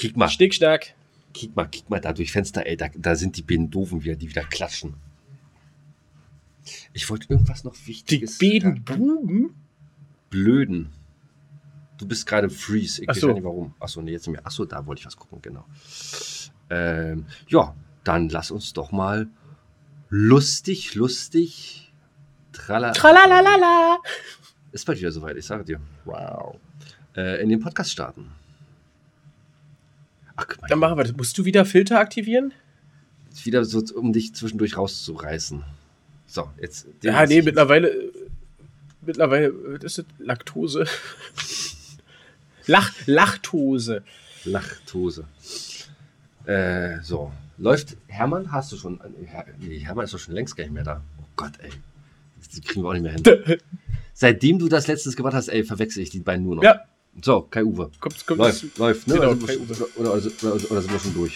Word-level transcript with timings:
Kick 0.00 0.16
mal. 0.16 0.28
Stickschnack. 0.28 0.94
Kick 1.34 1.54
mal, 1.54 1.66
kick 1.66 1.90
mal 1.90 2.00
da 2.00 2.12
durch 2.14 2.32
Fenster, 2.32 2.64
ey. 2.66 2.76
Da, 2.76 2.88
da 2.94 3.14
sind 3.14 3.36
die 3.36 3.42
beiden 3.42 3.70
Doofen 3.70 4.02
wieder, 4.02 4.16
die 4.16 4.30
wieder 4.30 4.44
klatschen. 4.44 4.94
Ich 6.94 7.08
wollte 7.10 7.26
irgendwas 7.28 7.64
noch 7.64 7.74
Die 7.74 7.86
Wichtiges. 7.86 8.38
beiden 8.38 8.82
Buben? 8.82 9.54
Blöden. 10.30 10.90
Du 11.98 12.08
bist 12.08 12.26
gerade 12.26 12.46
im 12.46 12.50
Freeze. 12.52 13.02
Ich 13.02 13.08
Ach 13.10 13.14
weiß 13.14 13.20
so. 13.20 13.28
ja 13.28 13.34
nicht 13.34 13.44
warum. 13.44 13.74
Achso, 13.78 14.00
nee, 14.00 14.12
jetzt 14.12 14.26
nicht 14.26 14.36
mehr. 14.36 14.46
Achso, 14.46 14.64
da 14.64 14.86
wollte 14.86 15.00
ich 15.00 15.06
was 15.06 15.16
gucken, 15.16 15.42
genau. 15.42 15.66
Ähm, 16.70 17.26
ja, 17.48 17.74
dann 18.04 18.30
lass 18.30 18.50
uns 18.50 18.72
doch 18.72 18.92
mal 18.92 19.28
lustig, 20.08 20.94
lustig. 20.94 21.92
Trala. 22.52 22.92
Tralalala. 22.92 23.98
Ist 24.72 24.86
bald 24.86 24.98
wieder 24.98 25.12
soweit, 25.12 25.36
ich 25.36 25.44
sage 25.44 25.64
dir. 25.64 25.80
Wow. 26.06 26.56
Äh, 27.14 27.42
in 27.42 27.50
den 27.50 27.60
Podcast 27.60 27.90
starten. 27.90 28.30
Ach, 30.40 30.46
Dann 30.68 30.78
machen 30.78 30.96
wir 30.96 31.04
das. 31.04 31.16
Musst 31.16 31.36
du 31.38 31.44
wieder 31.44 31.64
Filter 31.64 31.98
aktivieren? 32.00 32.52
wieder 33.44 33.64
so, 33.64 33.82
um 33.94 34.12
dich 34.12 34.34
zwischendurch 34.34 34.76
rauszureißen. 34.76 35.62
So, 36.26 36.50
jetzt. 36.60 36.86
Ja, 37.02 37.24
nee, 37.26 37.42
mittlerweile. 37.42 37.88
äh, 37.88 38.12
Mittlerweile, 39.02 39.52
was 39.78 39.82
ist 39.84 39.98
das? 39.98 40.04
Laktose. 40.18 40.84
Lach, 42.66 42.92
Lachtose. 43.06 44.02
Lachtose. 44.44 45.24
Äh, 46.44 47.00
so. 47.02 47.32
Läuft 47.58 47.96
Hermann? 48.08 48.52
Hast 48.52 48.72
du 48.72 48.76
schon? 48.76 49.00
äh, 49.00 49.44
nee, 49.58 49.78
Hermann 49.78 50.04
ist 50.04 50.14
doch 50.14 50.18
schon 50.18 50.34
längst 50.34 50.56
gar 50.56 50.64
nicht 50.64 50.72
mehr 50.72 50.84
da. 50.84 51.02
Oh 51.20 51.24
Gott, 51.36 51.52
ey. 51.62 51.70
Die 52.54 52.60
kriegen 52.60 52.82
wir 52.82 52.88
auch 52.88 52.94
nicht 52.94 53.02
mehr 53.02 53.12
hin. 53.12 53.58
Seitdem 54.14 54.58
du 54.58 54.68
das 54.68 54.86
letztens 54.86 55.16
gemacht 55.16 55.34
hast, 55.34 55.48
ey, 55.48 55.64
verwechsel 55.64 56.02
ich 56.02 56.10
die 56.10 56.20
beiden 56.20 56.44
nur 56.44 56.56
noch. 56.56 56.62
Ja. 56.62 56.80
So, 57.22 57.42
Kai 57.50 57.64
Uwe. 57.64 57.90
Kommt, 58.00 58.26
kommt 58.26 58.38
Läuft, 58.38 58.78
läuft, 58.78 59.06
ne? 59.08 59.14
Genau, 59.14 59.26
oder, 59.32 59.36
sind 59.36 59.46
Kai 59.46 59.58
Uwe. 59.58 59.74
schon- 59.74 59.86
oder, 59.96 60.14
oder, 60.14 60.32
oder, 60.54 60.70
oder 60.70 60.82
sind 60.82 60.92
wir 60.92 61.00
schon 61.00 61.14
durch? 61.14 61.34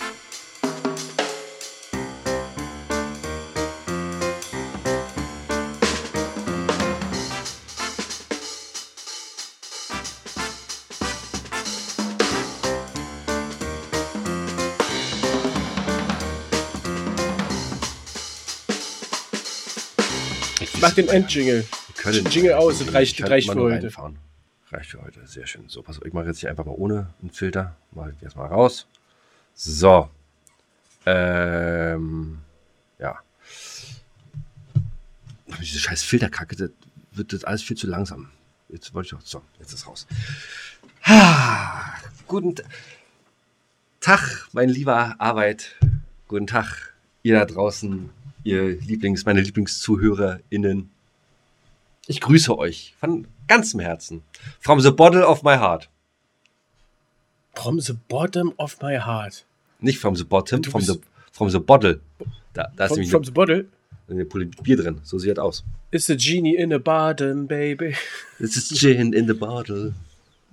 Mach 20.81 20.93
den 20.93 21.09
Endjingle. 21.09 21.65
Jingle 22.31 22.53
aus, 22.55 22.79
das 22.81 22.93
reicht- 22.93 23.19
Ich 23.19 23.27
reicht 23.31 23.51
für 23.51 23.59
heute. 23.61 23.83
reinfahren. 23.85 24.19
Reicht 24.75 24.91
für 24.91 25.03
heute, 25.03 25.25
sehr 25.25 25.47
schön. 25.47 25.69
So, 25.69 25.83
pass 25.83 25.99
auf, 25.99 26.05
ich 26.05 26.13
mache 26.13 26.27
jetzt 26.27 26.41
hier 26.41 26.51
einfach 26.51 26.65
mal 26.65 26.75
ohne 26.77 27.15
einen 27.23 27.31
Filter. 27.31 27.77
Mache 27.93 28.11
ich 28.11 28.21
jetzt 28.23 28.35
mal 28.35 28.47
raus. 28.47 28.89
So. 29.55 30.11
Ähm, 31.07 32.39
ja. 32.99 33.21
Diese 35.61 35.79
scheiß 35.79 36.03
Filterkacke, 36.03 36.57
das 36.57 36.71
wird 37.13 37.33
das 37.33 37.45
alles 37.45 37.63
viel 37.63 37.77
zu 37.77 37.87
langsam. 37.87 38.31
Jetzt 38.69 38.93
wollte 38.95 39.07
ich 39.07 39.15
auch. 39.15 39.21
So, 39.21 39.43
jetzt 39.61 39.73
ist 39.73 39.87
raus. 39.87 40.09
Ah, 41.05 41.95
guten 42.27 42.57
Tag, 44.01 44.49
mein 44.53 44.69
lieber 44.69 45.15
Arbeit. 45.21 45.77
Guten 46.27 46.49
Tag, 46.49 46.95
ihr 47.23 47.39
da 47.39 47.45
draußen, 47.45 48.11
ihr 48.43 48.81
Lieblings, 48.81 49.25
meine 49.25 49.41
LieblingszuhörerInnen. 49.41 50.91
Ich 52.09 52.21
grüße 52.21 52.59
euch 52.59 52.97
von 52.99 53.29
ganzem 53.49 53.81
Herzen. 53.81 54.23
From 54.61 54.81
the 54.81 54.91
bottle 54.91 55.25
of 55.25 55.43
my 55.43 55.57
heart. 55.57 55.89
From 57.55 57.81
the 57.81 57.95
bottom 58.09 58.53
of 58.59 58.81
my 58.83 58.99
heart. 58.99 59.45
Nicht 59.81 59.99
from 59.99 60.17
the 60.17 60.25
bottom, 60.25 60.63
from 60.65 60.81
the, 60.81 61.01
from 61.33 61.51
the 61.51 61.61
bottle. 61.61 62.01
Da, 62.53 62.71
da 62.77 62.85
ist 62.85 62.91
From, 62.91 62.97
nämlich 62.97 63.11
from 63.11 63.25
the 63.25 63.33
bottle 63.33 63.67
eine, 64.09 64.21
eine 64.21 64.25
Pulle 64.25 64.47
Bier 64.47 64.77
drin. 64.77 65.01
So 65.03 65.19
sieht 65.19 65.39
das 65.39 65.45
aus. 65.45 65.65
is 65.91 66.11
a 66.11 66.17
genie 66.17 66.57
in 66.57 66.73
a 66.73 66.79
bottom, 66.79 67.47
baby. 67.47 67.95
This 68.39 68.57
is 68.57 68.69
gin 68.79 69.13
in 69.13 69.27
the 69.27 69.35
bottle. 69.35 69.95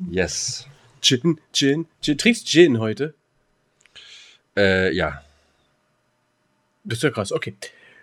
Yes. 0.10 0.68
Gin, 1.02 1.40
Gin, 1.52 1.88
Gin. 2.02 2.18
Trinkst 2.18 2.48
Gin 2.48 2.80
heute? 2.80 3.16
Äh, 4.56 4.94
ja. 4.94 5.24
Das 6.84 7.00
ist 7.00 7.04
ja 7.04 7.10
krass, 7.10 7.32
okay. 7.32 7.56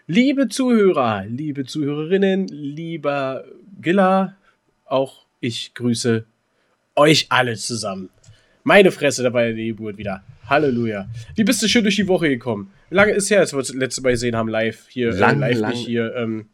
Liebe 0.06 0.48
Zuhörer, 0.48 1.24
liebe 1.26 1.64
Zuhörerinnen, 1.64 2.48
lieber 2.48 3.44
Gilla, 3.80 4.36
auch 4.90 5.26
ich 5.40 5.74
grüße 5.74 6.24
euch 6.96 7.26
alle 7.30 7.56
zusammen. 7.56 8.10
Meine 8.64 8.90
Fresse, 8.90 9.22
da 9.22 9.32
war 9.32 9.44
ja 9.44 9.52
die 9.52 9.68
Geburt 9.68 9.96
wieder. 9.96 10.22
Halleluja. 10.46 11.08
Wie 11.36 11.44
bist 11.44 11.62
du 11.62 11.68
schön 11.68 11.84
durch 11.84 11.96
die 11.96 12.08
Woche 12.08 12.28
gekommen? 12.28 12.72
Wie 12.90 12.96
lange 12.96 13.12
ist 13.12 13.30
her, 13.30 13.40
als 13.40 13.52
wir 13.52 13.58
das 13.58 13.72
letzte 13.72 14.02
Mal 14.02 14.10
gesehen 14.12 14.36
haben, 14.36 14.48
live 14.48 14.88
hier? 14.88 15.12
Lang, 15.12 15.36
äh, 15.42 15.50
live 15.50 15.58
lang. 15.58 15.70
nicht 15.70 15.86
hier. 15.86 16.14
Ähm, 16.16 16.48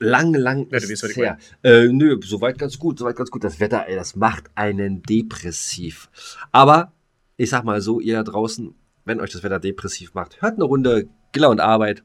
Lang, 0.00 0.34
lang 0.34 0.66
Ja, 0.70 0.70
du 0.70 0.76
ist 0.76 0.90
weißt, 0.90 1.02
was 1.04 1.10
ich 1.10 1.16
her. 1.16 1.38
Äh, 1.62 1.88
nö, 1.88 2.18
soweit 2.22 2.58
ganz 2.58 2.78
gut, 2.78 2.98
soweit 2.98 3.16
ganz 3.16 3.30
gut. 3.30 3.44
Das 3.44 3.60
Wetter, 3.60 3.86
ey, 3.88 3.94
das 3.94 4.16
macht 4.16 4.50
einen 4.54 5.02
depressiv. 5.02 6.10
Aber 6.52 6.92
ich 7.36 7.50
sag 7.50 7.64
mal 7.64 7.80
so, 7.80 8.00
ihr 8.00 8.14
da 8.14 8.22
draußen, 8.22 8.74
wenn 9.04 9.20
euch 9.20 9.30
das 9.30 9.42
Wetter 9.42 9.60
depressiv 9.60 10.14
macht, 10.14 10.42
hört 10.42 10.54
eine 10.54 10.64
Runde 10.64 11.08
Giller 11.32 11.50
und 11.50 11.60
Arbeit 11.60 12.02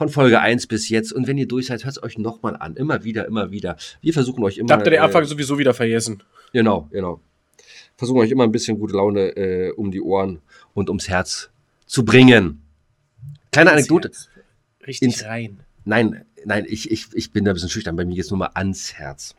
von 0.00 0.08
Folge 0.08 0.40
1 0.40 0.66
bis 0.66 0.88
jetzt. 0.88 1.12
Und 1.12 1.26
wenn 1.26 1.36
ihr 1.36 1.46
durch 1.46 1.66
seid, 1.66 1.84
hört 1.84 1.94
es 1.98 2.02
euch 2.02 2.16
nochmal 2.16 2.56
an. 2.56 2.74
Immer 2.74 3.04
wieder, 3.04 3.26
immer 3.26 3.50
wieder. 3.50 3.76
Wir 4.00 4.14
versuchen 4.14 4.42
euch 4.42 4.56
immer. 4.56 4.68
da 4.68 4.76
habt 4.76 4.86
ihr 4.86 4.92
den 4.92 5.00
äh, 5.00 5.02
Anfang 5.02 5.24
sowieso 5.26 5.58
wieder 5.58 5.74
vergessen. 5.74 6.22
Genau, 6.54 6.88
genau. 6.90 7.20
Versuchen 7.98 8.18
euch 8.20 8.30
immer 8.30 8.44
ein 8.44 8.50
bisschen 8.52 8.78
gute 8.78 8.96
Laune 8.96 9.36
äh, 9.36 9.72
um 9.72 9.90
die 9.90 10.00
Ohren 10.00 10.40
und 10.72 10.88
ums 10.88 11.06
Herz 11.10 11.50
zu 11.84 12.02
bringen. 12.02 12.62
Kleine 13.52 13.72
Anekdote. 13.72 14.08
Herz. 14.08 14.28
Richtig 14.86 15.06
Ins- 15.08 15.24
rein. 15.26 15.60
Nein, 15.84 16.24
nein, 16.46 16.64
ich, 16.66 16.90
ich, 16.90 17.06
ich 17.12 17.30
bin 17.30 17.44
da 17.44 17.50
ein 17.50 17.54
bisschen 17.54 17.68
schüchtern. 17.68 17.94
Bei 17.96 18.06
mir 18.06 18.14
geht 18.14 18.24
es 18.24 18.30
nur 18.30 18.38
mal 18.38 18.50
ans 18.54 18.94
Herz. 18.94 19.34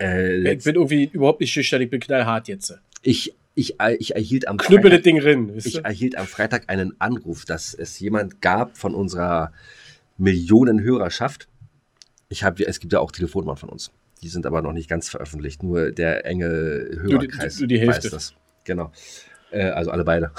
Äh, 0.00 0.54
Ich 0.54 0.64
bin 0.64 0.76
irgendwie 0.76 1.10
überhaupt 1.12 1.40
nicht 1.40 1.52
schüchtern, 1.52 1.82
ich 1.82 1.90
bin 1.90 2.00
knallhart 2.00 2.48
jetzt. 2.48 2.78
ich, 3.02 3.34
ich, 3.54 3.76
ich 3.98 4.14
erhielt 4.14 4.48
am 4.48 4.56
Knüppel 4.56 4.90
Freitag, 4.90 5.02
Ding 5.04 5.20
rein, 5.20 5.52
ich 5.56 5.84
erhielt 5.84 6.16
am 6.16 6.26
Freitag 6.26 6.68
einen 6.68 7.00
Anruf, 7.00 7.44
dass 7.44 7.74
es 7.74 7.98
jemand 7.98 8.40
gab 8.40 8.76
von 8.76 8.94
unserer 8.94 9.52
Millionen 10.16 10.82
Hörerschaft. 10.82 11.48
Ich 12.28 12.44
habe, 12.44 12.66
es 12.66 12.80
gibt 12.80 12.92
ja 12.92 13.00
auch 13.00 13.10
Telefonnummern 13.10 13.56
von 13.56 13.68
uns. 13.68 13.90
Die 14.22 14.28
sind 14.28 14.46
aber 14.46 14.62
noch 14.62 14.72
nicht 14.72 14.88
ganz 14.88 15.08
veröffentlicht. 15.08 15.62
Nur 15.62 15.90
der 15.92 16.26
enge 16.26 16.46
Hörerkreis 16.46 17.56
du 17.56 17.66
die 17.66 17.80
Hälfte. 17.80 18.04
weiß 18.04 18.10
das. 18.10 18.34
Genau. 18.64 18.92
Äh, 19.50 19.64
also 19.64 19.90
alle 19.90 20.04
beide. 20.04 20.30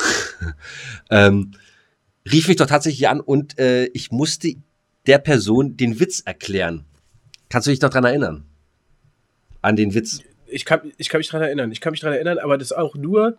ähm, 1.09 1.51
rief 2.31 2.47
mich 2.47 2.57
doch 2.57 2.67
tatsächlich 2.67 3.09
an 3.09 3.19
und 3.19 3.57
äh, 3.59 3.85
ich 3.87 4.11
musste 4.11 4.53
der 5.07 5.17
Person 5.17 5.77
den 5.77 5.99
Witz 5.99 6.21
erklären. 6.21 6.85
Kannst 7.49 7.67
du 7.67 7.71
dich 7.71 7.81
noch 7.81 7.89
dran 7.89 8.05
erinnern? 8.05 8.45
An 9.61 9.75
den 9.75 9.93
Witz. 9.93 10.21
Ich 10.51 10.65
kann, 10.65 10.91
ich 10.97 11.09
kann 11.09 11.19
mich 11.19 11.27
daran 11.29 11.43
erinnern. 11.45 11.71
Ich 11.71 11.81
kann 11.81 11.91
mich 11.91 11.99
daran 12.01 12.15
erinnern, 12.15 12.37
aber 12.39 12.57
das 12.57 12.71
auch 12.71 12.95
nur 12.95 13.37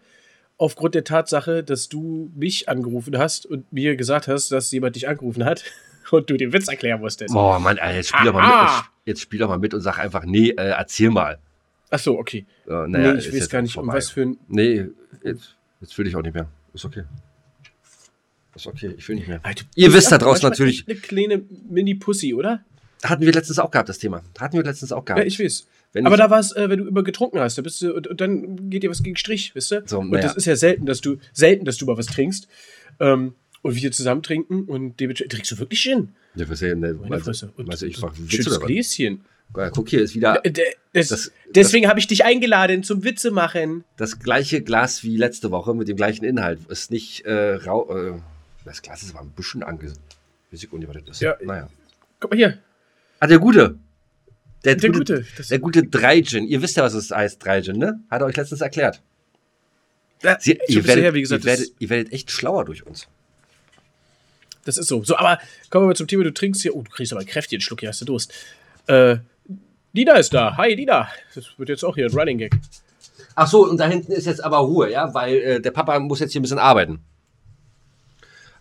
aufgrund 0.58 0.94
der 0.94 1.04
Tatsache, 1.04 1.62
dass 1.64 1.88
du 1.88 2.30
mich 2.36 2.68
angerufen 2.68 3.18
hast 3.18 3.46
und 3.46 3.72
mir 3.72 3.96
gesagt 3.96 4.28
hast, 4.28 4.50
dass 4.52 4.70
jemand 4.72 4.96
dich 4.96 5.08
angerufen 5.08 5.44
hat 5.44 5.64
und 6.10 6.30
du 6.30 6.36
den 6.36 6.52
Witz 6.52 6.68
erklären 6.68 7.00
musstest. 7.00 7.32
Boah, 7.34 7.58
Mann, 7.58 7.78
Alter, 7.78 7.96
jetzt 7.96 8.08
spiel 8.10 8.26
doch 8.26 8.34
mal 8.34 8.64
mit. 8.64 8.84
Jetzt 9.04 9.20
spiel 9.20 9.38
doch 9.40 9.48
mal 9.48 9.58
mit 9.58 9.74
und 9.74 9.80
sag 9.80 9.98
einfach, 9.98 10.24
nee, 10.24 10.50
äh, 10.50 10.70
erzähl 10.70 11.10
mal. 11.10 11.38
Ach 11.90 11.98
so, 11.98 12.18
okay. 12.18 12.46
Äh, 12.68 12.86
nee, 12.88 13.12
ich 13.14 13.32
weiß 13.34 13.48
gar 13.48 13.60
nicht, 13.62 13.76
um 13.76 13.84
vorbei. 13.84 13.98
was 13.98 14.10
für 14.10 14.22
ein. 14.22 14.38
Nee, 14.48 14.86
jetzt, 15.24 15.56
jetzt 15.80 15.98
will 15.98 16.06
ich 16.06 16.16
auch 16.16 16.22
nicht 16.22 16.34
mehr. 16.34 16.46
Ist 16.72 16.84
okay. 16.84 17.02
Ist 18.54 18.66
okay, 18.66 18.94
ich 18.96 19.08
will 19.08 19.16
nicht 19.16 19.28
mehr. 19.28 19.40
Alter, 19.42 19.64
Ihr 19.74 19.92
wisst 19.92 20.12
da 20.12 20.18
draußen 20.18 20.48
natürlich- 20.48 20.86
Eine 20.86 20.96
kleine 20.98 21.42
Mini-Pussy, 21.68 22.34
oder? 22.34 22.64
Hatten 23.02 23.22
wir 23.26 23.32
letztens 23.32 23.58
auch 23.58 23.70
gehabt, 23.70 23.88
das 23.88 23.98
Thema. 23.98 24.22
Hatten 24.38 24.56
wir 24.56 24.62
letztens 24.64 24.92
auch 24.92 25.04
gehabt. 25.04 25.20
Ja, 25.20 25.26
ich 25.26 25.40
weiß. 25.40 25.66
Wenn 25.92 26.06
aber 26.06 26.16
da 26.16 26.30
war 26.30 26.41
es, 26.41 26.53
äh, 26.53 26.69
wenn 26.70 26.78
du 26.78 26.88
immer 26.88 27.03
getrunken 27.03 27.38
hast, 27.38 27.58
da 27.58 27.62
bist 27.62 27.82
du, 27.82 27.94
und, 27.94 28.06
und 28.06 28.20
dann 28.20 28.70
geht 28.70 28.82
dir 28.82 28.91
was 28.91 29.03
gegen 29.03 29.16
Strich, 29.16 29.54
wisst 29.54 29.72
ihr? 29.72 29.82
So, 29.86 29.98
und 29.98 30.10
das 30.12 30.36
ist 30.36 30.47
ja 30.47 30.56
selten, 30.56 30.86
dass 30.86 31.00
du, 31.00 31.19
selten, 31.32 31.65
dass 31.65 31.77
du 31.77 31.86
mal 31.86 31.97
was 31.98 32.06
trinkst. 32.06 32.48
Ähm, 33.00 33.34
und 33.62 33.77
wir 33.77 33.92
zusammen 33.92 34.22
trinken 34.22 34.65
und 34.65 34.98
dementsprechend, 34.98 35.33
trinkst 35.33 35.53
du 35.53 35.59
wirklich 35.59 35.80
Gin? 35.80 36.09
ja, 36.34 36.48
was, 36.48 36.60
ja, 36.60 36.74
ne, 36.74 36.94
Meine 36.94 37.15
also, 37.15 37.27
Fresse. 37.27 37.53
Und 37.56 37.83
ich 37.83 38.00
mach 38.00 38.15
schönes? 38.28 38.60
Gläschen. 38.60 39.24
Ja, 39.56 39.71
guck 39.71 39.89
hier, 39.89 40.03
ist 40.03 40.15
wieder 40.15 40.44
Äh, 40.44 40.53
Das, 40.94 41.09
Das- 41.09 41.33
deswegen 41.54 41.89
habe 41.89 42.00
ich 42.00 42.06
dich 42.06 42.24
eingeladen 42.24 42.83
zum 42.83 43.04
Witze 43.04 43.30
machen. 43.30 43.84
das 43.97 44.18
gleiche 44.18 44.62
Glas 44.62 45.04
wie 45.04 45.16
letzte 45.16 45.50
Woche 45.50 45.74
mit 45.74 45.89
dem 45.89 45.97
gleichen 45.97 46.24
Inhalt. 46.24 46.59
Ist 46.68 46.91
nicht 46.91 47.24
äh, 47.24 47.54
rau. 47.54 47.94
Äh, 47.94 48.15
das 48.65 48.83
Glas 48.83 49.03
ist 49.03 49.15
aber 49.15 49.24
ein 49.24 49.30
bisschen 49.30 49.62
ange. 49.62 49.92
Das 50.50 50.62
ist. 50.62 51.21
Ja. 51.21 51.36
Naja. 51.42 51.68
Guck 52.21 52.30
mal 52.30 52.36
hier. 52.36 52.59
Ah, 53.21 53.27
der 53.27 53.39
Gute. 53.39 53.78
Der, 54.64 54.76
Der 54.76 54.91
gute. 54.91 55.24
Der 55.50 55.59
gute 55.59 55.82
Dreigin. 55.84 56.47
Ihr 56.47 56.62
wisst 56.62 56.76
ja, 56.76 56.84
was 56.84 56.94
es 56.94 57.10
heißt, 57.10 57.44
Dreigin, 57.44 57.76
ne? 57.78 58.00
Hat 58.10 58.20
er 58.22 58.26
euch 58.26 58.36
letztens 58.36 58.60
erklärt. 58.60 59.03
Ja, 60.22 60.38
Sie, 60.41 60.59
ihr, 60.68 60.86
werdet, 60.86 61.03
her, 61.04 61.14
wie 61.14 61.20
gesagt, 61.22 61.44
ihr, 61.44 61.50
das- 61.50 61.59
werdet, 61.60 61.74
ihr 61.80 61.88
werdet 61.91 62.12
echt 62.12 62.30
schlauer 62.30 62.64
durch 62.64 62.86
uns. 62.86 63.09
Das 64.64 64.78
ist 64.78 64.86
so. 64.86 65.03
So, 65.03 65.16
aber 65.16 65.41
kommen 65.70 65.84
wir 65.84 65.88
mal 65.88 65.97
zum 65.97 66.06
Thema. 66.06 66.22
Du 66.22 66.32
trinkst 66.32 66.62
hier. 66.62 66.76
Oh, 66.76 66.82
du 66.82 66.91
kriegst 66.91 67.12
aber 67.12 67.20
einen 67.20 67.28
kräftigen 67.28 67.60
Schluck. 67.60 67.80
Hier 67.80 67.88
hast 67.88 68.00
du 68.00 68.04
Durst. 68.04 68.32
Äh, 68.86 69.16
Dina 69.92 70.14
ist 70.14 70.32
da. 70.32 70.56
Hi, 70.56 70.76
Dina. 70.76 71.08
Das 71.34 71.47
wird 71.58 71.68
jetzt 71.68 71.84
auch 71.84 71.97
hier 71.97 72.06
ein 72.06 72.12
Running 72.12 72.38
Gag. 72.38 72.53
Ach 73.34 73.48
so, 73.48 73.68
und 73.68 73.78
da 73.78 73.88
hinten 73.88 74.12
ist 74.12 74.26
jetzt 74.26 74.44
aber 74.44 74.58
Ruhe, 74.58 74.91
ja, 74.92 75.12
weil 75.12 75.34
äh, 75.36 75.60
der 75.60 75.70
Papa 75.72 75.98
muss 75.98 76.20
jetzt 76.20 76.32
hier 76.32 76.41
ein 76.41 76.42
bisschen 76.42 76.58
arbeiten. 76.58 77.00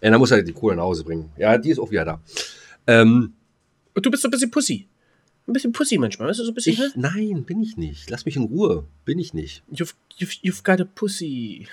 Ja, 0.01 0.09
dann 0.09 0.19
muss 0.19 0.31
er 0.31 0.41
die 0.41 0.53
Kohle 0.53 0.75
nach 0.77 0.83
Hause 0.83 1.03
bringen. 1.03 1.31
Ja, 1.37 1.57
die 1.59 1.69
ist 1.69 1.77
auch 1.77 1.91
wieder 1.91 2.05
da. 2.05 2.21
Ähm, 2.87 3.33
Und 3.93 4.03
du 4.05 4.09
bist 4.09 4.23
so 4.23 4.27
ein 4.27 4.31
bisschen 4.31 4.49
Pussy. 4.49 4.87
Ein 5.47 5.53
bisschen 5.53 5.71
Pussy 5.71 5.97
manchmal, 5.97 6.29
weißt 6.29 6.39
du, 6.39 6.43
so 6.45 6.51
ein 6.51 6.55
bisschen, 6.55 6.73
ich, 6.73 6.79
ne? 6.79 6.91
nein, 6.95 7.43
bin 7.43 7.61
ich 7.61 7.75
nicht. 7.77 8.09
Lass 8.09 8.25
mich 8.25 8.35
in 8.35 8.43
Ruhe. 8.43 8.85
Bin 9.05 9.19
ich 9.19 9.33
nicht. 9.33 9.63
You've, 9.71 9.93
you've, 10.17 10.37
you've 10.43 10.63
got 10.63 10.79
a 10.79 10.85
Pussy. 10.85 11.67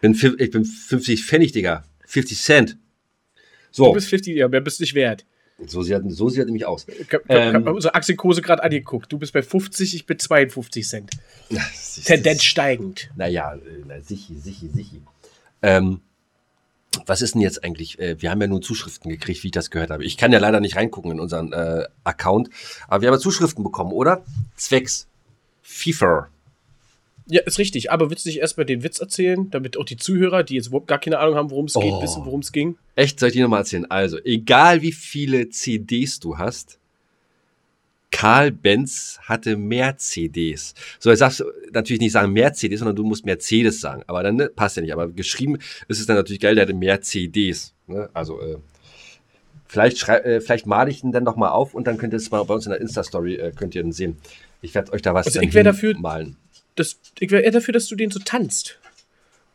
Bin, 0.00 0.12
ich 0.38 0.50
bin 0.50 0.64
50 0.64 1.24
Pfennig, 1.24 1.52
Digga. 1.52 1.84
50 2.06 2.38
Cent. 2.38 2.70
Du 2.72 3.84
So, 3.84 3.92
bist 3.92 4.08
50, 4.08 4.36
ja, 4.36 4.48
mehr 4.48 4.60
bist 4.62 4.80
nicht 4.80 4.94
wert. 4.94 5.24
so 5.66 5.82
sieht, 5.82 6.00
so 6.08 6.28
sieht 6.28 6.40
er 6.40 6.44
nämlich 6.46 6.64
aus. 6.66 6.86
Ich 6.88 7.12
hab, 7.12 7.22
Ähm. 7.28 7.66
unsere 7.68 7.94
Aktienkurse 7.94 8.40
gerade 8.42 8.62
angeguckt. 8.62 9.12
Du 9.12 9.18
bist 9.18 9.32
bei 9.32 9.42
50, 9.42 9.94
ich 9.94 10.06
bin 10.06 10.18
52 10.18 10.86
Cent. 10.88 11.10
Tendenz 12.04 12.42
steigend. 12.42 13.10
Naja, 13.16 13.54
äh, 13.54 13.60
na, 13.86 14.00
sichi, 14.00 14.34
sichi, 14.36 14.68
sichi. 14.68 15.02
Ähm, 15.62 16.00
was 17.06 17.22
ist 17.22 17.34
denn 17.34 17.42
jetzt 17.42 17.62
eigentlich? 17.64 17.98
Äh, 17.98 18.20
wir 18.22 18.30
haben 18.30 18.40
ja 18.40 18.46
nur 18.46 18.62
Zuschriften 18.62 19.10
gekriegt, 19.10 19.42
wie 19.42 19.48
ich 19.48 19.52
das 19.52 19.70
gehört 19.70 19.90
habe. 19.90 20.04
Ich 20.04 20.16
kann 20.16 20.32
ja 20.32 20.38
leider 20.38 20.60
nicht 20.60 20.76
reingucken 20.76 21.10
in 21.12 21.20
unseren 21.20 21.52
äh, 21.52 21.84
Account, 22.04 22.48
aber 22.88 23.02
wir 23.02 23.08
haben 23.08 23.14
ja 23.14 23.20
Zuschriften 23.20 23.62
bekommen, 23.64 23.92
oder? 23.92 24.24
Zwecks 24.56 25.06
FIFA. 25.62 26.28
Ja, 27.28 27.42
ist 27.42 27.58
richtig. 27.58 27.90
Aber 27.90 28.08
willst 28.10 28.24
du 28.24 28.28
nicht 28.28 28.38
erstmal 28.38 28.66
den 28.66 28.82
Witz 28.84 29.00
erzählen, 29.00 29.50
damit 29.50 29.76
auch 29.76 29.84
die 29.84 29.96
Zuhörer, 29.96 30.44
die 30.44 30.54
jetzt 30.54 30.68
überhaupt 30.68 30.86
gar 30.86 31.00
keine 31.00 31.18
Ahnung 31.18 31.34
haben, 31.34 31.50
worum 31.50 31.64
es 31.64 31.74
geht, 31.74 31.92
Oh. 31.92 32.00
wissen, 32.02 32.24
worum 32.24 32.40
es 32.40 32.52
ging? 32.52 32.76
Echt, 32.94 33.18
soll 33.18 33.30
ich 33.30 33.34
dir 33.34 33.42
nochmal 33.42 33.60
erzählen? 33.60 33.90
Also, 33.90 34.18
egal 34.24 34.80
wie 34.82 34.92
viele 34.92 35.48
CDs 35.50 36.20
du 36.20 36.38
hast, 36.38 36.78
Karl 38.10 38.50
Benz 38.52 39.18
hatte 39.24 39.56
mehr 39.56 39.98
CDs. 39.98 40.74
So, 40.98 41.10
jetzt 41.10 41.20
darfst 41.20 41.40
du 41.40 41.44
natürlich 41.72 42.00
nicht 42.00 42.12
sagen 42.12 42.32
mehr 42.32 42.52
CDs, 42.52 42.78
sondern 42.78 42.96
du 42.96 43.04
musst 43.04 43.26
Mercedes 43.26 43.80
sagen. 43.80 44.02
Aber 44.06 44.22
dann 44.22 44.36
ne, 44.36 44.48
passt 44.48 44.76
ja 44.76 44.82
nicht. 44.82 44.92
Aber 44.92 45.08
geschrieben 45.08 45.58
ist 45.88 46.00
es 46.00 46.06
dann 46.06 46.16
natürlich 46.16 46.40
geil, 46.40 46.54
der 46.54 46.62
hatte 46.62 46.74
mehr 46.74 47.00
CDs. 47.02 47.74
Ne? 47.86 48.08
Also, 48.14 48.40
äh, 48.40 48.56
vielleicht, 49.66 49.98
schrei 49.98 50.18
äh, 50.18 50.40
vielleicht 50.40 50.66
male 50.66 50.90
ich 50.90 51.02
ihn 51.04 51.12
dann 51.12 51.24
nochmal 51.24 51.50
auf 51.50 51.74
und 51.74 51.86
dann 51.86 51.98
könnt 51.98 52.12
ihr 52.14 52.18
es 52.18 52.30
mal 52.30 52.42
bei 52.44 52.54
uns 52.54 52.66
in 52.66 52.70
der 52.70 52.80
Insta-Story, 52.80 53.36
äh, 53.36 53.52
könnt 53.52 53.74
ihr 53.74 53.82
ihn 53.82 53.92
sehen. 53.92 54.16
Ich 54.62 54.74
werde 54.74 54.92
euch 54.92 55.02
da 55.02 55.12
was 55.12 55.26
Also 55.26 55.40
ich 55.40 55.52
dafür- 55.52 55.98
malen. 55.98 56.36
Das, 56.74 56.98
ich 57.18 57.30
wäre 57.30 57.42
eher 57.42 57.52
dafür, 57.52 57.72
dass 57.72 57.86
du 57.88 57.96
den 57.96 58.10
so 58.10 58.18
tanzt. 58.18 58.78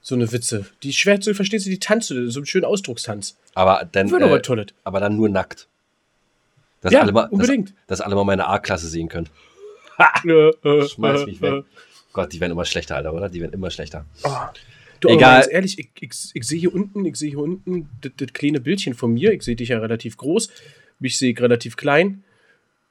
So 0.01 0.15
eine 0.15 0.31
Witze. 0.31 0.65
Die 0.81 0.93
schwer 0.93 1.21
zu 1.21 1.33
verstehen 1.35 1.59
sind, 1.59 1.71
die 1.71 1.79
tanzt 1.79 2.09
du, 2.09 2.29
so 2.31 2.39
einen 2.39 2.47
schönen 2.47 2.65
Ausdruckstanz. 2.65 3.37
Aber 3.53 3.87
dann, 3.91 4.09
doch 4.09 4.19
äh, 4.19 4.65
aber 4.83 4.99
dann 4.99 5.15
nur 5.15 5.29
nackt. 5.29 5.67
Dass 6.81 6.91
Ja, 6.93 7.01
alle 7.01 7.11
mal, 7.11 7.27
unbedingt. 7.29 7.69
Dass, 7.87 7.99
dass 7.99 8.01
alle 8.01 8.15
mal 8.15 8.23
meine 8.23 8.47
A-Klasse 8.47 8.87
sehen 8.87 9.07
können. 9.07 9.27
Schmeiß 10.23 11.25
mich 11.25 11.41
weg. 11.41 11.63
Gott, 12.13 12.33
die 12.33 12.41
werden 12.41 12.51
immer 12.51 12.65
schlechter, 12.65 12.97
Alter, 12.97 13.13
oder? 13.13 13.29
Die 13.29 13.39
werden 13.39 13.53
immer 13.53 13.69
schlechter. 13.71 14.05
Du, 14.99 15.07
aber 15.07 15.15
Egal. 15.17 15.41
ganz 15.41 15.53
ehrlich, 15.53 15.79
ich, 15.79 15.89
ich, 15.99 16.11
ich 16.33 16.43
sehe 16.43 16.59
hier 16.59 16.73
unten, 16.73 17.05
ich 17.05 17.15
sehe 17.15 17.29
hier 17.29 17.39
unten 17.39 17.89
das, 18.01 18.11
das 18.17 18.33
kleine 18.33 18.59
Bildchen 18.59 18.93
von 18.93 19.13
mir. 19.13 19.31
Ich 19.31 19.43
sehe 19.43 19.55
dich 19.55 19.69
ja 19.69 19.79
relativ 19.79 20.17
groß, 20.17 20.49
mich 20.99 21.17
sehe 21.17 21.31
ich 21.31 21.39
relativ 21.41 21.77
klein. 21.77 22.23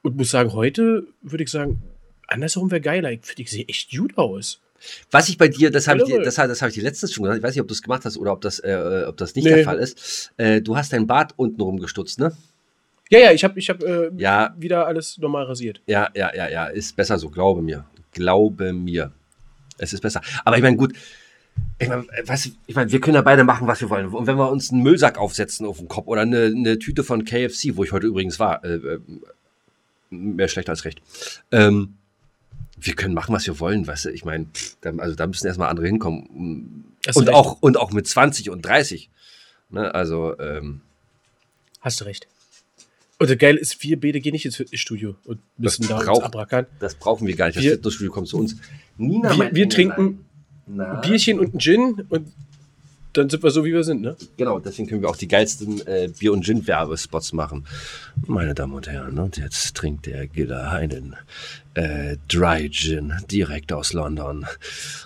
Und 0.01 0.17
muss 0.17 0.31
sagen, 0.31 0.53
heute 0.53 1.05
würde 1.21 1.43
ich 1.43 1.51
sagen, 1.51 1.81
andersherum 2.27 2.71
wäre 2.71 2.81
geiler. 2.81 3.11
Ich 3.11 3.19
ich 3.37 3.51
sehe 3.51 3.65
echt 3.67 3.91
gut 3.95 4.17
aus. 4.17 4.59
Was 5.11 5.29
ich 5.29 5.37
bei 5.37 5.47
dir, 5.47 5.69
das 5.69 5.87
habe 5.87 5.99
ich, 5.99 6.05
dir- 6.05 6.21
das, 6.23 6.35
das 6.35 6.61
hab 6.63 6.69
ich 6.69 6.75
dir 6.75 6.81
letztens 6.83 7.13
schon 7.13 7.23
gesagt, 7.23 7.37
ich 7.37 7.43
weiß 7.43 7.53
nicht, 7.53 7.61
ob 7.61 7.67
du 7.67 7.73
es 7.75 7.83
gemacht 7.83 8.03
hast 8.03 8.17
oder 8.17 8.31
ob 8.33 8.41
das, 8.41 8.57
äh, 8.59 9.05
ob 9.07 9.15
das 9.17 9.35
nicht 9.35 9.45
Nee. 9.45 9.51
der 9.57 9.63
Fall 9.63 9.77
ist. 9.77 10.31
Äh, 10.37 10.61
du 10.61 10.75
hast 10.75 10.91
dein 10.91 11.05
Bart 11.05 11.33
unten 11.35 11.61
rumgestutzt, 11.61 12.17
ne? 12.19 12.35
Ja, 13.11 13.19
ja, 13.19 13.31
ich 13.31 13.43
habe 13.43 13.59
ich 13.59 13.69
hab, 13.69 13.83
äh, 13.83 14.09
Ja. 14.15 14.55
wieder 14.57 14.87
alles 14.87 15.17
normal 15.17 15.43
rasiert. 15.43 15.81
Ja, 15.85 16.09
ja, 16.15 16.33
ja, 16.33 16.49
ja, 16.49 16.65
ist 16.67 16.95
besser 16.95 17.19
so, 17.19 17.29
glaube 17.29 17.61
mir. 17.61 17.85
Glaube 18.13 18.71
mir. 18.73 19.11
Es 19.77 19.91
ist 19.93 20.01
besser. 20.01 20.21
Aber 20.45 20.55
ich 20.57 20.63
meine, 20.63 20.77
gut, 20.77 20.93
ich 21.77 21.89
meine, 21.89 22.03
du, 22.03 22.33
ich 22.67 22.75
meine, 22.75 22.91
wir 22.91 23.01
können 23.01 23.15
ja 23.15 23.21
beide 23.21 23.43
machen, 23.43 23.67
was 23.67 23.81
wir 23.81 23.89
wollen. 23.89 24.07
Und 24.07 24.27
wenn 24.27 24.37
wir 24.37 24.49
uns 24.49 24.71
einen 24.71 24.81
Müllsack 24.83 25.17
aufsetzen 25.17 25.65
auf 25.65 25.79
den 25.79 25.89
Kopf 25.89 26.07
oder 26.07 26.21
eine, 26.21 26.45
eine 26.45 26.79
Tüte 26.79 27.03
von 27.03 27.25
KFC, 27.25 27.75
wo 27.75 27.83
ich 27.83 27.91
heute 27.91 28.07
übrigens 28.07 28.39
war, 28.39 28.63
äh, 28.63 28.75
äh, 28.75 28.99
mehr 30.09 30.47
schlecht 30.47 30.69
als 30.69 30.85
recht. 30.85 31.01
Ähm, 31.51 31.95
wir 32.79 32.95
können 32.95 33.13
machen, 33.13 33.33
was 33.35 33.45
wir 33.45 33.59
wollen, 33.59 33.85
weißt 33.87 34.05
du? 34.05 34.09
Ich 34.09 34.23
meine, 34.23 34.47
also 34.97 35.15
da 35.15 35.27
müssen 35.27 35.47
erstmal 35.47 35.69
andere 35.69 35.87
hinkommen. 35.87 36.85
Hast 37.05 37.17
Und 37.17 37.29
auch, 37.29 37.57
und 37.61 37.77
auch 37.77 37.91
mit 37.91 38.07
20 38.07 38.49
und 38.49 38.61
30. 38.65 39.09
Ne? 39.69 39.93
Also, 39.93 40.37
ähm, 40.39 40.81
Hast 41.81 41.99
du 41.99 42.05
recht. 42.05 42.27
Und 43.21 43.29
das 43.29 43.37
Geile 43.37 43.59
ist, 43.59 43.81
wir 43.83 43.99
beide 43.99 44.19
gehen 44.19 44.31
nicht 44.33 44.45
ins 44.45 44.55
Fitnessstudio 44.55 45.15
und 45.25 45.39
müssen 45.57 45.83
Das 45.83 45.89
da 45.89 45.97
uns 45.97 46.05
braucht- 46.05 46.23
abrackern. 46.23 46.65
das 46.79 46.95
brauchen 46.95 47.27
wir 47.27 47.35
gar 47.35 47.45
nicht. 47.47 47.57
Das 47.57 47.63
Wir- 47.63 47.71
Fitnessstudio 47.73 48.11
kommt 48.11 48.27
zu 48.27 48.37
uns. 48.39 48.55
Nina, 48.97 49.37
Wir- 49.37 49.53
wir 49.53 49.69
trinken? 49.69 50.25
Ein 50.67 51.01
Bierchen 51.01 51.39
und 51.39 51.53
ein 51.53 51.59
Gin 51.59 52.05
und 52.09 52.27
dann 53.13 53.29
sind 53.29 53.43
wir 53.43 53.51
so, 53.51 53.65
wie 53.65 53.73
wir 53.73 53.83
sind, 53.83 54.01
ne? 54.01 54.15
Genau, 54.37 54.57
deswegen 54.59 54.87
können 54.87 55.01
wir 55.01 55.09
auch 55.09 55.17
die 55.17 55.27
geilsten 55.27 55.85
äh, 55.85 56.07
Bier- 56.17 56.31
und 56.31 56.43
Gin-Werbespots 56.45 57.33
machen. 57.33 57.65
Meine 58.25 58.53
Damen 58.55 58.73
und 58.73 58.87
Herren, 58.87 59.19
und 59.19 59.35
jetzt 59.37 59.75
trinkt 59.75 60.05
der 60.05 60.27
Giller 60.27 60.71
einen 60.71 61.15
äh, 61.73 62.15
Dry 62.29 62.69
Gin 62.71 63.13
direkt 63.29 63.71
aus 63.73 63.91
London. 63.93 64.45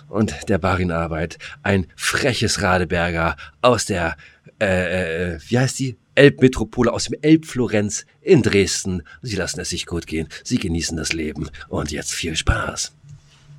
Und 0.08 0.34
der 0.48 0.58
Bar 0.58 0.78
in 0.80 0.92
Arbeit 0.92 1.38
ein 1.64 1.86
freches 1.96 2.62
Radeberger 2.62 3.36
aus 3.60 3.86
der, 3.86 4.16
äh, 4.60 5.34
äh, 5.34 5.38
wie 5.48 5.58
heißt 5.58 5.78
die? 5.80 5.96
Elbmetropole 6.16 6.92
aus 6.92 7.04
dem 7.04 7.18
Elbflorenz 7.22 8.04
in 8.20 8.42
Dresden. 8.42 9.02
Sie 9.22 9.36
lassen 9.36 9.60
es 9.60 9.68
sich 9.70 9.86
gut 9.86 10.06
gehen. 10.06 10.28
Sie 10.42 10.58
genießen 10.58 10.96
das 10.96 11.12
Leben. 11.12 11.48
Und 11.68 11.92
jetzt 11.92 12.12
viel 12.12 12.34
Spaß. 12.34 12.92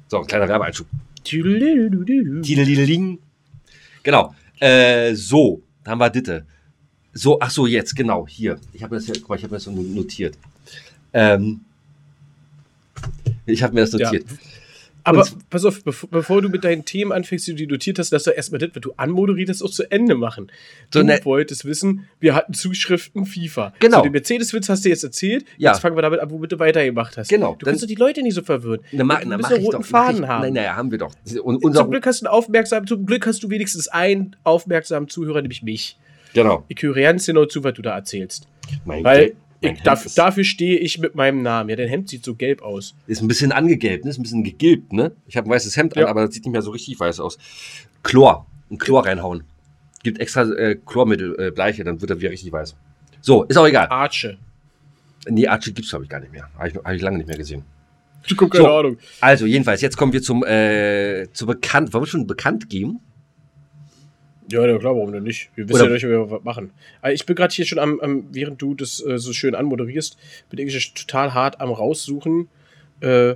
So, 0.10 0.20
ein 0.20 0.28
kleiner 0.28 0.48
Werbeeinschub. 0.48 0.88
Genau. 4.04 4.36
Äh, 4.60 5.14
so, 5.16 5.62
da 5.84 5.92
haben 5.92 6.00
wir 6.00 6.10
Ditte. 6.10 6.46
So, 7.14 7.40
ach 7.40 7.50
so, 7.50 7.66
jetzt, 7.66 7.96
genau, 7.96 8.28
hier. 8.28 8.60
Ich 8.74 8.84
habe 8.84 8.96
das 8.96 9.06
hier, 9.06 9.16
guck 9.16 9.30
mal, 9.30 9.36
ich 9.36 9.44
habe 9.44 9.52
mir 9.52 9.58
das 9.58 9.64
so 9.64 9.72
notiert. 9.72 10.38
Ähm, 11.14 11.62
ich 13.46 13.64
habe 13.64 13.74
mir 13.74 13.82
das 13.82 13.92
Ja. 13.94 14.36
Aber 15.08 15.22
Und- 15.22 15.50
pass 15.50 15.64
auf, 15.64 15.84
bevor, 15.84 16.10
bevor 16.10 16.42
du 16.42 16.50
mit 16.50 16.64
deinen 16.64 16.84
Themen 16.84 17.12
anfängst, 17.12 17.48
die 17.48 17.56
du 17.56 17.66
notiert 17.68 17.98
hast, 17.98 18.12
dass 18.12 18.24
du 18.24 18.32
erstmal 18.32 18.60
das, 18.60 18.72
was 18.74 18.82
du 18.82 18.92
anmoderierst, 18.98 19.64
auch 19.64 19.70
zu 19.70 19.90
Ende 19.90 20.16
machen. 20.16 20.52
So, 20.94 21.00
du 21.00 21.06
ne- 21.06 21.20
wolltest 21.24 21.64
wissen, 21.66 22.08
wir 22.20 22.36
hatten 22.36 22.54
Zuschriften 22.54 23.26
FIFA. 23.26 23.74
Genau. 23.80 23.98
So, 23.98 24.04
den 24.04 24.12
Mercedes-Witz 24.12 24.68
hast 24.70 24.84
du 24.86 24.90
jetzt 24.90 25.04
erzählt. 25.04 25.46
Ja. 25.58 25.72
Jetzt 25.72 25.80
fangen 25.80 25.96
wir 25.96 26.02
damit 26.02 26.20
an, 26.20 26.30
womit 26.30 26.52
du 26.52 26.60
weitergemacht 26.60 27.16
hast. 27.18 27.30
Genau, 27.30 27.56
Du 27.58 27.66
kannst 27.66 27.82
doch 27.84 27.88
die 27.88 27.96
Leute 27.96 28.22
nicht 28.22 28.34
so 28.36 28.42
verwirren. 28.42 28.82
Na, 28.92 29.04
ma, 29.04 29.20
du 29.22 29.28
na, 29.30 29.38
musst 29.38 29.50
mach 29.50 29.56
einen 29.58 29.66
roten 29.66 29.78
doch. 29.82 29.86
Faden 29.88 30.24
ich, 30.24 30.28
haben. 30.30 30.42
Nein, 30.44 30.54
naja, 30.54 30.76
haben 30.76 30.92
wir 30.92 30.98
doch. 30.98 31.14
Und 31.44 31.64
unser, 31.64 31.82
zum 31.82 31.92
Glück 31.92 32.06
hast 32.06 32.22
du 32.22 32.26
einen 32.26 32.34
aufmerksamen, 32.34 32.86
zum 32.88 33.06
Glück 33.06 33.26
hast 33.26 33.42
du 33.44 33.50
wenigstens 33.50 33.88
einen 33.88 34.36
aufmerksamen 34.44 35.08
Zuhörer, 35.10 35.42
nämlich 35.42 35.64
mich. 35.64 35.98
genau. 36.34 36.66
Ich 36.68 36.82
höre 36.82 36.96
ganz 36.96 37.26
genau 37.26 37.46
zu, 37.46 37.64
was 37.64 37.74
du 37.76 37.82
da 37.82 37.96
erzählst. 37.96 38.48
Mein 38.84 39.04
Weil 39.04 39.28
Gott, 39.30 39.36
ich, 39.62 39.82
dafür, 39.82 40.12
dafür 40.16 40.44
stehe 40.44 40.78
ich 40.78 41.00
mit 41.00 41.16
meinem 41.16 41.42
Namen. 41.42 41.70
Ja, 41.70 41.76
dein 41.76 41.90
Hemd 41.90 42.10
sieht 42.10 42.24
so 42.24 42.36
gelb 42.36 42.62
aus. 42.62 42.96
ist 43.08 43.22
ein 43.22 43.28
bisschen 43.28 43.52
angegelbt, 43.52 44.06
ne? 44.06 44.12
ist 44.12 44.20
ein 44.20 44.24
bisschen 44.24 44.44
gegilbt, 44.44 44.94
ne? 44.94 45.12
Ich 45.28 45.36
habe 45.38 45.48
ein 45.48 45.52
weißes 45.52 45.76
Hemd 45.78 45.96
Ja. 45.96 46.04
an, 46.04 46.10
aber 46.10 46.26
das 46.26 46.34
sieht 46.34 46.46
nicht 46.46 46.52
mehr 46.52 46.62
so 46.62 46.72
richtig 46.72 47.00
weiß 47.00 47.20
aus. 47.20 47.38
Chlor. 48.04 48.46
Ein 48.70 48.78
Chlor 48.78 49.06
reinhauen. 49.06 49.44
Gibt 50.04 50.20
extra 50.20 50.44
äh, 50.44 50.76
Chlormittel, 50.86 51.36
äh, 51.40 51.52
Bleiche, 51.52 51.84
dann 51.84 52.02
wird 52.02 52.12
er 52.12 52.20
wieder 52.20 52.32
richtig 52.32 52.52
weiß. 52.52 52.76
So, 53.22 53.44
ist 53.44 53.58
auch 53.58 53.66
egal. 53.68 53.88
Arche. 53.88 54.38
Nee, 55.30 55.48
Archie 55.48 55.74
gibt's 55.74 55.90
glaube 55.90 56.06
ich 56.06 56.10
gar 56.10 56.20
nicht 56.20 56.32
mehr. 56.32 56.50
Habe 56.58 56.70
ich, 56.70 56.76
hab 56.76 56.94
ich 56.94 57.02
lange 57.02 57.18
nicht 57.18 57.28
mehr 57.28 57.38
gesehen. 57.38 57.64
Ich 58.26 58.36
guck 58.36 58.52
keine 58.52 58.70
Ahnung. 58.70 58.98
Also, 59.22 59.46
jedenfalls, 59.46 59.82
jetzt 59.82 59.96
kommen 59.98 60.12
wir 60.14 60.22
zum, 60.22 60.44
äh, 60.44 61.28
zu 61.34 61.46
bekannt. 61.46 61.94
Wollen 61.94 62.04
wir 62.04 62.08
schon 62.08 62.28
bekannt 62.28 62.70
geben? 62.70 63.00
Ja, 64.50 64.66
ja, 64.66 64.78
klar, 64.78 64.96
warum 64.96 65.12
denn 65.12 65.24
nicht? 65.24 65.50
Wir 65.56 65.68
wissen 65.68 65.82
Oder- 65.82 65.88
ja 65.88 65.94
nicht, 65.94 66.04
wie 66.04 66.10
wir 66.10 66.32
was 66.32 66.44
machen. 66.44 66.72
Also 67.02 67.14
ich 67.14 67.26
bin 67.26 67.36
gerade 67.36 67.54
hier 67.54 67.66
schon 67.66 67.80
am, 67.80 68.00
am, 68.00 68.28
während 68.32 68.62
du 68.62 68.76
das 68.76 69.04
äh, 69.06 69.18
so 69.18 69.34
schön 69.34 69.56
anmoderierst, 69.56 70.18
bin 70.50 70.66
ich 70.66 70.94
total 70.94 71.34
hart 71.34 71.60
am 71.60 71.70
raussuchen 71.70 72.48
äh, 73.02 73.36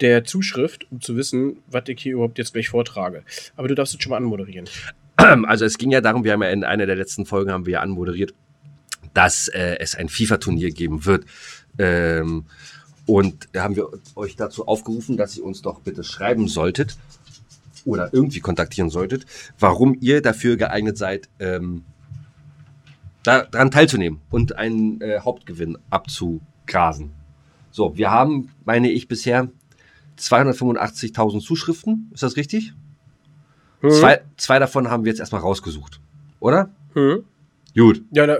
der 0.00 0.24
Zuschrift, 0.24 0.86
um 0.90 1.00
zu 1.00 1.16
wissen, 1.16 1.58
was 1.66 1.84
ich 1.86 2.00
hier 2.02 2.14
überhaupt 2.14 2.38
jetzt 2.38 2.52
gleich 2.52 2.68
vortrage. 2.68 3.22
Aber 3.56 3.68
du 3.68 3.74
darfst 3.74 3.94
es 3.94 4.02
schon 4.02 4.10
mal 4.10 4.16
anmoderieren. 4.16 4.68
Also, 5.46 5.64
es 5.64 5.78
ging 5.78 5.92
ja 5.92 6.00
darum, 6.00 6.24
wir 6.24 6.32
haben 6.32 6.42
ja 6.42 6.50
in 6.50 6.64
einer 6.64 6.86
der 6.86 6.96
letzten 6.96 7.24
Folgen 7.24 7.52
haben 7.52 7.66
wir 7.66 7.74
ja 7.74 7.80
anmoderiert, 7.80 8.34
dass 9.14 9.46
äh, 9.48 9.76
es 9.78 9.94
ein 9.94 10.08
FIFA-Turnier 10.08 10.70
geben 10.70 11.06
wird. 11.06 11.24
Ähm, 11.78 12.46
und 13.06 13.48
da 13.52 13.62
haben 13.62 13.76
wir 13.76 13.88
euch 14.16 14.34
dazu 14.34 14.66
aufgerufen, 14.66 15.16
dass 15.16 15.36
ihr 15.36 15.44
uns 15.44 15.62
doch 15.62 15.80
bitte 15.80 16.02
schreiben 16.02 16.48
solltet 16.48 16.96
oder 17.84 18.12
irgendwie 18.12 18.40
kontaktieren 18.40 18.90
solltet, 18.90 19.26
warum 19.58 19.96
ihr 20.00 20.22
dafür 20.22 20.56
geeignet 20.56 20.98
seid, 20.98 21.28
ähm, 21.38 21.84
daran 23.22 23.70
teilzunehmen 23.70 24.20
und 24.30 24.56
einen 24.56 25.00
äh, 25.00 25.20
Hauptgewinn 25.20 25.78
abzugrasen. 25.90 27.10
So, 27.70 27.96
wir 27.96 28.10
haben, 28.10 28.50
meine 28.64 28.90
ich, 28.90 29.08
bisher 29.08 29.48
285.000 30.18 31.40
Zuschriften. 31.40 32.10
Ist 32.12 32.22
das 32.22 32.36
richtig? 32.36 32.72
Hm? 33.80 33.90
Zwei, 33.90 34.20
zwei 34.36 34.58
davon 34.58 34.90
haben 34.90 35.04
wir 35.04 35.10
jetzt 35.10 35.20
erstmal 35.20 35.40
rausgesucht. 35.40 36.00
Oder? 36.40 36.70
Hm? 36.92 37.24
Gut. 37.74 38.02
Ja, 38.12 38.26
na, 38.26 38.36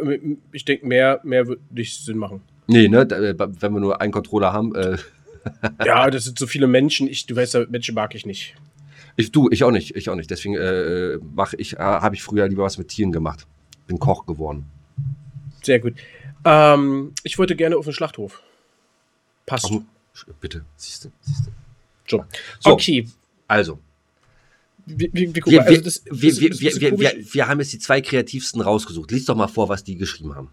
ich 0.52 0.64
denke, 0.64 0.86
mehr, 0.86 1.20
mehr 1.24 1.48
wird 1.48 1.60
nicht 1.72 2.04
Sinn 2.04 2.18
machen. 2.18 2.42
Nee, 2.66 2.88
ne? 2.88 3.00
äh, 3.00 3.34
Wenn 3.36 3.72
wir 3.72 3.80
nur 3.80 4.00
einen 4.00 4.12
Controller 4.12 4.52
haben, 4.52 4.74
äh, 4.74 4.96
ja, 5.84 6.08
das 6.10 6.24
sind 6.24 6.38
so 6.38 6.46
viele 6.46 6.66
Menschen. 6.66 7.08
Ich, 7.08 7.26
du 7.26 7.34
weißt 7.34 7.54
ja, 7.54 7.66
Menschen 7.68 7.94
mag 7.94 8.14
ich 8.14 8.26
nicht. 8.26 8.54
Ich, 9.16 9.30
du, 9.32 9.48
ich 9.50 9.62
auch 9.64 9.70
nicht, 9.70 9.94
ich 9.94 10.08
auch 10.10 10.16
nicht. 10.16 10.30
Deswegen 10.30 10.56
äh, 10.56 11.18
ich, 11.56 11.74
äh, 11.74 11.78
habe 11.78 12.14
ich 12.14 12.22
früher 12.22 12.48
lieber 12.48 12.64
was 12.64 12.78
mit 12.78 12.88
Tieren 12.88 13.12
gemacht. 13.12 13.46
Bin 13.86 13.98
Koch 13.98 14.26
geworden. 14.26 14.66
Sehr 15.62 15.78
gut. 15.78 15.94
Ähm, 16.44 17.12
ich 17.22 17.38
wollte 17.38 17.56
gerne 17.56 17.76
auf 17.76 17.84
den 17.84 17.94
Schlachthof. 17.94 18.42
Passt. 19.46 19.70
Ach, 19.70 19.80
bitte, 20.40 20.64
siehst 20.76 21.04
du, 21.04 21.12
siehst 21.20 21.46
du. 21.46 21.50
So. 22.06 22.24
so. 22.60 22.70
Okay. 22.70 23.08
Also. 23.46 23.78
Wir 24.86 25.08
haben 27.48 27.60
jetzt 27.60 27.72
die 27.72 27.78
zwei 27.78 28.02
kreativsten 28.02 28.60
rausgesucht. 28.60 29.10
Lies 29.10 29.24
doch 29.24 29.34
mal 29.34 29.48
vor, 29.48 29.70
was 29.70 29.82
die 29.82 29.96
geschrieben 29.96 30.34
haben. 30.34 30.50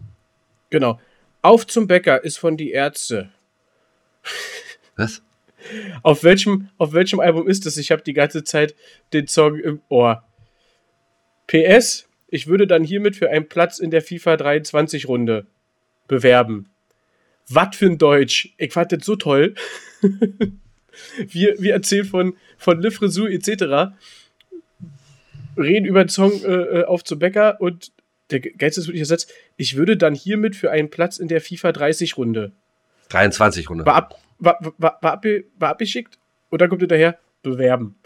Genau. 0.70 0.98
Auf 1.42 1.66
zum 1.66 1.86
Bäcker 1.86 2.24
ist 2.24 2.38
von 2.38 2.56
die 2.56 2.70
Ärzte. 2.70 3.30
Was? 4.96 5.20
Auf 6.02 6.24
welchem, 6.24 6.68
auf 6.78 6.92
welchem 6.92 7.20
Album 7.20 7.48
ist 7.48 7.66
das? 7.66 7.76
Ich 7.76 7.90
habe 7.90 8.02
die 8.02 8.12
ganze 8.12 8.44
Zeit 8.44 8.74
den 9.12 9.28
Song 9.28 9.58
im 9.58 9.80
Ohr. 9.88 10.24
PS, 11.46 12.08
ich 12.28 12.46
würde 12.46 12.66
dann 12.66 12.84
hiermit 12.84 13.16
für 13.16 13.30
einen 13.30 13.48
Platz 13.48 13.78
in 13.78 13.90
der 13.90 14.02
FIFA 14.02 14.36
23 14.36 15.08
Runde 15.08 15.46
bewerben. 16.08 16.68
Was 17.48 17.76
für 17.76 17.86
ein 17.86 17.98
Deutsch. 17.98 18.54
Ich 18.56 18.72
fand 18.72 18.92
das 18.92 19.04
so 19.04 19.16
toll. 19.16 19.54
wir, 21.28 21.56
wir 21.58 21.72
erzählen 21.72 22.04
von, 22.04 22.36
von 22.56 22.80
Le 22.80 22.90
Frisou 22.90 23.26
etc. 23.26 23.94
Reden 25.56 25.84
über 25.84 26.04
den 26.04 26.08
Song 26.08 26.32
äh, 26.44 26.80
äh 26.80 26.84
auf 26.84 27.04
zu 27.04 27.18
Bäcker 27.18 27.60
und 27.60 27.92
der 28.30 28.40
geilste 28.40 28.80
ist 28.80 28.86
wirklich 28.86 29.02
der 29.02 29.18
Satz, 29.18 29.26
ich 29.56 29.76
würde 29.76 29.96
dann 29.96 30.14
hiermit 30.14 30.56
für 30.56 30.70
einen 30.70 30.90
Platz 30.90 31.18
in 31.18 31.28
der 31.28 31.40
FIFA 31.40 31.72
30 31.72 32.16
Runde. 32.16 32.52
23 33.10 33.68
Runde. 33.68 33.84
War, 33.84 33.94
ab, 33.94 34.20
war, 34.42 34.58
war, 34.78 34.98
war, 35.00 35.12
ab, 35.12 35.24
war 35.58 35.70
abgeschickt 35.70 36.18
und 36.50 36.60
dann 36.60 36.68
kommt 36.68 36.82
hinterher, 36.82 37.18
bewerben. 37.42 37.96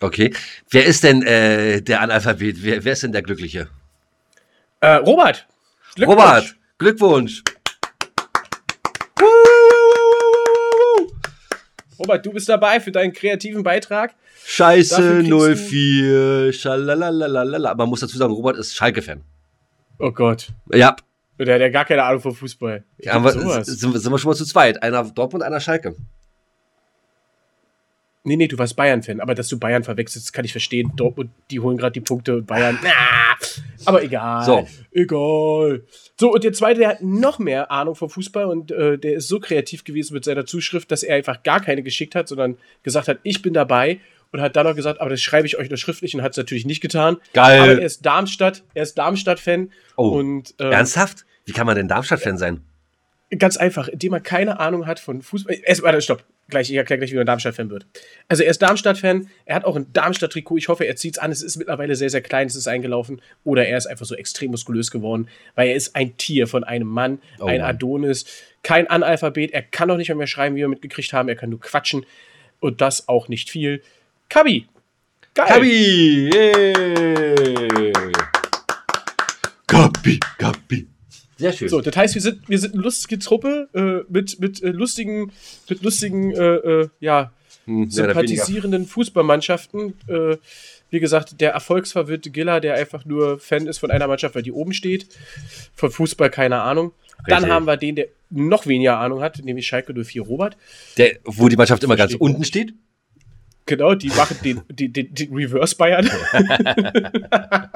Okay. 0.00 0.34
Wer 0.70 0.84
ist 0.86 1.04
denn 1.04 1.22
äh, 1.22 1.80
der 1.80 2.00
Analphabet? 2.00 2.62
Wer, 2.62 2.84
wer 2.84 2.92
ist 2.92 3.02
denn 3.04 3.12
der 3.12 3.22
Glückliche? 3.22 3.68
Äh, 4.80 4.96
Robert. 4.96 5.46
Glückwunsch. 5.94 6.18
Robert, 6.18 6.56
Glückwunsch. 6.78 7.42
Robert, 11.98 12.26
du 12.26 12.32
bist 12.32 12.48
dabei 12.48 12.80
für 12.80 12.90
deinen 12.90 13.12
kreativen 13.12 13.62
Beitrag. 13.62 14.14
Scheiße 14.44 15.22
04, 15.22 16.52
schalalalala. 16.52 17.74
Man 17.76 17.88
muss 17.88 18.00
dazu 18.00 18.18
sagen, 18.18 18.32
Robert 18.32 18.56
ist 18.56 18.74
Schalke-Fan. 18.74 19.22
Oh 20.00 20.10
Gott. 20.10 20.48
Ja. 20.72 20.96
Der 21.44 21.54
hat 21.54 21.60
ja 21.60 21.68
gar 21.68 21.84
keine 21.84 22.04
Ahnung 22.04 22.20
von 22.20 22.34
Fußball. 22.34 22.84
Ja, 22.98 23.14
aber 23.14 23.32
sind, 23.64 24.00
sind 24.00 24.12
wir 24.12 24.18
schon 24.18 24.30
mal 24.30 24.36
zu 24.36 24.44
zweit. 24.44 24.82
Einer 24.82 25.04
Dortmund, 25.04 25.44
einer 25.44 25.60
Schalke. 25.60 25.94
Nee, 28.24 28.36
nee, 28.36 28.46
du 28.46 28.56
warst 28.56 28.76
Bayern-Fan, 28.76 29.20
aber 29.20 29.34
dass 29.34 29.48
du 29.48 29.58
Bayern 29.58 29.82
verwechselst, 29.82 30.32
kann 30.32 30.44
ich 30.44 30.52
verstehen. 30.52 30.92
Dortmund, 30.94 31.30
die 31.50 31.58
holen 31.58 31.76
gerade 31.76 31.92
die 31.92 32.00
Punkte 32.00 32.36
und 32.36 32.46
Bayern. 32.46 32.78
Na, 32.82 32.90
aber 33.84 34.04
egal. 34.04 34.44
So. 34.44 34.68
Egal. 34.92 35.82
So, 36.20 36.32
und 36.32 36.44
der 36.44 36.52
zweite, 36.52 36.80
der 36.80 36.88
hat 36.90 37.02
noch 37.02 37.40
mehr 37.40 37.72
Ahnung 37.72 37.96
vom 37.96 38.08
Fußball 38.08 38.44
und 38.44 38.70
äh, 38.70 38.96
der 38.96 39.14
ist 39.14 39.26
so 39.26 39.40
kreativ 39.40 39.82
gewesen 39.82 40.14
mit 40.14 40.24
seiner 40.24 40.46
Zuschrift, 40.46 40.92
dass 40.92 41.02
er 41.02 41.16
einfach 41.16 41.42
gar 41.42 41.60
keine 41.60 41.82
geschickt 41.82 42.14
hat, 42.14 42.28
sondern 42.28 42.58
gesagt 42.84 43.08
hat, 43.08 43.18
ich 43.24 43.42
bin 43.42 43.54
dabei 43.54 43.98
und 44.30 44.40
hat 44.40 44.54
dann 44.54 44.66
noch 44.66 44.76
gesagt, 44.76 45.00
aber 45.00 45.10
das 45.10 45.20
schreibe 45.20 45.48
ich 45.48 45.58
euch 45.58 45.68
nur 45.68 45.76
schriftlich 45.76 46.14
und 46.14 46.22
hat 46.22 46.32
es 46.32 46.36
natürlich 46.36 46.64
nicht 46.64 46.80
getan. 46.80 47.16
Geil. 47.34 47.60
Aber 47.60 47.72
er 47.72 47.82
ist 47.82 48.06
Darmstadt, 48.06 48.62
er 48.74 48.84
ist 48.84 48.96
Darmstadt-Fan. 48.98 49.70
Oh. 49.96 50.10
Und, 50.10 50.54
äh, 50.60 50.70
Ernsthaft? 50.70 51.26
Wie 51.44 51.52
kann 51.52 51.66
man 51.66 51.76
denn 51.76 51.88
Darmstadt-Fan 51.88 52.38
sein? 52.38 52.62
Ganz 53.38 53.56
einfach, 53.56 53.88
indem 53.88 54.10
man 54.12 54.22
keine 54.22 54.60
Ahnung 54.60 54.86
hat 54.86 55.00
von 55.00 55.22
Fußball. 55.22 55.56
Erst, 55.64 55.82
warte, 55.82 56.02
stopp. 56.02 56.24
Gleich, 56.48 56.68
ich 56.68 56.76
erkläre 56.76 56.98
gleich, 56.98 57.12
wie 57.12 57.16
man 57.16 57.24
Darmstadt-Fan 57.24 57.70
wird. 57.70 57.86
Also, 58.28 58.42
er 58.42 58.50
ist 58.50 58.60
Darmstadt-Fan. 58.60 59.30
Er 59.46 59.56
hat 59.56 59.64
auch 59.64 59.74
ein 59.74 59.90
Darmstadt-Trikot. 59.92 60.58
Ich 60.58 60.68
hoffe, 60.68 60.84
er 60.84 60.96
zieht 60.96 61.14
es 61.14 61.18
an. 61.18 61.32
Es 61.32 61.42
ist 61.42 61.56
mittlerweile 61.56 61.96
sehr, 61.96 62.10
sehr 62.10 62.20
klein. 62.20 62.46
Es 62.46 62.56
ist 62.56 62.68
eingelaufen. 62.68 63.22
Oder 63.42 63.66
er 63.66 63.78
ist 63.78 63.86
einfach 63.86 64.04
so 64.04 64.14
extrem 64.14 64.50
muskulös 64.50 64.90
geworden, 64.90 65.28
weil 65.54 65.68
er 65.68 65.74
ist 65.74 65.96
ein 65.96 66.16
Tier 66.18 66.46
von 66.46 66.62
einem 66.62 66.88
Mann, 66.88 67.22
oh, 67.38 67.46
ein 67.46 67.60
Mann. 67.60 67.70
Adonis. 67.70 68.26
Kein 68.62 68.86
Analphabet. 68.86 69.52
Er 69.52 69.62
kann 69.62 69.90
auch 69.90 69.96
nicht 69.96 70.14
mehr 70.14 70.26
schreiben, 70.26 70.54
wie 70.54 70.60
wir 70.60 70.68
mitgekriegt 70.68 71.14
haben. 71.14 71.30
Er 71.30 71.36
kann 71.36 71.48
nur 71.50 71.60
quatschen. 71.60 72.04
Und 72.60 72.82
das 72.82 73.08
auch 73.08 73.28
nicht 73.28 73.48
viel. 73.50 73.82
Kabi. 74.28 74.68
Geil. 75.34 75.46
Kabi. 75.48 76.30
Yay. 76.34 77.92
Kabi, 79.66 80.20
Kabi. 80.36 80.91
Sehr 81.42 81.52
schön. 81.52 81.68
So, 81.68 81.80
das 81.80 81.96
heißt, 81.96 82.14
wir 82.14 82.22
sind, 82.22 82.48
wir 82.48 82.58
sind 82.58 82.74
eine 82.74 82.82
lustige 82.82 83.18
Truppe 83.18 83.68
äh, 83.74 84.10
mit, 84.12 84.40
mit 84.40 84.62
äh, 84.62 84.70
lustigen, 84.70 85.32
mit 85.68 85.82
lustigen, 85.82 86.32
äh, 86.32 86.54
äh 86.54 86.88
ja, 87.00 87.32
hm, 87.66 87.90
sympathisierenden 87.90 88.86
Fußballmannschaften. 88.86 89.94
Äh, 90.08 90.36
wie 90.90 91.00
gesagt, 91.00 91.40
der 91.40 91.52
erfolgsverwirrte 91.52 92.30
Giller, 92.30 92.60
der 92.60 92.74
einfach 92.74 93.04
nur 93.04 93.38
Fan 93.38 93.66
ist 93.66 93.78
von 93.78 93.90
einer 93.90 94.06
Mannschaft, 94.06 94.34
weil 94.34 94.42
die 94.42 94.52
oben 94.52 94.72
steht. 94.72 95.06
Von 95.74 95.90
Fußball 95.90 96.30
keine 96.30 96.60
Ahnung. 96.60 96.92
Richtig. 97.18 97.26
Dann 97.28 97.50
haben 97.50 97.66
wir 97.66 97.76
den, 97.76 97.96
der 97.96 98.08
noch 98.30 98.66
weniger 98.66 98.98
Ahnung 98.98 99.22
hat, 99.22 99.42
nämlich 99.44 99.66
Schalke 99.66 99.94
04 99.94 100.22
Robert. 100.22 100.56
Der, 100.98 101.18
wo 101.24 101.48
die 101.48 101.56
Mannschaft 101.56 101.82
immer 101.84 101.96
ganz 101.96 102.14
unten 102.14 102.44
steht? 102.44 102.74
Genau, 103.64 103.94
die 103.94 104.08
machen 104.08 104.36
den, 104.44 104.60
den, 104.68 104.92
den, 104.92 105.14
den 105.14 105.32
Reverse 105.32 105.76
Bayern. 105.76 106.10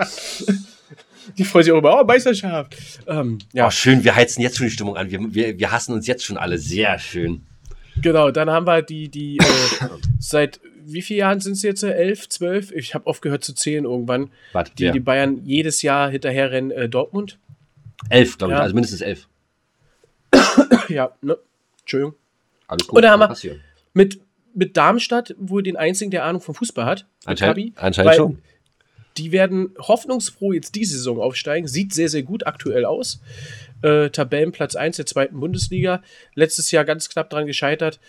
Die 1.38 1.44
freuen 1.44 1.64
sich 1.64 1.72
auch 1.72 1.78
immer, 1.78 2.00
oh, 2.00 2.04
Meisterschaft. 2.04 2.76
Ähm, 3.06 3.38
ja. 3.52 3.66
Oh, 3.66 3.70
schön, 3.70 4.04
wir 4.04 4.14
heizen 4.14 4.42
jetzt 4.42 4.56
schon 4.56 4.66
die 4.66 4.72
Stimmung 4.72 4.96
an. 4.96 5.10
Wir, 5.10 5.20
wir, 5.34 5.58
wir 5.58 5.70
hassen 5.72 5.92
uns 5.92 6.06
jetzt 6.06 6.24
schon 6.24 6.36
alle. 6.36 6.58
Sehr 6.58 6.98
schön. 6.98 7.42
Genau, 8.00 8.30
dann 8.30 8.50
haben 8.50 8.66
wir 8.66 8.82
die, 8.82 9.08
die 9.08 9.38
äh, 9.38 9.42
seit 10.18 10.60
wie 10.86 11.02
vielen 11.02 11.18
Jahren 11.18 11.40
sind 11.40 11.54
es 11.54 11.62
jetzt? 11.62 11.82
Elf, 11.82 12.28
zwölf? 12.28 12.70
Ich 12.70 12.94
habe 12.94 13.06
aufgehört 13.06 13.42
zu 13.42 13.54
zählen 13.54 13.84
irgendwann. 13.84 14.30
Warte, 14.52 14.72
die, 14.76 14.84
ja. 14.84 14.92
die 14.92 15.00
Bayern 15.00 15.44
jedes 15.44 15.82
Jahr 15.82 16.08
hinterherrennen, 16.08 16.70
äh, 16.70 16.88
Dortmund. 16.88 17.38
Elf, 18.08 18.38
glaube 18.38 18.54
ich, 18.54 18.58
also 18.60 18.74
mindestens 18.74 19.00
elf. 19.00 19.26
ja, 20.88 21.10
ne? 21.22 21.36
Entschuldigung. 21.80 22.14
Alles 22.68 22.86
gut. 22.86 22.96
Und 22.96 23.02
da 23.02 23.10
haben 23.10 23.20
wir 23.20 23.56
mit, 23.94 24.20
mit 24.54 24.76
Darmstadt 24.76 25.34
wohl 25.38 25.62
den 25.62 25.76
einzigen, 25.76 26.10
der 26.10 26.24
Ahnung 26.24 26.40
vom 26.40 26.54
Fußball 26.54 26.84
hat. 26.84 27.06
Anscheinend, 27.24 27.72
anscheinend 27.76 28.14
schon. 28.14 28.42
Die 29.18 29.32
werden 29.32 29.74
hoffnungsfroh 29.78 30.52
jetzt 30.52 30.74
die 30.74 30.84
Saison 30.84 31.20
aufsteigen. 31.20 31.66
Sieht 31.68 31.94
sehr, 31.94 32.08
sehr 32.08 32.22
gut 32.22 32.46
aktuell 32.46 32.84
aus. 32.84 33.20
Äh, 33.82 34.10
Tabellenplatz 34.10 34.76
1 34.76 34.96
der 34.96 35.06
zweiten 35.06 35.40
Bundesliga. 35.40 36.02
Letztes 36.34 36.70
Jahr 36.70 36.84
ganz 36.84 37.08
knapp 37.08 37.30
dran 37.30 37.46
gescheitert. 37.46 38.00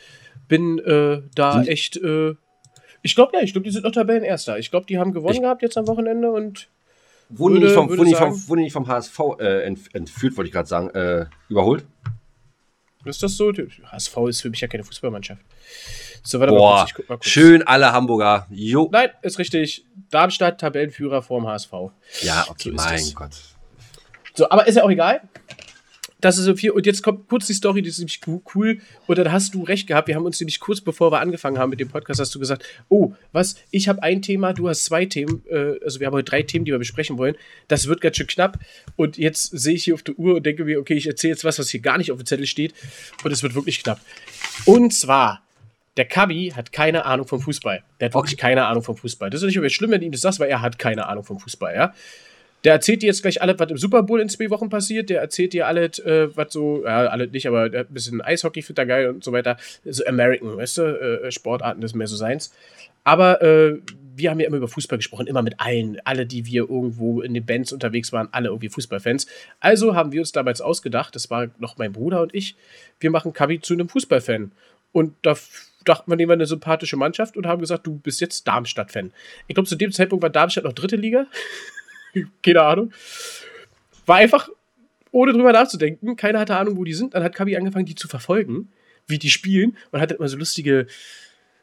Bin 0.48 0.80
äh, 0.80 1.22
da 1.36 1.54
sind 1.54 1.68
echt. 1.68 1.98
Äh, 1.98 2.36
ich 3.04 3.16
glaube, 3.16 3.32
ja, 3.36 3.42
ich 3.42 3.54
glaube, 3.54 3.66
die 3.66 3.72
sind 3.72 3.84
noch 3.84 3.92
Tabellenerster. 3.92 4.58
Ich 4.60 4.72
glaube, 4.72 4.86
die 4.86 4.98
haben 4.98 5.14
gewonnen 5.14 5.36
ich 5.36 5.42
gehabt 5.42 5.62
jetzt 5.62 5.78
am 5.78 5.88
Wochenende 5.88 6.32
und. 6.32 6.70
Wurden 7.30 7.60
die 7.60 7.68
vom, 7.68 7.90
wurden 7.90 8.16
vom, 8.16 8.58
nicht 8.58 8.72
vom 8.72 8.88
HSV 8.88 9.20
äh, 9.40 9.64
entführt, 9.64 10.38
wollte 10.38 10.48
ich 10.48 10.54
gerade 10.54 10.68
sagen, 10.68 10.90
äh, 10.92 11.26
überholt? 11.50 11.86
Ist 13.04 13.22
das 13.22 13.36
so? 13.36 13.52
HSV 13.52 14.18
ist 14.30 14.42
für 14.42 14.50
mich 14.50 14.62
ja 14.62 14.68
keine 14.68 14.84
Fußballmannschaft. 14.84 15.42
So, 16.28 16.42
warte 16.42 16.52
Boah, 16.52 16.60
mal 16.60 16.80
kurz, 16.84 17.00
ich 17.00 17.10
mal 17.10 17.16
kurz. 17.16 17.26
schön 17.26 17.64
alle 17.64 17.94
Hamburger. 17.94 18.48
Jo. 18.50 18.90
Nein, 18.92 19.12
ist 19.22 19.40
richtig. 19.40 19.86
Darmstadt, 20.10 20.60
Tabellenführer 20.60 21.22
vorm 21.22 21.48
HSV. 21.48 21.72
Ja, 22.22 22.46
okay, 22.50 22.72
so 22.72 22.76
mein. 22.76 23.02
Gott. 23.16 23.32
So, 24.34 24.50
aber 24.50 24.68
ist 24.68 24.76
ja 24.76 24.84
auch 24.84 24.90
egal. 24.90 25.22
Das 26.20 26.38
ist 26.38 26.44
so 26.44 26.54
viel. 26.54 26.72
Und 26.72 26.86
jetzt 26.86 27.02
kommt 27.02 27.30
kurz 27.30 27.48
die 27.48 27.54
Story, 27.54 27.82
die 27.82 27.88
ist 27.88 28.00
nämlich 28.00 28.20
cool. 28.54 28.82
Und 29.06 29.18
dann 29.18 29.32
hast 29.32 29.54
du 29.54 29.64
recht 29.64 29.88
gehabt. 29.88 30.10
Wir 30.10 30.16
haben 30.16 30.26
uns 30.26 30.38
nämlich 30.42 30.60
kurz 30.60 30.82
bevor 30.82 31.14
wir 31.14 31.22
angefangen 31.22 31.60
haben 31.60 31.70
mit 31.70 31.80
dem 31.80 31.88
Podcast, 31.88 32.20
hast 32.20 32.36
du 32.36 32.40
gesagt: 32.40 32.66
Oh, 32.90 33.14
was? 33.32 33.56
Ich 33.72 33.88
habe 33.88 34.04
ein 34.04 34.22
Thema, 34.22 34.52
du 34.52 34.68
hast 34.68 34.84
zwei 34.84 35.06
Themen. 35.06 35.46
Äh, 35.50 35.76
also, 35.82 36.02
wir 36.02 36.08
haben 36.08 36.14
heute 36.14 36.30
drei 36.30 36.42
Themen, 36.44 36.66
die 36.66 36.72
wir 36.72 36.80
besprechen 36.80 37.18
wollen. 37.18 37.38
Das 37.70 37.88
wird 37.88 38.02
ganz 38.02 38.18
schön 38.18 38.28
knapp. 38.28 38.60
Und 38.98 39.18
jetzt 39.18 39.58
sehe 39.58 39.76
ich 39.76 39.86
hier 39.86 39.94
auf 39.94 40.04
der 40.04 40.20
Uhr 40.20 40.36
und 40.36 40.46
denke 40.46 40.66
mir: 40.66 40.78
Okay, 40.82 40.96
ich 40.96 41.08
erzähle 41.08 41.32
jetzt 41.32 41.46
was, 41.46 41.58
was 41.58 41.70
hier 41.70 41.80
gar 41.80 41.98
nicht 41.98 42.12
auf 42.12 42.18
dem 42.18 42.26
Zettel 42.26 42.48
steht. 42.48 42.74
Und 43.24 43.32
es 43.32 43.44
wird 43.44 43.56
wirklich 43.56 43.82
knapp. 43.82 44.02
Und 44.66 44.94
zwar 44.94 45.47
der 45.98 46.06
Kabi 46.06 46.54
hat 46.56 46.72
keine 46.72 47.06
Ahnung 47.06 47.28
vom 47.28 47.42
Fußball. 47.42 47.84
Der 48.00 48.06
hat 48.08 48.14
wirklich 48.14 48.36
okay. 48.36 48.42
keine 48.42 48.66
Ahnung 48.66 48.84
vom 48.84 48.96
Fußball. 48.96 49.30
Das 49.30 49.42
ist 49.42 49.56
nicht 49.56 49.76
schlimm, 49.76 49.92
wenn 49.92 50.00
du 50.00 50.06
ihm 50.06 50.12
das 50.12 50.22
sagst, 50.22 50.40
weil 50.40 50.50
er 50.50 50.62
hat 50.62 50.80
keine 50.80 51.08
Ahnung 51.08 51.24
vom 51.24 51.40
Fußball, 51.40 51.74
ja. 51.76 51.94
Der 52.64 52.74
erzählt 52.74 53.02
dir 53.02 53.08
jetzt 53.08 53.22
gleich 53.22 53.42
alles, 53.42 53.60
was 53.60 53.70
im 53.70 53.78
Super 53.78 54.04
Bowl 54.04 54.20
in 54.20 54.30
zwei 54.30 54.50
Wochen 54.50 54.70
passiert. 54.70 55.10
Der 55.10 55.22
erzählt 55.22 55.54
dir 55.54 55.68
alles, 55.68 56.00
äh, 56.00 56.36
was 56.36 56.52
so, 56.52 56.84
ja, 56.84 57.08
alles 57.08 57.32
nicht, 57.32 57.48
aber 57.48 57.64
ein 57.64 57.86
bisschen 57.90 58.20
Eishockey 58.20 58.62
findet 58.62 58.80
er 58.80 58.86
geil 58.86 59.10
und 59.10 59.24
so 59.24 59.32
weiter. 59.32 59.58
So 59.86 60.06
American, 60.06 60.58
weißt 60.58 60.78
du, 60.80 60.82
äh, 61.24 61.32
Sportarten, 61.32 61.82
das 61.82 61.92
ist 61.92 61.96
mehr 61.96 62.08
so 62.08 62.16
seins. 62.16 62.54
Aber 63.04 63.42
äh, 63.42 63.80
wir 64.16 64.32
haben 64.32 64.40
ja 64.40 64.48
immer 64.48 64.58
über 64.58 64.68
Fußball 64.68 64.98
gesprochen, 64.98 65.28
immer 65.28 65.44
mit 65.44 65.60
allen. 65.60 66.00
Alle, 66.04 66.26
die 66.26 66.46
wir 66.46 66.70
irgendwo 66.70 67.22
in 67.22 67.34
den 67.34 67.46
Bands 67.46 67.72
unterwegs 67.72 68.12
waren, 68.12 68.28
alle 68.32 68.50
irgendwie 68.50 68.70
Fußballfans. 68.70 69.28
Also 69.60 69.96
haben 69.96 70.12
wir 70.12 70.20
uns 70.20 70.32
damals 70.32 70.60
ausgedacht, 70.60 71.16
das 71.16 71.30
war 71.30 71.48
noch 71.60 71.78
mein 71.78 71.94
Bruder 71.94 72.22
und 72.22 72.34
ich, 72.34 72.56
wir 73.00 73.12
machen 73.12 73.34
Kabi 73.34 73.62
zu 73.62 73.76
einem 73.76 73.88
Fußballfan. 73.88 74.52
Und 74.92 75.14
da 75.22 75.36
dachten 75.88 76.12
wir, 76.12 76.16
nehmen 76.16 76.30
wir 76.30 76.34
eine 76.34 76.46
sympathische 76.46 76.98
Mannschaft 76.98 77.38
und 77.38 77.48
haben 77.48 77.62
gesagt, 77.62 77.88
du 77.88 77.98
bist 77.98 78.22
jetzt 78.22 78.48
Darmstadt-Fan. 78.48 79.12
Ich 79.48 79.56
glaube, 79.56 79.68
zu 79.68 79.76
dem 79.76 79.92
Zeitpunkt 79.92 80.22
war 80.24 80.30
Darmstadt 80.30 80.64
noch 80.64 80.74
dritte 80.74 80.96
Liga. 80.96 81.28
keine 82.44 82.62
Ahnung. 82.62 82.92
War 84.06 84.18
einfach, 84.18 84.50
ohne 85.12 85.34
drüber 85.34 85.52
nachzudenken, 85.52 86.16
keiner 86.16 86.40
hatte 86.40 86.56
Ahnung, 86.56 86.78
wo 86.78 86.84
die 86.84 86.94
sind. 86.94 87.14
Dann 87.14 87.24
hat 87.24 87.36
Kabi 87.36 87.58
angefangen, 87.58 87.86
die 87.86 87.96
zu 87.96 88.08
verfolgen. 88.08 88.70
wie 89.10 89.18
die 89.18 89.30
spielen 89.30 89.78
und 89.92 90.02
hat 90.02 90.12
immer 90.12 90.28
so 90.28 90.36
lustige 90.38 90.88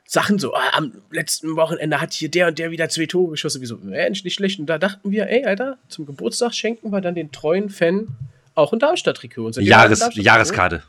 Sachen 0.06 0.38
so, 0.38 0.54
ah, 0.54 0.70
am 0.72 0.92
letzten 1.10 1.56
Wochenende 1.56 2.00
hat 2.00 2.12
hier 2.12 2.30
der 2.30 2.48
und 2.48 2.58
der 2.58 2.70
wieder 2.70 2.88
zwei 2.88 3.06
Tore 3.06 3.32
geschossen. 3.32 3.60
Wie 3.62 3.66
so, 3.66 3.76
Mensch, 3.78 4.24
nicht 4.24 4.34
schlecht. 4.34 4.58
Und 4.60 4.66
da 4.66 4.78
dachten 4.78 5.10
wir, 5.10 5.28
ey, 5.28 5.44
Alter, 5.44 5.78
zum 5.88 6.06
Geburtstag 6.06 6.54
schenken 6.54 6.90
wir 6.90 7.00
dann 7.00 7.14
den 7.14 7.32
treuen 7.32 7.70
Fan 7.70 8.08
auch 8.54 8.72
ein 8.72 8.78
Darmstadt-Trikot. 8.78 9.50
Jahres, 9.60 10.10
Jahreskarte. 10.14 10.82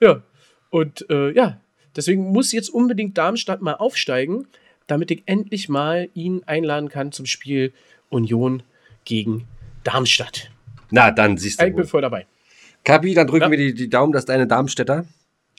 Ja. 0.00 0.22
Und 0.70 1.08
äh, 1.10 1.30
ja, 1.32 1.60
deswegen 1.96 2.30
muss 2.32 2.52
jetzt 2.52 2.68
unbedingt 2.68 3.16
Darmstadt 3.18 3.62
mal 3.62 3.74
aufsteigen, 3.74 4.46
damit 4.86 5.10
ich 5.10 5.22
endlich 5.26 5.68
mal 5.68 6.08
ihn 6.14 6.42
einladen 6.46 6.88
kann 6.88 7.12
zum 7.12 7.26
Spiel 7.26 7.72
Union 8.10 8.62
gegen 9.04 9.46
Darmstadt. 9.82 10.50
Na, 10.90 11.10
dann 11.10 11.36
siehst 11.36 11.60
du. 11.60 11.66
Ich 11.66 11.74
bin 11.74 11.86
voll 11.86 12.02
dabei. 12.02 12.26
Kapi, 12.84 13.14
dann 13.14 13.26
drücken 13.26 13.44
ja. 13.44 13.50
wir 13.50 13.58
die, 13.58 13.74
die 13.74 13.88
Daumen, 13.88 14.12
dass 14.12 14.26
deine 14.26 14.46
Darmstädter 14.46 15.06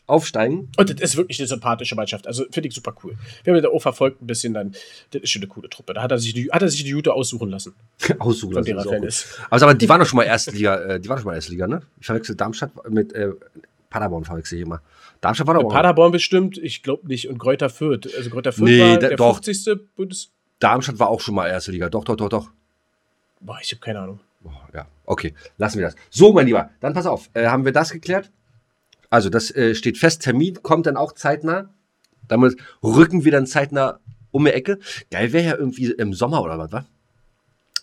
aufsteigen. 0.08 0.70
Und 0.78 0.90
das 0.90 1.02
ist 1.02 1.18
wirklich 1.18 1.40
eine 1.40 1.48
sympathische 1.48 1.96
Mannschaft. 1.96 2.28
Also 2.28 2.46
finde 2.52 2.70
ich 2.70 2.76
super 2.76 2.96
cool. 3.04 3.16
Wir 3.44 3.54
haben 3.54 3.64
ja 3.64 3.70
auch 3.70 3.82
verfolgt 3.82 4.22
ein 4.22 4.28
bisschen 4.28 4.54
dann. 4.54 4.76
Das 5.12 5.24
ist 5.24 5.32
schon 5.32 5.42
eine 5.42 5.50
coole 5.50 5.70
Truppe. 5.70 5.94
Da 5.94 6.04
hat 6.04 6.12
er 6.12 6.20
sich 6.20 6.34
die, 6.34 6.52
hat 6.52 6.62
er 6.62 6.70
sich 6.70 6.84
die 6.84 6.90
Jute 6.90 7.14
aussuchen 7.14 7.50
lassen. 7.50 7.74
aussuchen 8.20 8.54
lassen. 8.54 8.80
Fan 8.80 9.04
ist. 9.04 9.40
Also, 9.50 9.66
aber 9.66 9.74
die 9.74 9.90
waren 9.90 10.00
doch 10.00 10.08
schon 10.08 10.18
mal 10.18 10.24
Erstliga, 10.24 10.76
äh, 10.82 11.00
die 11.00 11.10
waren 11.10 11.18
schon 11.18 11.26
mal 11.26 11.36
Erstliga, 11.36 11.68
ne? 11.68 11.82
Ich 12.00 12.06
verwechsel 12.06 12.36
Darmstadt 12.36 12.72
mit 12.90 13.14
äh, 13.14 13.32
Paderborn 13.96 14.26
verwechsel 14.26 14.58
ich 14.58 14.66
immer. 14.66 14.82
Darmstadt 15.22 15.48
auch. 15.48 15.70
Paderborn 15.70 16.12
bestimmt, 16.12 16.58
ich 16.58 16.84
glaube 16.84 17.08
nicht. 17.08 17.30
Und 17.30 17.38
Kräuter 17.38 17.70
Fürth. 17.70 18.14
Also 18.18 18.30
Kräuter 18.30 18.52
Fürth 18.52 18.70
nee, 18.70 18.82
war 18.82 18.98
der 18.98 19.16
doch. 19.16 19.42
50. 19.42 19.96
Bundes 19.96 20.32
Darmstadt 20.60 21.00
war 21.00 21.08
auch 21.08 21.22
schon 21.22 21.34
mal 21.34 21.48
erste 21.48 21.72
Liga. 21.72 21.88
Doch, 21.90 22.04
doch, 22.04 22.18
doch, 22.18 22.28
doch. 22.28 22.50
Boah, 23.40 23.58
ich 23.62 23.72
habe 23.72 23.80
keine 23.80 24.02
Ahnung. 24.02 24.20
Oh, 24.44 24.50
ja, 24.74 24.86
okay, 25.06 25.34
lassen 25.58 25.80
wir 25.80 25.86
das. 25.86 25.96
So, 26.10 26.34
mein 26.34 26.46
Lieber, 26.46 26.72
dann 26.82 26.94
pass 26.94 27.06
auf. 27.06 27.30
Äh, 27.34 27.48
haben 27.48 27.64
wir 27.64 27.72
das 27.72 27.92
geklärt? 27.92 28.32
Also, 29.10 29.30
das 29.30 29.50
äh, 29.56 29.76
steht 29.76 29.98
fest. 29.98 30.24
Termin 30.24 30.62
kommt 30.62 30.88
dann 30.88 30.98
auch 30.98 31.14
zeitnah. 31.14 31.70
Damit 32.28 32.58
rücken 32.84 33.24
wir 33.24 33.32
dann 33.32 33.48
zeitnah 33.48 34.00
um 34.32 34.44
die 34.44 34.52
Ecke. 34.52 34.80
Geil 35.10 35.32
wäre 35.32 35.46
ja 35.46 35.56
irgendwie 35.56 35.86
im 35.92 36.14
Sommer 36.14 36.42
oder 36.44 36.58
was, 36.58 36.72
wa? 36.74 36.86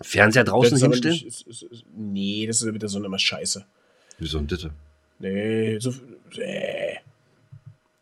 Fernseher 0.02 0.45
draußen 0.45 0.76
hinstellen? 0.76 1.14
Nicht, 1.14 1.26
ist, 1.26 1.47
ist, 1.47 1.62
ist, 1.62 1.85
nee, 1.97 2.47
das 2.47 2.61
ist 2.61 2.75
wieder 2.75 2.88
so 2.88 3.02
eine 3.02 3.19
Scheiße. 3.19 3.64
Wieso 4.19 4.37
ein 4.37 4.47
Ditte? 4.47 4.73
Nee, 5.23 5.79
so. 5.79 5.91
Äh. 6.37 6.97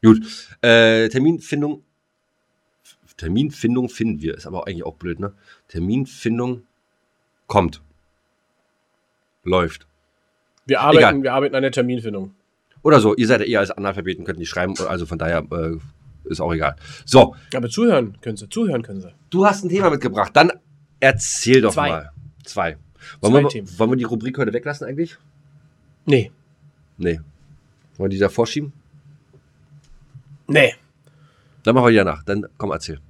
Gut. 0.03 0.23
Äh, 0.63 1.09
Terminfindung. 1.11 1.83
Terminfindung 3.19 3.91
finden 3.91 4.23
wir. 4.23 4.35
Ist 4.35 4.47
aber 4.47 4.67
eigentlich 4.67 4.85
auch 4.85 4.95
blöd, 4.95 5.21
ne? 5.21 5.35
Terminfindung 5.69 6.63
kommt. 7.47 7.83
Läuft. 9.45 9.87
Wir 10.65 10.81
arbeiten, 10.81 11.23
wir 11.23 11.35
arbeiten 11.35 11.55
an 11.55 11.63
der 11.63 11.73
Terminfindung. 11.73 12.35
Oder 12.83 13.01
so. 13.01 13.15
Ihr 13.15 13.27
seid 13.27 13.41
ja 13.41 13.47
eher 13.47 13.61
als 13.61 13.71
Analphabeten, 13.71 14.25
könnt 14.25 14.39
nicht 14.39 14.49
schreiben. 14.49 14.75
Also 14.89 15.05
von 15.05 15.19
daher 15.19 15.47
äh, 15.53 15.77
ist 16.25 16.41
auch 16.41 16.55
egal. 16.55 16.77
So. 17.05 17.37
Aber 17.55 17.69
zuhören 17.69 18.17
können 18.23 18.39
sie. 18.39 18.49
Zuhören 18.49 18.83
können 18.83 19.03
sie. 19.03 19.13
Du 19.29 19.45
hast 19.45 19.63
ein 19.63 19.69
Thema 19.69 19.91
mitgebracht. 19.91 20.31
Dann 20.35 20.53
erzähl 21.01 21.61
doch 21.61 21.75
Zwei. 21.75 21.89
mal. 21.91 22.11
Zwei. 22.45 22.79
Wollen, 23.21 23.33
Zwei 23.35 23.43
wir, 23.43 23.49
Themen. 23.51 23.79
wollen 23.79 23.91
wir 23.91 23.97
die 23.97 24.05
Rubrik 24.05 24.39
heute 24.39 24.55
weglassen 24.55 24.87
eigentlich? 24.87 25.19
Nee. 26.07 26.31
Nee. 27.01 27.19
Wollen 27.97 28.11
wir 28.11 28.15
die 28.15 28.19
da 28.19 28.29
vorschieben? 28.29 28.73
Nee. 30.47 30.75
Dann 31.63 31.75
machen 31.75 31.87
wir 31.87 31.93
ja 31.93 32.05
nach. 32.05 32.23
Dann 32.25 32.47
komm, 32.59 32.71
erzähl. 32.71 33.01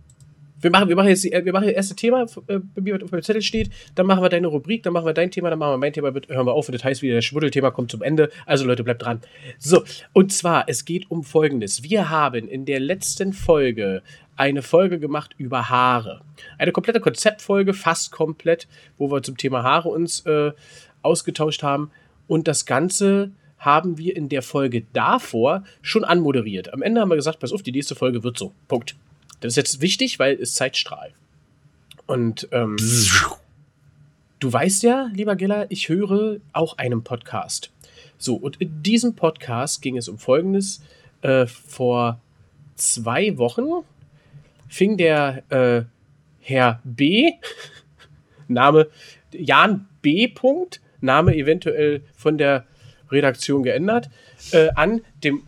Wir 0.61 0.71
machen, 0.71 0.89
wir 0.89 0.97
machen 0.97 1.09
jetzt 1.09 1.25
wir 1.25 1.53
machen 1.53 1.67
das 1.67 1.75
erste 1.75 1.97
Thema, 1.97 2.27
äh, 2.47 2.59
bei 2.59 2.83
mir 2.83 3.03
auf 3.03 3.11
dem 3.11 3.23
Zettel 3.23 3.41
steht, 3.41 3.71
dann 3.95 4.07
machen 4.07 4.23
wir 4.23 4.29
deine 4.29 4.47
Rubrik, 4.47 4.83
dann 4.83 4.93
machen 4.93 5.07
wir 5.07 5.15
dein 5.15 5.31
Thema, 5.31 5.49
dann 5.49 5.59
machen 5.59 5.73
wir 5.73 5.79
mein 5.79 5.95
Thema, 5.95 6.13
hören 6.13 6.47
wir 6.47 6.53
auf 6.53 6.69
und 6.69 6.75
das 6.75 6.85
heißt 6.85 7.01
wieder, 7.01 7.15
das 7.15 7.25
Schwuddelthema 7.25 7.71
kommt 7.71 7.91
zum 7.91 8.03
Ende. 8.03 8.31
Also 8.45 8.67
Leute, 8.67 8.85
bleibt 8.85 9.03
dran. 9.03 9.23
So, 9.59 9.85
und 10.13 10.33
zwar, 10.33 10.69
es 10.69 10.85
geht 10.85 11.11
um 11.11 11.25
Folgendes. 11.25 11.83
Wir 11.83 12.11
haben 12.11 12.47
in 12.47 12.67
der 12.67 12.79
letzten 12.79 13.33
Folge 13.33 14.03
eine 14.37 14.63
Folge 14.63 15.01
gemacht 15.01 15.35
über 15.39 15.71
Haare. 15.71 16.21
Eine 16.59 16.73
komplette 16.73 17.01
Konzeptfolge, 17.01 17.73
fast 17.73 18.13
komplett, 18.13 18.69
wo 18.99 19.11
wir 19.11 19.23
zum 19.23 19.39
Thema 19.39 19.63
Haare 19.63 19.89
uns 19.89 20.27
äh, 20.27 20.53
ausgetauscht 21.01 21.63
haben. 21.63 21.91
Und 22.27 22.49
das 22.49 22.67
Ganze 22.67 23.33
haben 23.61 23.99
wir 23.99 24.17
in 24.17 24.29
der 24.29 24.43
Folge 24.43 24.85
davor 24.93 25.63
schon 25.83 26.03
anmoderiert. 26.03 26.73
Am 26.73 26.83
Ende 26.83 27.01
haben 27.01 27.11
wir 27.11 27.17
gesagt, 27.17 27.39
pass 27.41 27.53
auf, 27.53 27.63
die 27.63 27.73
nächste 27.73 27.95
Folge 27.95 28.25
wird 28.25 28.39
so. 28.39 28.53
Punkt. 28.67 28.97
Das 29.41 29.53
ist 29.53 29.57
jetzt 29.57 29.81
wichtig, 29.81 30.19
weil 30.19 30.35
es 30.41 30.55
Zeitstrahl. 30.55 31.13
Und 32.07 32.49
ähm, 32.53 32.77
du 34.39 34.53
weißt 34.53 34.83
ja, 34.83 35.11
lieber 35.13 35.37
Giller, 35.37 35.67
ich 35.71 35.89
höre 35.89 36.39
auch 36.53 36.79
einen 36.79 37.05
Podcast. 37.05 37.71
So, 38.19 38.35
und 38.35 38.61
in 38.61 38.83
diesem 38.83 39.15
Podcast 39.15 39.83
ging 39.83 39.97
es 39.97 40.09
um 40.09 40.19
Folgendes. 40.19 40.83
Äh, 41.23 41.47
vor 41.47 42.21
zwei 42.77 43.37
Wochen 43.37 43.85
fing 44.69 44.97
der 44.97 45.43
äh, 45.51 45.85
Herr 46.41 46.81
B, 46.85 47.33
Name 48.49 48.89
Jan 49.33 49.87
B. 50.01 50.29
Punkt, 50.29 50.81
Name 51.03 51.37
eventuell 51.37 52.03
von 52.17 52.39
der 52.39 52.67
Redaktion 53.11 53.63
geändert, 53.63 54.11
äh, 54.53 54.69
an 54.75 55.03
dem 55.25 55.43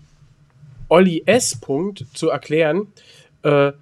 Olli 0.89 1.23
S. 1.27 1.57
Punkt 1.57 2.05
zu 2.13 2.29
erklären, 2.29 2.89
äh, 3.43 3.73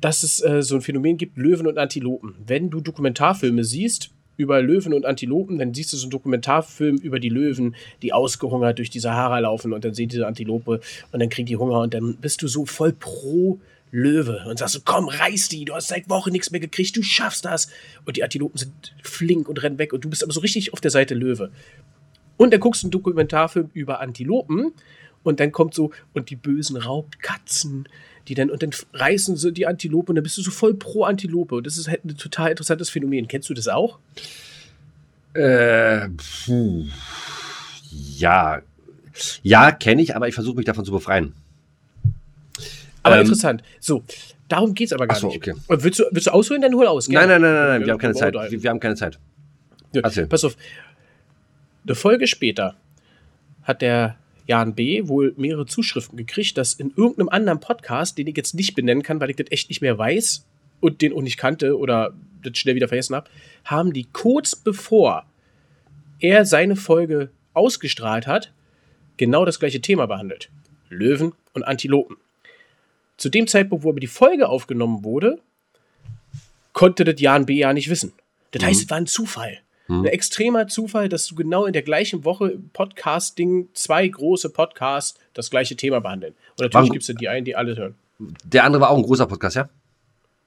dass 0.00 0.22
es 0.22 0.42
äh, 0.42 0.62
so 0.62 0.76
ein 0.76 0.80
Phänomen 0.80 1.18
gibt, 1.18 1.36
Löwen 1.36 1.66
und 1.66 1.78
Antilopen. 1.78 2.34
Wenn 2.46 2.70
du 2.70 2.80
Dokumentarfilme 2.80 3.64
siehst 3.64 4.10
über 4.36 4.62
Löwen 4.62 4.94
und 4.94 5.04
Antilopen, 5.04 5.58
dann 5.58 5.74
siehst 5.74 5.92
du 5.92 5.98
so 5.98 6.06
einen 6.06 6.12
Dokumentarfilm 6.12 6.96
über 6.96 7.20
die 7.20 7.28
Löwen, 7.28 7.76
die 8.00 8.14
ausgehungert 8.14 8.78
durch 8.78 8.88
die 8.88 9.00
Sahara 9.00 9.40
laufen 9.40 9.74
und 9.74 9.84
dann 9.84 9.92
sehen 9.92 10.08
diese 10.08 10.26
Antilope 10.26 10.80
und 11.12 11.20
dann 11.20 11.28
kriegen 11.28 11.46
die 11.46 11.56
Hunger 11.56 11.80
und 11.80 11.92
dann 11.92 12.16
bist 12.16 12.40
du 12.40 12.48
so 12.48 12.64
voll 12.64 12.94
pro 12.94 13.60
Löwe 13.92 14.44
und 14.48 14.58
sagst 14.58 14.74
so, 14.74 14.80
komm, 14.84 15.08
reiß 15.08 15.48
die, 15.48 15.64
du 15.64 15.74
hast 15.74 15.88
seit 15.88 16.08
Wochen 16.08 16.30
nichts 16.30 16.50
mehr 16.50 16.60
gekriegt, 16.60 16.96
du 16.96 17.02
schaffst 17.02 17.44
das. 17.44 17.68
Und 18.06 18.16
die 18.16 18.22
Antilopen 18.22 18.56
sind 18.56 18.94
flink 19.02 19.48
und 19.48 19.62
rennen 19.62 19.78
weg 19.78 19.92
und 19.92 20.04
du 20.04 20.08
bist 20.08 20.22
aber 20.22 20.32
so 20.32 20.40
richtig 20.40 20.72
auf 20.72 20.80
der 20.80 20.90
Seite 20.90 21.14
Löwe. 21.14 21.50
Und 22.40 22.54
dann 22.54 22.60
guckst 22.60 22.82
du 22.82 22.86
einen 22.86 22.92
Dokumentarfilm 22.92 23.68
über 23.74 24.00
Antilopen 24.00 24.72
und 25.22 25.40
dann 25.40 25.52
kommt 25.52 25.74
so, 25.74 25.90
und 26.14 26.30
die 26.30 26.36
bösen 26.36 26.78
Raubkatzen, 26.78 27.86
die 28.28 28.34
dann, 28.34 28.48
und 28.48 28.62
dann 28.62 28.70
reißen 28.94 29.36
sie 29.36 29.52
die 29.52 29.66
Antilope 29.66 30.10
und 30.10 30.16
dann 30.16 30.22
bist 30.22 30.38
du 30.38 30.42
so 30.42 30.50
voll 30.50 30.72
pro 30.72 31.04
Antilope. 31.04 31.56
Und 31.56 31.66
das 31.66 31.76
ist 31.76 31.88
halt 31.88 32.02
ein 32.02 32.16
total 32.16 32.48
interessantes 32.48 32.88
Phänomen. 32.88 33.28
Kennst 33.28 33.50
du 33.50 33.52
das 33.52 33.68
auch? 33.68 33.98
Äh, 35.34 36.08
puh. 36.46 36.86
Ja. 37.90 38.62
Ja, 39.42 39.70
kenne 39.70 40.00
ich, 40.00 40.16
aber 40.16 40.26
ich 40.26 40.34
versuche 40.34 40.56
mich 40.56 40.64
davon 40.64 40.86
zu 40.86 40.92
befreien. 40.92 41.34
Aber 43.02 43.16
ähm, 43.16 43.20
interessant. 43.20 43.62
So, 43.80 44.02
darum 44.48 44.72
geht 44.72 44.86
es 44.86 44.92
aber 44.94 45.08
gar 45.08 45.18
so, 45.18 45.26
nicht. 45.26 45.46
Okay. 45.46 45.52
Willst, 45.68 45.98
du, 45.98 46.04
willst 46.10 46.26
du 46.26 46.30
ausholen, 46.30 46.62
dann 46.62 46.72
hol 46.72 46.86
aus. 46.86 47.06
Nein, 47.06 47.28
nein, 47.28 47.42
nein, 47.42 47.52
nein, 47.52 47.68
nein, 47.68 47.84
wir 47.84 47.92
haben 47.92 47.98
keine 47.98 48.14
Zeit. 48.14 48.32
Wir, 48.32 48.62
wir 48.62 48.70
haben 48.70 48.80
keine 48.80 48.96
Zeit. 48.96 49.18
Ja, 49.92 50.00
pass 50.00 50.44
auf. 50.44 50.56
Eine 51.84 51.94
Folge 51.94 52.26
später 52.26 52.76
hat 53.62 53.82
der 53.82 54.16
Jan 54.46 54.74
B. 54.74 55.06
wohl 55.06 55.34
mehrere 55.36 55.66
Zuschriften 55.66 56.16
gekriegt, 56.16 56.58
dass 56.58 56.74
in 56.74 56.92
irgendeinem 56.96 57.28
anderen 57.28 57.60
Podcast, 57.60 58.18
den 58.18 58.26
ich 58.26 58.36
jetzt 58.36 58.54
nicht 58.54 58.74
benennen 58.74 59.02
kann, 59.02 59.20
weil 59.20 59.30
ich 59.30 59.36
das 59.36 59.46
echt 59.50 59.68
nicht 59.68 59.80
mehr 59.80 59.96
weiß 59.96 60.44
und 60.80 61.02
den 61.02 61.12
auch 61.12 61.22
nicht 61.22 61.36
kannte 61.36 61.78
oder 61.78 62.12
das 62.42 62.58
schnell 62.58 62.74
wieder 62.74 62.88
vergessen 62.88 63.14
habe, 63.14 63.30
haben 63.64 63.92
die 63.92 64.08
kurz 64.12 64.56
bevor 64.56 65.24
er 66.18 66.44
seine 66.44 66.76
Folge 66.76 67.30
ausgestrahlt 67.54 68.26
hat, 68.26 68.52
genau 69.16 69.44
das 69.44 69.58
gleiche 69.58 69.80
Thema 69.80 70.06
behandelt. 70.06 70.50
Löwen 70.88 71.32
und 71.54 71.62
Antilopen. 71.62 72.16
Zu 73.16 73.28
dem 73.28 73.46
Zeitpunkt, 73.46 73.84
wo 73.84 73.90
aber 73.90 74.00
die 74.00 74.06
Folge 74.06 74.48
aufgenommen 74.48 75.04
wurde, 75.04 75.38
konnte 76.72 77.04
das 77.04 77.20
Jan 77.20 77.46
B. 77.46 77.54
ja 77.54 77.72
nicht 77.72 77.90
wissen. 77.90 78.12
Das 78.50 78.64
heißt, 78.64 78.80
mhm. 78.80 78.84
es 78.84 78.90
war 78.90 78.96
ein 78.96 79.06
Zufall. 79.06 79.58
Hm. 79.90 80.02
Ein 80.02 80.06
extremer 80.06 80.68
Zufall, 80.68 81.08
dass 81.08 81.26
du 81.26 81.34
genau 81.34 81.66
in 81.66 81.72
der 81.72 81.82
gleichen 81.82 82.24
Woche 82.24 82.56
Podcasting 82.72 83.68
zwei 83.74 84.06
große 84.06 84.50
Podcasts 84.50 85.18
das 85.34 85.50
gleiche 85.50 85.74
Thema 85.74 86.00
behandeln. 86.00 86.34
Und 86.56 86.60
natürlich 86.60 86.92
gibt 86.92 87.08
es 87.08 87.14
die 87.16 87.28
einen, 87.28 87.44
die 87.44 87.56
alle 87.56 87.76
hören. 87.76 87.96
Der 88.44 88.64
andere 88.64 88.82
war 88.82 88.90
auch 88.90 88.96
ein 88.96 89.02
großer 89.02 89.26
Podcast, 89.26 89.56
ja? 89.56 89.68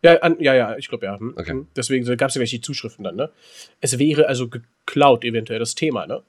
Ja, 0.01 0.17
an, 0.19 0.37
ja, 0.39 0.53
ja, 0.53 0.77
ich 0.77 0.87
glaube 0.87 1.05
ja. 1.05 1.19
Hm. 1.19 1.33
Okay. 1.35 1.51
Hm. 1.51 1.67
Deswegen 1.75 2.05
gab 2.17 2.29
es 2.29 2.35
ja 2.35 2.39
welche 2.39 2.61
Zuschriften 2.61 3.03
dann, 3.03 3.17
ne? 3.17 3.29
Es 3.81 3.99
wäre 3.99 4.27
also 4.27 4.47
geklaut, 4.47 5.25
eventuell 5.25 5.59
das 5.59 5.75
Thema, 5.75 6.07
ne? 6.07 6.21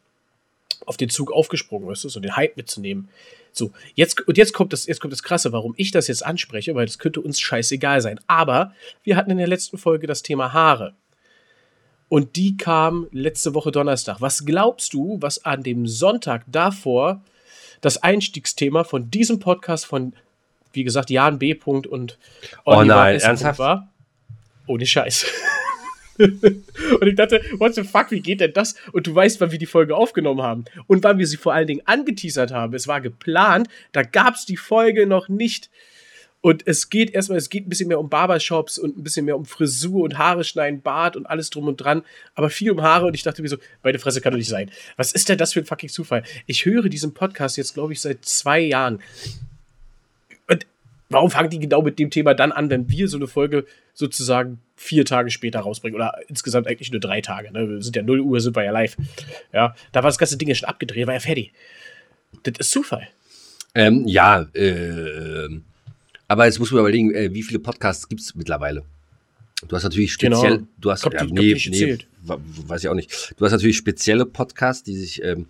Auf 0.84 0.96
den 0.96 1.08
Zug 1.08 1.30
aufgesprungen, 1.30 1.88
weißt 1.88 2.04
du, 2.04 2.08
so 2.08 2.18
den 2.18 2.36
Hype 2.36 2.56
mitzunehmen. 2.56 3.08
So, 3.52 3.70
jetzt, 3.94 4.26
und 4.26 4.36
jetzt 4.36 4.52
kommt, 4.52 4.72
das, 4.72 4.86
jetzt 4.86 5.00
kommt 5.00 5.12
das 5.12 5.22
Krasse, 5.22 5.52
warum 5.52 5.74
ich 5.76 5.92
das 5.92 6.08
jetzt 6.08 6.26
anspreche, 6.26 6.74
weil 6.74 6.86
das 6.86 6.98
könnte 6.98 7.20
uns 7.20 7.40
scheißegal 7.40 8.00
sein. 8.00 8.18
Aber 8.26 8.74
wir 9.04 9.14
hatten 9.14 9.30
in 9.30 9.38
der 9.38 9.46
letzten 9.46 9.78
Folge 9.78 10.08
das 10.08 10.22
Thema 10.22 10.52
Haare. 10.52 10.94
Und 12.14 12.36
die 12.36 12.56
kam 12.56 13.08
letzte 13.10 13.54
Woche 13.54 13.72
Donnerstag. 13.72 14.20
Was 14.20 14.44
glaubst 14.44 14.94
du, 14.94 15.16
was 15.20 15.44
an 15.44 15.64
dem 15.64 15.88
Sonntag 15.88 16.44
davor 16.46 17.24
das 17.80 18.04
Einstiegsthema 18.04 18.84
von 18.84 19.10
diesem 19.10 19.40
Podcast 19.40 19.84
von, 19.84 20.12
wie 20.72 20.84
gesagt, 20.84 21.10
Jan 21.10 21.40
B. 21.40 21.56
und 21.64 21.88
Oliver 21.88 22.16
oh 22.66 22.84
nein, 22.84 23.16
S. 23.16 23.24
ernsthaft? 23.24 23.58
war? 23.58 23.92
Ohne 24.68 24.86
Scheiß. 24.86 25.26
und 26.20 27.04
ich 27.04 27.16
dachte, 27.16 27.42
what 27.58 27.74
the 27.74 27.82
fuck, 27.82 28.12
wie 28.12 28.20
geht 28.20 28.38
denn 28.38 28.52
das? 28.52 28.76
Und 28.92 29.08
du 29.08 29.12
weißt, 29.12 29.40
wann 29.40 29.50
wir 29.50 29.58
die 29.58 29.66
Folge 29.66 29.96
aufgenommen 29.96 30.42
haben. 30.42 30.66
Und 30.86 31.02
wann 31.02 31.18
wir 31.18 31.26
sie 31.26 31.36
vor 31.36 31.52
allen 31.52 31.66
Dingen 31.66 31.82
angeteasert 31.84 32.52
haben. 32.52 32.74
Es 32.74 32.86
war 32.86 33.00
geplant, 33.00 33.66
da 33.90 34.04
gab 34.04 34.36
es 34.36 34.46
die 34.46 34.56
Folge 34.56 35.08
noch 35.08 35.28
nicht. 35.28 35.68
Und 36.44 36.66
es 36.66 36.90
geht 36.90 37.14
erstmal, 37.14 37.38
es 37.38 37.48
geht 37.48 37.66
ein 37.66 37.70
bisschen 37.70 37.88
mehr 37.88 37.98
um 37.98 38.10
Barbershops 38.10 38.76
und 38.76 38.98
ein 38.98 39.02
bisschen 39.02 39.24
mehr 39.24 39.34
um 39.34 39.46
Frisur 39.46 40.04
und 40.04 40.18
Haare 40.18 40.44
schneiden, 40.44 40.82
Bart 40.82 41.16
und 41.16 41.24
alles 41.24 41.48
drum 41.48 41.68
und 41.68 41.78
dran. 41.78 42.02
Aber 42.34 42.50
viel 42.50 42.70
um 42.70 42.82
Haare 42.82 43.06
und 43.06 43.14
ich 43.14 43.22
dachte 43.22 43.40
mir 43.40 43.48
so, 43.48 43.56
meine 43.82 43.98
Fresse 43.98 44.20
kann 44.20 44.32
doch 44.32 44.36
nicht 44.36 44.50
sein. 44.50 44.70
Was 44.98 45.12
ist 45.12 45.26
denn 45.30 45.38
das 45.38 45.54
für 45.54 45.60
ein 45.60 45.64
fucking 45.64 45.88
Zufall? 45.88 46.22
Ich 46.44 46.66
höre 46.66 46.90
diesen 46.90 47.14
Podcast 47.14 47.56
jetzt, 47.56 47.72
glaube 47.72 47.94
ich, 47.94 48.02
seit 48.02 48.26
zwei 48.26 48.60
Jahren. 48.60 49.00
Und 50.46 50.66
warum 51.08 51.30
fangen 51.30 51.48
die 51.48 51.60
genau 51.60 51.80
mit 51.80 51.98
dem 51.98 52.10
Thema 52.10 52.34
dann 52.34 52.52
an, 52.52 52.68
wenn 52.68 52.90
wir 52.90 53.08
so 53.08 53.16
eine 53.16 53.26
Folge 53.26 53.64
sozusagen 53.94 54.60
vier 54.76 55.06
Tage 55.06 55.30
später 55.30 55.60
rausbringen? 55.60 55.96
Oder 55.96 56.12
insgesamt 56.28 56.66
eigentlich 56.66 56.92
nur 56.92 57.00
drei 57.00 57.22
Tage. 57.22 57.52
Ne? 57.52 57.70
Wir 57.70 57.82
sind 57.82 57.96
ja 57.96 58.02
0 58.02 58.20
Uhr, 58.20 58.38
sind 58.42 58.54
wir 58.54 58.64
ja 58.64 58.70
live. 58.70 58.98
Ja, 59.54 59.74
da 59.92 60.02
war 60.02 60.10
das 60.10 60.18
ganze 60.18 60.36
Ding 60.36 60.50
ja 60.50 60.54
schon 60.54 60.68
abgedreht, 60.68 61.06
war 61.06 61.14
ja 61.14 61.20
fertig. 61.20 61.54
Das 62.42 62.52
ist 62.58 62.70
Zufall. 62.70 63.08
Ähm, 63.74 64.06
ja, 64.06 64.42
äh, 64.52 65.48
aber 66.28 66.46
jetzt 66.46 66.58
muss 66.58 66.70
man 66.70 66.80
überlegen, 66.80 67.14
äh, 67.14 67.32
wie 67.32 67.42
viele 67.42 67.58
Podcasts 67.58 68.08
gibt 68.08 68.20
es 68.20 68.34
mittlerweile? 68.34 68.82
Du 69.68 69.76
hast 69.76 69.82
natürlich 69.84 70.12
speziell, 70.12 70.56
Genau. 70.58 70.68
du 70.78 70.90
hast, 70.90 71.02
Kommt 71.02 71.14
ja, 71.14 71.24
die- 71.24 71.32
nee, 71.32 71.54
nee, 71.68 71.98
weiß 72.22 72.82
ich 72.84 72.88
auch 72.88 72.94
nicht. 72.94 73.34
Du 73.38 73.44
hast 73.44 73.52
natürlich 73.52 73.76
spezielle 73.76 74.26
Podcasts, 74.26 74.82
die 74.82 74.96
sich 74.96 75.22
ähm, 75.22 75.46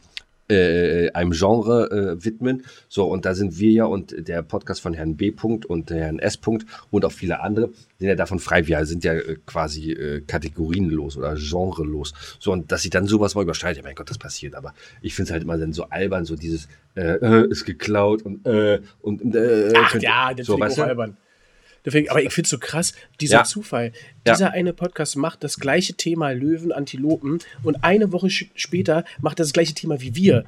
äh, 0.49 1.11
einem 1.13 1.33
Genre 1.33 1.91
äh, 1.91 2.25
widmen. 2.25 2.65
So, 2.89 3.07
und 3.07 3.25
da 3.25 3.35
sind 3.35 3.59
wir 3.59 3.71
ja 3.71 3.85
und 3.85 4.29
der 4.29 4.43
Podcast 4.43 4.81
von 4.81 4.95
Herrn 4.95 5.17
B. 5.17 5.31
Punkt 5.31 5.67
und 5.67 5.91
Herrn 5.91 6.19
S. 6.19 6.37
Punkt 6.37 6.67
und 6.91 7.05
auch 7.05 7.13
viele 7.13 7.41
andere 7.41 7.71
sind 7.99 8.09
ja 8.09 8.15
davon 8.15 8.39
frei. 8.39 8.67
Wir 8.67 8.85
sind 8.87 9.05
ja 9.05 9.15
äh, 9.15 9.37
quasi 9.47 9.93
äh, 9.93 10.21
kategorienlos 10.21 11.17
oder 11.17 11.35
genrelos. 11.37 12.13
So, 12.39 12.53
und 12.53 12.71
dass 12.73 12.83
sich 12.83 12.91
dann 12.91 13.07
sowas 13.07 13.35
mal 13.35 13.43
überschneidet, 13.43 13.79
ja, 13.79 13.83
mein 13.83 13.95
Gott, 13.95 14.11
das 14.11 14.19
passiert. 14.19 14.55
Aber 14.55 14.75
ich 15.01 15.15
finde 15.15 15.29
es 15.29 15.33
halt 15.33 15.43
immer 15.45 15.57
dann 15.57 15.73
so 15.73 15.85
albern, 15.85 16.25
so 16.25 16.37
dieses 16.37 16.69
äh, 16.95 17.17
äh, 17.17 17.49
ist 17.49 17.65
geklaut 17.65 18.23
und 18.23 18.47
äh, 18.47 18.81
und 19.01 19.35
äh, 19.35 19.73
Ach 19.77 19.95
ja, 20.01 20.35
das 20.35 20.47
so, 20.47 20.55
ich 20.55 20.61
weißt 20.61 20.79
du? 20.79 20.83
albern. 20.83 21.17
Deswegen, 21.85 22.09
aber 22.09 22.23
ich 22.23 22.33
finde 22.33 22.47
es 22.47 22.51
so 22.51 22.59
krass, 22.59 22.95
dieser 23.21 23.39
Ja. 23.39 23.45
Zufall. 23.45 23.93
Ja. 24.27 24.33
Dieser 24.35 24.51
eine 24.53 24.73
Podcast 24.73 25.17
macht 25.17 25.45
das 25.45 25.59
gleiche 25.59 25.95
Thema 25.95 26.31
Löwen, 26.31 26.73
Antilopen 26.73 27.41
und 27.63 27.85
eine 27.85 28.11
Woche 28.13 28.31
später 28.31 29.05
macht 29.21 29.39
er 29.39 29.45
das 29.45 29.53
gleiche 29.53 29.75
Thema 29.75 30.01
wie 30.01 30.15
wir. 30.15 30.45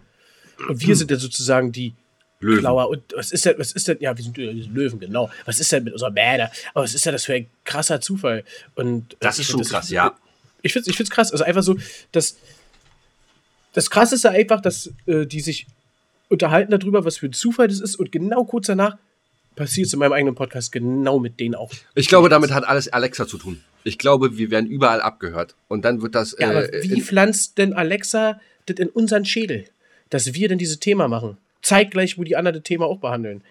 Und 0.69 0.81
wir 0.87 0.97
sind 0.97 1.11
dann 1.11 1.19
sozusagen 1.19 1.73
die 1.73 1.93
Löwen. 2.41 2.61
Klauer. 2.61 2.89
Und 2.89 3.03
was 3.15 3.33
ist 3.33 3.45
denn, 3.45 3.55
was 3.59 3.73
ist 3.73 3.89
denn, 3.89 3.99
ja, 4.01 4.17
wir 4.17 4.25
sind, 4.25 4.39
äh, 4.39 4.55
wir 4.55 4.63
sind 4.63 4.75
Löwen, 4.75 5.01
genau. 5.01 5.31
Was 5.45 5.59
ist 5.61 5.71
denn 5.73 5.85
mit 5.85 5.93
unserer 5.93 6.11
Bäder? 6.11 6.51
Aber 6.75 6.85
was 6.85 6.95
ist 6.95 7.05
denn 7.05 7.13
das 7.13 7.25
für 7.25 7.35
ein 7.35 7.47
krasser 7.65 8.01
Zufall? 8.01 8.45
Und 8.75 9.15
äh, 9.15 9.17
Das 9.21 9.39
ist 9.39 9.47
schon 9.47 9.61
find 9.61 9.71
krass, 9.71 9.91
ja. 9.91 10.15
Ich 10.63 10.73
finde 10.73 10.85
es 10.85 10.89
ich 10.89 10.97
find's 10.97 11.11
krass. 11.11 11.33
Also 11.33 11.45
einfach 11.45 11.63
so, 11.63 11.77
dass 12.13 12.37
das 13.73 13.91
Krasseste 13.91 14.31
einfach, 14.31 14.61
dass 14.61 14.91
äh, 15.07 15.27
die 15.27 15.41
sich 15.41 15.67
unterhalten 16.29 16.71
darüber, 16.71 17.05
was 17.05 17.19
für 17.19 17.27
ein 17.27 17.33
Zufall 17.33 17.69
das 17.69 17.81
ist 17.81 17.97
und 17.97 18.11
genau 18.11 18.45
kurz 18.45 18.67
danach 18.67 18.97
passiert 19.57 19.89
es 19.89 19.93
in 19.93 19.99
meinem 19.99 20.13
eigenen 20.13 20.35
Podcast 20.35 20.71
genau 20.71 21.19
mit 21.19 21.41
denen 21.41 21.55
auch. 21.55 21.73
Ich 21.95 22.09
glaube, 22.09 22.29
damit 22.29 22.53
hat 22.53 22.65
alles 22.65 22.89
Alexa 22.89 23.27
zu 23.27 23.39
tun. 23.39 23.63
Ich 23.83 23.99
glaube, 23.99 24.37
wir 24.37 24.51
werden 24.51 24.67
überall 24.67 25.01
abgehört. 25.01 25.57
Und 25.69 25.85
dann 25.85 26.03
wird 26.03 26.15
das. 26.15 26.37
Ja, 26.39 26.51
aber 26.51 26.73
äh, 26.73 26.83
wie 26.85 27.01
pflanzt 27.01 27.59
denn 27.59 27.73
Alexa 27.73 28.41
das 28.67 28.77
in 28.79 28.89
unseren 28.89 29.25
Schädel, 29.25 29.65
dass 30.11 30.35
wir 30.35 30.49
denn 30.49 30.59
dieses 30.59 30.79
Thema 30.79 31.09
machen? 31.09 31.39
Zeigt 31.63 31.93
gleich, 31.93 32.19
wo 32.19 32.23
die 32.23 32.37
anderen 32.37 32.57
das 32.57 32.65
Thema 32.65 32.87
auch 32.87 33.01
behandeln. 33.01 33.43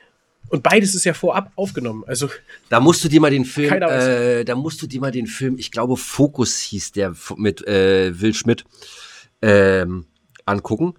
Und 0.49 0.61
beides 0.61 0.93
ist 0.93 1.05
ja 1.05 1.13
vorab 1.13 1.51
aufgenommen. 1.55 2.03
Also, 2.05 2.29
da 2.69 2.79
musst 2.79 3.03
du 3.03 3.09
dir 3.09 3.19
mal 3.19 3.31
den 3.31 3.45
Film, 3.45 3.81
äh, 3.81 4.45
da 4.45 4.55
musst 4.55 4.81
du 4.81 4.87
dir 4.87 5.01
mal 5.01 5.11
den 5.11 5.25
Film, 5.25 5.57
ich 5.57 5.71
glaube, 5.71 5.97
Fokus 5.97 6.59
hieß 6.59 6.91
der 6.91 7.15
mit 7.35 7.67
äh, 7.67 8.19
Will 8.21 8.33
Schmidt, 8.33 8.63
ähm, 9.41 10.05
angucken. 10.45 10.93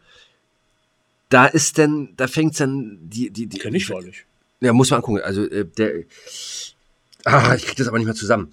Da 1.29 1.47
ist 1.47 1.79
denn, 1.79 2.15
da 2.17 2.27
fängt's 2.27 2.59
dann 2.59 2.99
die, 3.03 3.31
die, 3.31 3.47
die. 3.47 3.59
kenn 3.59 3.75
ich 3.75 3.89
gar 3.89 4.03
nicht. 4.03 4.27
Ja, 4.61 4.73
muss 4.73 4.91
man 4.91 4.99
angucken. 4.99 5.21
Also, 5.23 5.45
äh, 5.45 5.67
der. 5.67 6.05
Ah, 7.25 7.55
ich 7.55 7.67
krieg 7.67 7.77
das 7.77 7.89
aber 7.89 7.99
nicht 7.99 8.07
mehr 8.07 8.15
zusammen. 8.15 8.53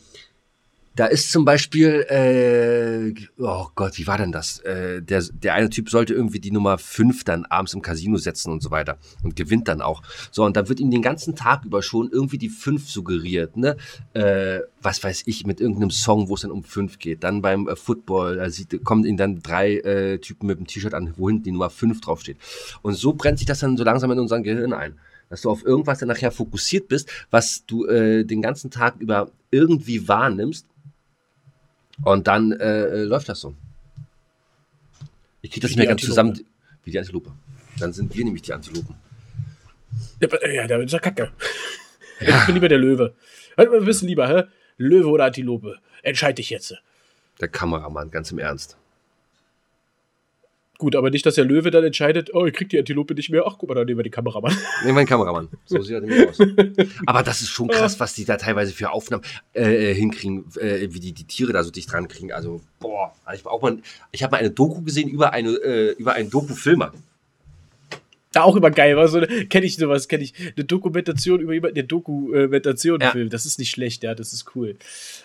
Da 0.95 1.07
ist 1.07 1.31
zum 1.31 1.43
Beispiel, 1.43 2.05
äh, 2.07 3.15
oh 3.39 3.65
Gott, 3.73 3.97
wie 3.97 4.05
war 4.05 4.19
denn 4.19 4.31
das? 4.31 4.59
Äh, 4.59 5.01
der, 5.01 5.23
der 5.23 5.55
eine 5.55 5.71
Typ 5.71 5.89
sollte 5.89 6.13
irgendwie 6.13 6.39
die 6.39 6.51
Nummer 6.51 6.77
5 6.77 7.23
dann 7.23 7.45
abends 7.45 7.73
im 7.73 7.81
Casino 7.81 8.17
setzen 8.17 8.51
und 8.51 8.61
so 8.61 8.69
weiter 8.69 8.99
und 9.23 9.35
gewinnt 9.35 9.67
dann 9.67 9.81
auch. 9.81 10.03
So, 10.29 10.43
und 10.43 10.55
dann 10.55 10.69
wird 10.69 10.79
ihm 10.79 10.91
den 10.91 11.01
ganzen 11.01 11.35
Tag 11.35 11.65
über 11.65 11.81
schon 11.81 12.11
irgendwie 12.11 12.37
die 12.37 12.49
5 12.49 12.87
suggeriert, 12.91 13.57
ne? 13.57 13.75
Äh, 14.13 14.59
was 14.83 15.03
weiß 15.03 15.23
ich, 15.25 15.47
mit 15.47 15.59
irgendeinem 15.59 15.89
Song, 15.89 16.29
wo 16.29 16.35
es 16.35 16.41
dann 16.41 16.51
um 16.51 16.63
5 16.63 16.99
geht. 16.99 17.23
Dann 17.23 17.41
beim 17.41 17.67
äh, 17.67 17.75
Football, 17.75 18.35
da 18.35 18.51
sieht, 18.51 18.83
kommen 18.83 19.03
ihm 19.05 19.17
dann 19.17 19.41
drei 19.41 19.77
äh, 19.77 20.19
Typen 20.19 20.45
mit 20.45 20.59
dem 20.59 20.67
T-Shirt 20.67 20.93
an, 20.93 21.15
wo 21.17 21.27
hinten 21.27 21.43
die 21.43 21.51
Nummer 21.53 21.71
5 21.71 22.01
draufsteht. 22.01 22.37
Und 22.83 22.93
so 22.93 23.13
brennt 23.13 23.39
sich 23.39 23.47
das 23.47 23.61
dann 23.61 23.77
so 23.77 23.83
langsam 23.83 24.11
in 24.11 24.19
unserem 24.19 24.43
Gehirn 24.43 24.73
ein. 24.73 24.99
Dass 25.33 25.41
du 25.41 25.49
auf 25.49 25.65
irgendwas 25.65 25.97
dann 25.97 26.09
nachher 26.09 26.31
fokussiert 26.31 26.87
bist, 26.89 27.09
was 27.31 27.65
du 27.65 27.87
äh, 27.87 28.23
den 28.23 28.43
ganzen 28.43 28.69
Tag 28.69 28.97
über 28.99 29.31
irgendwie 29.49 30.07
wahrnimmst. 30.07 30.67
Und 32.03 32.27
dann 32.27 32.51
äh, 32.51 32.83
äh, 32.83 33.03
läuft 33.05 33.29
das 33.29 33.39
so. 33.39 33.55
Ich 35.41 35.49
krieg 35.49 35.63
das 35.63 35.71
nicht 35.71 35.77
mehr 35.79 35.87
ganz 35.87 36.03
zusammen. 36.03 36.29
Antilope. 36.29 36.51
Wie 36.83 36.91
die 36.91 36.99
Antilope. 36.99 37.31
Dann 37.79 37.93
sind 37.93 38.15
wir 38.15 38.23
nämlich 38.23 38.43
die 38.43 38.53
Antilopen. 38.53 38.93
Ja, 40.21 40.51
ja, 40.51 40.67
da 40.67 40.77
ist 40.77 40.93
ja 40.93 40.99
kacke. 40.99 41.31
Ich 42.19 42.45
bin 42.45 42.53
lieber 42.53 42.69
der 42.69 42.77
Löwe. 42.77 43.15
Wir 43.57 43.85
wissen 43.87 44.07
lieber, 44.07 44.27
hä? 44.27 44.43
Löwe 44.77 45.09
oder 45.09 45.25
Antilope? 45.25 45.79
Entscheid 46.03 46.37
dich 46.37 46.51
jetzt. 46.51 46.75
Der 47.41 47.47
Kameramann, 47.47 48.11
ganz 48.11 48.29
im 48.29 48.37
Ernst. 48.37 48.77
Gut, 50.83 50.97
aber 50.97 51.09
nicht, 51.11 51.25
dass 51.25 51.35
der 51.35 51.45
Löwe 51.45 51.71
dann 51.71 51.85
entscheidet, 51.85 52.33
oh, 52.33 52.45
ich 52.45 52.51
krieg 52.53 52.67
die 52.67 52.77
Antilope 52.77 53.13
nicht 53.13 53.29
mehr. 53.29 53.43
Ach, 53.47 53.55
guck 53.57 53.69
mal, 53.69 53.75
dann 53.75 53.85
nehmen 53.85 53.99
wir 53.99 54.03
den 54.03 54.11
Kameramann. 54.11 54.53
Nee, 54.83 54.91
mein 54.91 55.05
Kameramann. 55.05 55.47
So 55.63 55.81
sieht 55.81 55.93
er 55.93 56.01
nämlich 56.01 56.27
aus. 56.27 56.37
Aber 57.05 57.23
das 57.23 57.39
ist 57.39 57.51
schon 57.51 57.69
krass, 57.69 58.01
was 58.01 58.13
die 58.15 58.25
da 58.25 58.35
teilweise 58.35 58.73
für 58.73 58.91
Aufnahmen 58.91 59.23
äh, 59.53 59.91
äh, 59.91 59.95
hinkriegen, 59.95 60.43
äh, 60.59 60.89
wie 60.91 60.99
die 60.99 61.13
die 61.13 61.23
Tiere 61.23 61.53
da 61.53 61.63
so 61.63 61.71
dicht 61.71 61.89
dran 61.89 62.09
kriegen. 62.09 62.33
Also, 62.33 62.59
boah. 62.81 63.15
Also 63.23 63.39
ich 63.39 63.45
hab 63.45 63.53
auch 63.53 63.61
mal, 63.61 63.77
ich 64.11 64.23
habe 64.23 64.31
mal 64.31 64.39
eine 64.39 64.49
Doku 64.49 64.81
gesehen 64.81 65.07
über, 65.07 65.31
eine, 65.31 65.51
äh, 65.51 65.91
über 65.93 66.15
einen 66.15 66.29
Doku-Filmer. 66.29 66.91
Da 68.33 68.41
auch 68.43 68.57
immer 68.57 68.69
geil, 68.71 68.97
war 68.97 69.07
so, 69.07 69.21
kenne 69.49 69.65
ich 69.65 69.77
sowas, 69.77 70.09
kenne 70.09 70.23
ich. 70.25 70.33
Eine 70.37 70.65
Dokumentation 70.65 71.39
über 71.39 71.53
jemanden, 71.53 71.75
der 71.75 71.83
Dokumentation 71.85 72.99
Ja. 72.99 73.11
filmt. 73.11 73.31
Das 73.31 73.45
ist 73.45 73.57
nicht 73.57 73.69
schlecht, 73.69 74.03
ja, 74.03 74.15
das 74.15 74.33
ist 74.33 74.53
cool. 74.53 74.75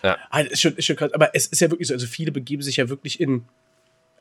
Ja. 0.03 0.17
Ah, 0.29 0.41
das 0.41 0.53
ist 0.53 0.61
schon, 0.61 0.77
ist 0.77 0.85
schon 0.85 0.95
krass. 0.95 1.11
Aber 1.13 1.31
es 1.35 1.47
ist 1.47 1.59
ja 1.59 1.69
wirklich 1.69 1.89
so, 1.89 1.95
also 1.95 2.07
viele 2.07 2.31
begeben 2.31 2.61
sich 2.61 2.77
ja 2.77 2.87
wirklich 2.87 3.19
in 3.19 3.43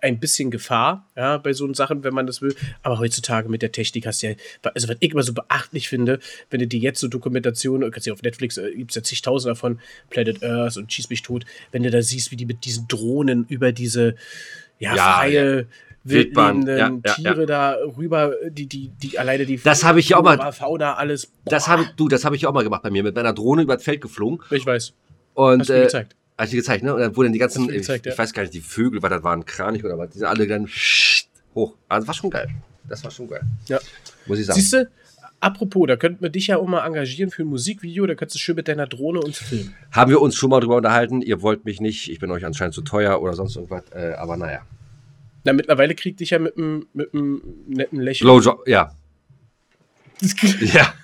ein 0.03 0.19
bisschen 0.21 0.51
Gefahr, 0.51 1.07
ja, 1.17 1.39
bei 1.39 1.53
so 1.53 1.73
Sachen, 1.75 2.05
wenn 2.05 2.15
man 2.15 2.27
das 2.27 2.41
will. 2.43 2.55
Aber 2.83 2.99
heutzutage 2.99 3.49
mit 3.49 3.63
der 3.63 3.73
Technik 3.73 4.07
hast 4.07 4.23
du 4.23 4.29
ja, 4.29 4.35
also 4.75 4.89
was 4.89 4.97
ich 5.01 5.13
immer 5.13 5.23
so 5.23 5.33
beachtlich 5.33 5.89
finde, 5.89 6.19
wenn 6.51 6.61
du 6.61 6.67
dir 6.67 6.81
jetzt 6.81 7.01
so 7.01 7.09
Dokumentationen, 7.09 7.83
du 7.83 7.91
kannst 7.91 8.07
ja 8.07 8.13
auf 8.13 8.23
Netflix, 8.23 8.57
äh, 8.57 8.71
gibt 8.75 8.91
es 8.91 8.97
ja 8.97 9.03
zigtausend 9.03 9.51
davon, 9.51 9.81
Planet 10.11 10.43
Earth 10.43 10.77
und 10.77 10.93
Schieß 10.93 11.11
mich 11.11 11.23
tot, 11.23 11.45
wenn 11.73 11.83
du 11.83 11.91
da 11.91 12.03
siehst, 12.03 12.31
wie 12.31 12.37
die 12.37 12.47
mit 12.47 12.65
diesen 12.65 12.89
Drohnen 12.89 13.47
über 13.49 13.73
diese, 13.73 14.15
ja, 14.79 14.95
Ja, 14.97 15.13
freie, 15.19 15.67
Wildbahn, 16.05 16.67
wildlebenden 16.67 17.03
ja, 17.05 17.11
ja, 17.11 17.15
Tiere 17.15 17.47
da 17.47 17.77
rüber, 17.97 18.33
die, 18.49 18.67
die, 18.67 18.89
die 19.03 19.19
alleine 19.19 19.45
die 19.45 19.59
Das 19.63 19.85
habe 19.85 20.01
ich 20.01 20.09
ja 20.11 20.17
auch 20.19 20.23
mal- 20.23 20.53
Fauna, 20.53 20.95
alles. 20.95 21.27
Boah, 21.27 21.51
Das 21.51 21.69
habe 21.69 21.87
du, 21.97 22.09
das 22.09 22.25
habe 22.25 22.37
ich 22.37 22.47
auch 22.47 22.53
mal 22.55 22.63
gemacht 22.65 22.83
bei 22.83 22.91
mir, 22.91 23.03
mit 23.03 23.15
meiner 23.15 23.33
Drohne 23.33 23.63
über 23.63 23.75
das 23.75 23.85
Feld 23.85 24.01
geflogen. 24.01 24.41
ich 24.51 24.65
weiß. 24.65 24.93
Und, 25.35 25.61
Hast 25.61 25.69
du 25.69 25.73
mir 25.75 25.81
äh, 25.81 25.83
gezeigt. 25.85 26.17
Hast 26.39 26.53
du 26.53 26.57
gezeigt, 26.57 26.85
ne? 26.85 26.95
Und 26.95 27.01
dann 27.01 27.17
wurden 27.17 27.33
die 27.33 27.39
ganzen, 27.41 27.67
gezeigt, 27.67 28.07
ich, 28.07 28.11
ja. 28.11 28.13
ich 28.13 28.19
weiß 28.19 28.33
gar 28.33 28.43
nicht, 28.43 28.55
die 28.55 28.61
Vögel, 28.61 29.03
was 29.03 29.11
das 29.11 29.25
waren, 29.25 29.45
Kranich 29.45 29.85
oder 29.85 29.99
was, 29.99 30.11
die 30.11 30.19
sind 30.19 30.29
alle 30.29 30.47
dann 30.47 30.69
hoch. 31.55 31.75
Also 31.89 32.07
war 32.07 32.15
schon 32.15 32.31
geil. 32.31 32.49
Das 32.89 33.03
war 33.03 33.11
schon 33.11 33.29
geil. 33.29 33.43
Ja. 33.67 33.81
Muss 34.27 34.39
ich 34.39 34.47
sagen. 34.47 34.61
Siehst 34.61 34.73
du, 34.73 34.89
apropos, 35.41 35.89
da 35.89 35.97
könnten 35.97 36.23
wir 36.23 36.31
dich 36.31 36.47
ja 36.47 36.57
auch 36.59 36.67
mal 36.67 36.87
engagieren 36.87 37.31
für 37.31 37.43
ein 37.43 37.49
Musikvideo, 37.49 38.07
da 38.07 38.15
kannst 38.15 38.37
du 38.37 38.39
schön 38.39 38.55
mit 38.55 38.69
deiner 38.69 38.87
Drohne 38.87 39.21
uns 39.21 39.39
filmen. 39.39 39.75
Haben 39.91 40.11
wir 40.13 40.21
uns 40.21 40.37
schon 40.37 40.51
mal 40.51 40.61
drüber 40.61 40.77
unterhalten. 40.77 41.23
Ihr 41.23 41.43
wollt 41.43 41.65
mich 41.65 41.81
nicht, 41.81 42.09
ich 42.09 42.21
bin 42.21 42.31
euch 42.31 42.45
anscheinend 42.47 42.75
zu 42.75 42.83
teuer 42.83 43.21
oder 43.21 43.35
sonst 43.35 43.57
irgendwas. 43.57 43.83
Äh, 43.93 44.13
aber 44.13 44.37
naja. 44.37 44.61
Na, 45.45 45.53
mittlerweile 45.53 45.95
kriegt 45.95 46.21
dich 46.21 46.31
ja 46.31 46.39
mit 46.39 46.57
einem 46.57 46.87
mit 46.93 47.13
netten 47.13 48.01
Lächeln. 48.01 48.27
Blowjob, 48.27 48.67
ja. 48.69 48.93
Ja. 50.61 50.95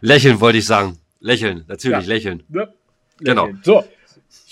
lächeln 0.00 0.40
wollte 0.40 0.58
ich 0.58 0.66
sagen. 0.66 0.98
Lächeln, 1.20 1.64
natürlich, 1.66 2.06
Ja. 2.06 2.14
lächeln. 2.14 2.42
Ne? 2.48 2.72
Genau. 3.20 3.46
Lächeln. 3.46 3.62
So, 3.64 3.84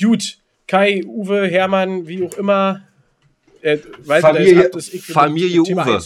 gut. 0.00 0.38
Kai, 0.66 1.02
Uwe, 1.04 1.46
Hermann, 1.46 2.06
wie 2.08 2.24
auch 2.24 2.34
immer. 2.38 2.82
Äh, 3.60 3.78
Familie- 4.04 4.70
da 4.70 4.78
ist, 4.78 4.94
ab, 4.94 5.00
Familie 5.00 5.58
mit 5.58 5.66
Thema 5.66 5.86
Uwe. 5.86 6.00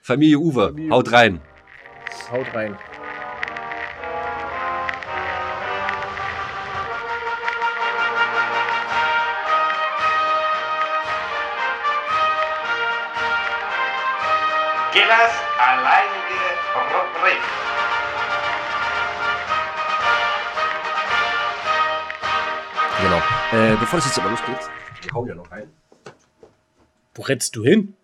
Familie 0.00 0.38
Uwe, 0.38 0.66
Familie 0.68 0.90
haut 0.90 1.12
rein. 1.12 1.40
Haut 2.30 2.54
rein. 2.54 2.76
Gillers 14.92 15.43
Äh, 23.52 23.76
bevor 23.76 23.98
das 23.98 24.06
jetzt 24.06 24.18
aber 24.18 24.30
losgeht, 24.30 24.58
wir 25.02 25.12
hauen 25.12 25.28
ja 25.28 25.34
noch 25.34 25.50
rein. 25.50 25.70
Wo 27.14 27.22
rennst 27.22 27.54
du 27.56 27.62
hin? 27.62 27.94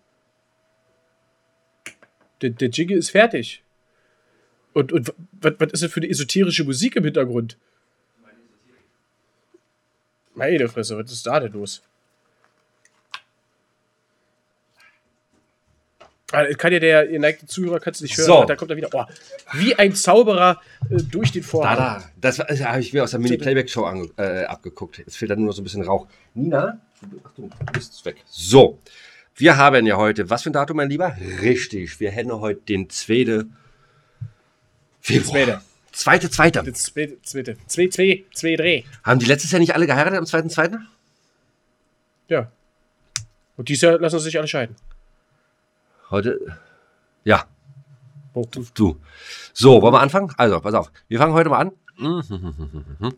Der, 2.41 2.51
der 2.51 2.69
Jingle 2.69 2.97
ist 2.97 3.11
fertig. 3.11 3.63
Und, 4.73 4.93
und 4.93 5.13
was, 5.33 5.53
was 5.57 5.73
ist 5.73 5.83
denn 5.83 5.89
für 5.89 5.99
eine 5.99 6.09
esoterische 6.09 6.63
Musik 6.63 6.95
im 6.95 7.03
Hintergrund? 7.03 7.57
Meine 10.33 10.69
Fresse, 10.69 10.97
was 10.97 11.11
ist 11.11 11.27
da 11.27 11.39
denn 11.39 11.51
los? 11.51 11.81
Kann 16.31 16.71
ja 16.73 16.79
der 16.79 17.07
geneigte 17.07 17.45
Zuhörer 17.45 17.79
kannst 17.79 17.99
du 17.99 18.05
nicht 18.05 18.17
hören, 18.17 18.25
So. 18.27 18.43
da 18.45 18.55
kommt 18.55 18.71
er 18.71 18.77
wieder. 18.77 18.89
Oh, 18.93 19.03
wie 19.53 19.75
ein 19.75 19.93
Zauberer 19.95 20.61
äh, 20.89 20.97
durch 21.03 21.31
den 21.31 21.41
Da, 21.41 21.47
Vorhang. 21.47 21.77
da. 21.77 22.03
Das 22.19 22.39
war- 22.39 22.45
das 22.47 22.61
habe 22.63 22.79
ich 22.79 22.93
mir 22.93 23.03
aus 23.03 23.11
der 23.11 23.19
Mini-Playback-Show 23.19 24.09
äh, 24.17 24.45
abgeguckt. 24.45 24.97
Jetzt 24.99 25.17
fehlt 25.17 25.29
da 25.31 25.35
nur 25.35 25.47
noch 25.47 25.53
so 25.53 25.61
ein 25.61 25.65
bisschen 25.65 25.83
Rauch. 25.83 26.07
Nina, 26.33 26.79
Achtung, 27.25 27.49
du 27.65 27.71
bist 27.73 28.03
weg. 28.05 28.17
So. 28.29 28.79
Wir 29.35 29.57
haben 29.57 29.85
ja 29.87 29.97
heute, 29.97 30.29
was 30.29 30.43
für 30.43 30.49
ein 30.49 30.53
Datum, 30.53 30.77
mein 30.77 30.89
Lieber? 30.89 31.15
Richtig, 31.41 31.99
wir 31.99 32.11
hätten 32.11 32.31
heute 32.31 32.61
den 32.61 32.89
2. 32.89 33.43
Februar. 34.99 35.61
Zweite. 35.91 36.29
Zweite, 36.29 36.29
zweite. 36.29 36.73
Zweite, 36.73 37.21
zweite. 37.23 37.57
Zwei, 37.67 37.87
zwei, 37.87 38.23
zwei, 38.33 38.55
drei. 38.55 38.85
Haben 39.03 39.19
die 39.19 39.25
letztes 39.25 39.51
Jahr 39.51 39.59
nicht 39.59 39.73
alle 39.75 39.87
geheiratet 39.87 40.17
am 40.19 40.25
zweiten, 40.25 40.49
zweiten? 40.49 40.87
Ja. 42.29 42.49
Und 43.57 43.67
dieses 43.67 43.81
Jahr 43.81 43.99
lassen 43.99 44.19
sie 44.19 44.25
sich 44.25 44.37
alle 44.37 44.47
scheiden. 44.47 44.75
Heute, 46.11 46.57
ja, 47.23 47.45
du. 48.73 48.97
So, 49.53 49.81
wollen 49.81 49.93
wir 49.93 50.01
anfangen? 50.01 50.33
Also, 50.37 50.59
pass 50.59 50.73
auf. 50.73 50.91
Wir 51.07 51.17
fangen 51.17 51.33
heute 51.33 51.49
mal 51.49 51.59
an. 51.59 51.71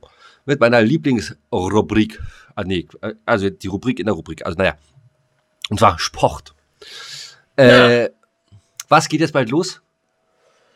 Mit 0.46 0.60
meiner 0.60 0.82
Lieblingsrubrik. 0.82 2.22
Ah, 2.54 2.64
nee, 2.64 2.88
also 3.26 3.50
die 3.50 3.68
Rubrik 3.68 4.00
in 4.00 4.06
der 4.06 4.14
Rubrik. 4.14 4.46
Also, 4.46 4.58
naja. 4.58 4.76
Und 5.70 5.80
zwar 5.80 5.98
Sport. 5.98 6.54
Äh, 7.56 8.10
Was 8.90 9.10
geht 9.10 9.22
jetzt 9.22 9.34
bald 9.34 9.50
los? 9.50 9.82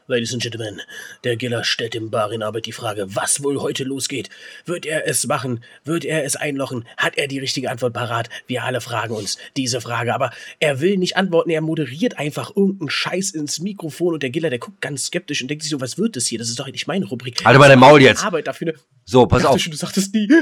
Ladies 0.10 0.32
and 0.34 0.41
Gentlemen, 0.41 0.80
der 1.26 1.36
Giller 1.36 1.65
stellt 1.65 1.93
dem 1.93 2.10
Bar 2.10 2.32
in 2.32 2.41
Arbeit 2.41 2.65
die 2.65 2.72
Frage, 2.72 3.08
was 3.13 3.43
wohl 3.43 3.60
heute 3.60 3.84
losgeht. 3.84 4.30
Wird 4.65 4.86
er 4.86 5.06
es 5.06 5.28
machen? 5.28 5.62
Wird 5.84 6.06
er 6.06 6.24
es 6.24 6.38
einlochen? 6.38 6.86
Hat 6.96 7.17
er 7.17 7.28
die 7.28 7.39
richtige 7.39 7.70
Antwort 7.70 7.91
parat? 7.91 8.30
Wir 8.48 8.63
alle 8.63 8.80
fragen 8.80 9.13
uns 9.13 9.38
diese 9.58 9.82
Frage, 9.82 10.13
aber 10.15 10.32
er 10.62 10.80
will 10.80 10.96
nicht 10.96 11.17
antworten, 11.17 11.50
er 11.50 11.60
moderiert 11.60 12.17
einfach 12.17 12.56
irgendeinen 12.56 12.89
Scheiß 12.89 13.32
ins 13.32 13.60
Mikrofon 13.60 14.13
und 14.13 14.24
der 14.24 14.30
Giller, 14.30 14.50
der 14.50 14.60
guckt 14.60 14.80
ganz 14.80 15.08
skeptisch 15.08 15.41
und 15.41 15.50
denkt 15.50 15.63
sich 15.63 15.72
so, 15.72 15.82
was 15.82 15.98
wird 15.98 16.15
das 16.15 16.26
hier? 16.26 16.39
Das 16.39 16.48
ist 16.48 16.58
doch 16.58 16.67
nicht 16.67 16.88
meine 16.88 17.06
Rubrik. 17.06 17.43
Halt 17.43 17.60
mal 17.60 17.67
dein 17.67 17.78
Maul 17.80 18.02
jetzt. 18.02 18.24
Arbeit 18.24 18.48
dafür. 18.48 18.76
So, 19.04 19.26
pass 19.28 19.43
auf. 19.43 19.60
schon, 19.60 19.72
du 19.72 19.78
sagtest 19.78 20.13
nie. 20.13 20.30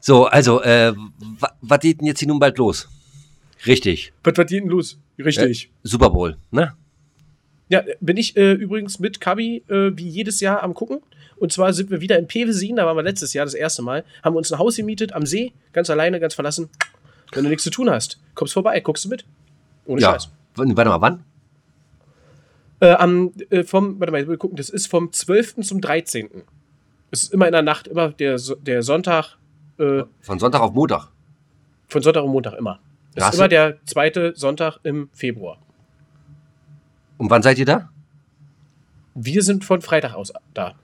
So, 0.00 0.26
also, 0.26 0.62
äh, 0.62 0.92
wa- 1.40 1.56
was 1.60 1.80
geht 1.80 1.98
denn 2.00 2.06
jetzt 2.06 2.20
hier 2.20 2.28
nun 2.28 2.38
bald 2.38 2.56
los? 2.58 2.88
Richtig. 3.66 4.12
was 4.22 4.36
war 4.36 4.44
denn 4.44 4.68
los? 4.68 4.96
Richtig. 5.18 5.70
Super 5.82 6.10
Bowl, 6.10 6.36
ne? 6.52 6.72
Ja, 7.68 7.82
bin 8.00 8.16
ich 8.16 8.36
äh, 8.36 8.52
übrigens 8.52 8.98
mit 9.00 9.20
Kabi 9.20 9.62
äh, 9.68 9.90
wie 9.96 10.08
jedes 10.08 10.40
Jahr 10.40 10.62
am 10.62 10.74
gucken. 10.74 11.00
Und 11.38 11.52
zwar 11.52 11.72
sind 11.72 11.90
wir 11.90 12.00
wieder 12.00 12.18
in 12.18 12.26
Pevesin, 12.26 12.76
da 12.76 12.86
waren 12.86 12.96
wir 12.96 13.02
letztes 13.02 13.32
Jahr 13.34 13.44
das 13.44 13.54
erste 13.54 13.82
Mal, 13.82 14.04
haben 14.22 14.36
uns 14.36 14.50
ein 14.52 14.58
Haus 14.58 14.76
gemietet 14.76 15.12
am 15.12 15.26
See, 15.26 15.52
ganz 15.72 15.90
alleine, 15.90 16.18
ganz 16.20 16.34
verlassen. 16.34 16.70
Wenn 17.32 17.44
du 17.44 17.50
nichts 17.50 17.64
zu 17.64 17.70
tun 17.70 17.90
hast, 17.90 18.18
kommst 18.34 18.54
vorbei, 18.54 18.78
guckst 18.80 19.04
du 19.04 19.08
mit. 19.10 19.24
Ohne 19.84 20.00
Ja. 20.00 20.12
Scheiß. 20.12 20.30
Warte 20.54 20.72
mal, 20.90 21.00
wann? 21.00 21.24
Äh, 22.80 22.92
am, 22.92 23.32
äh, 23.50 23.64
vom, 23.64 23.98
warte 24.00 24.12
mal, 24.12 24.26
wir 24.28 24.36
gucken, 24.36 24.56
das 24.56 24.68
ist 24.70 24.86
vom 24.86 25.12
12. 25.12 25.56
zum 25.62 25.80
13. 25.80 26.28
Es 27.10 27.24
ist 27.24 27.32
immer 27.34 27.46
in 27.46 27.52
der 27.52 27.62
Nacht, 27.62 27.88
immer 27.88 28.10
der, 28.10 28.38
der 28.62 28.82
Sonntag, 28.82 29.36
äh, 29.78 30.04
Von 30.20 30.38
Sonntag 30.38 30.60
auf 30.60 30.72
Montag. 30.72 31.08
von 31.88 32.02
Sonntag 32.02 32.24
und 32.24 32.30
Montag 32.32 32.54
immer. 32.54 32.78
Das 33.14 33.30
ist 33.30 33.34
immer 33.36 33.48
der 33.48 33.78
zweite 33.86 34.32
Sonntag 34.36 34.78
im 34.82 35.08
Februar. 35.12 35.58
Und 37.18 37.30
wann 37.30 37.42
seid 37.42 37.58
ihr 37.58 37.64
da? 37.64 37.90
Wir 39.14 39.42
sind 39.42 39.64
von 39.64 39.80
Freitag 39.80 40.14
aus 40.14 40.32
da. 40.54 40.74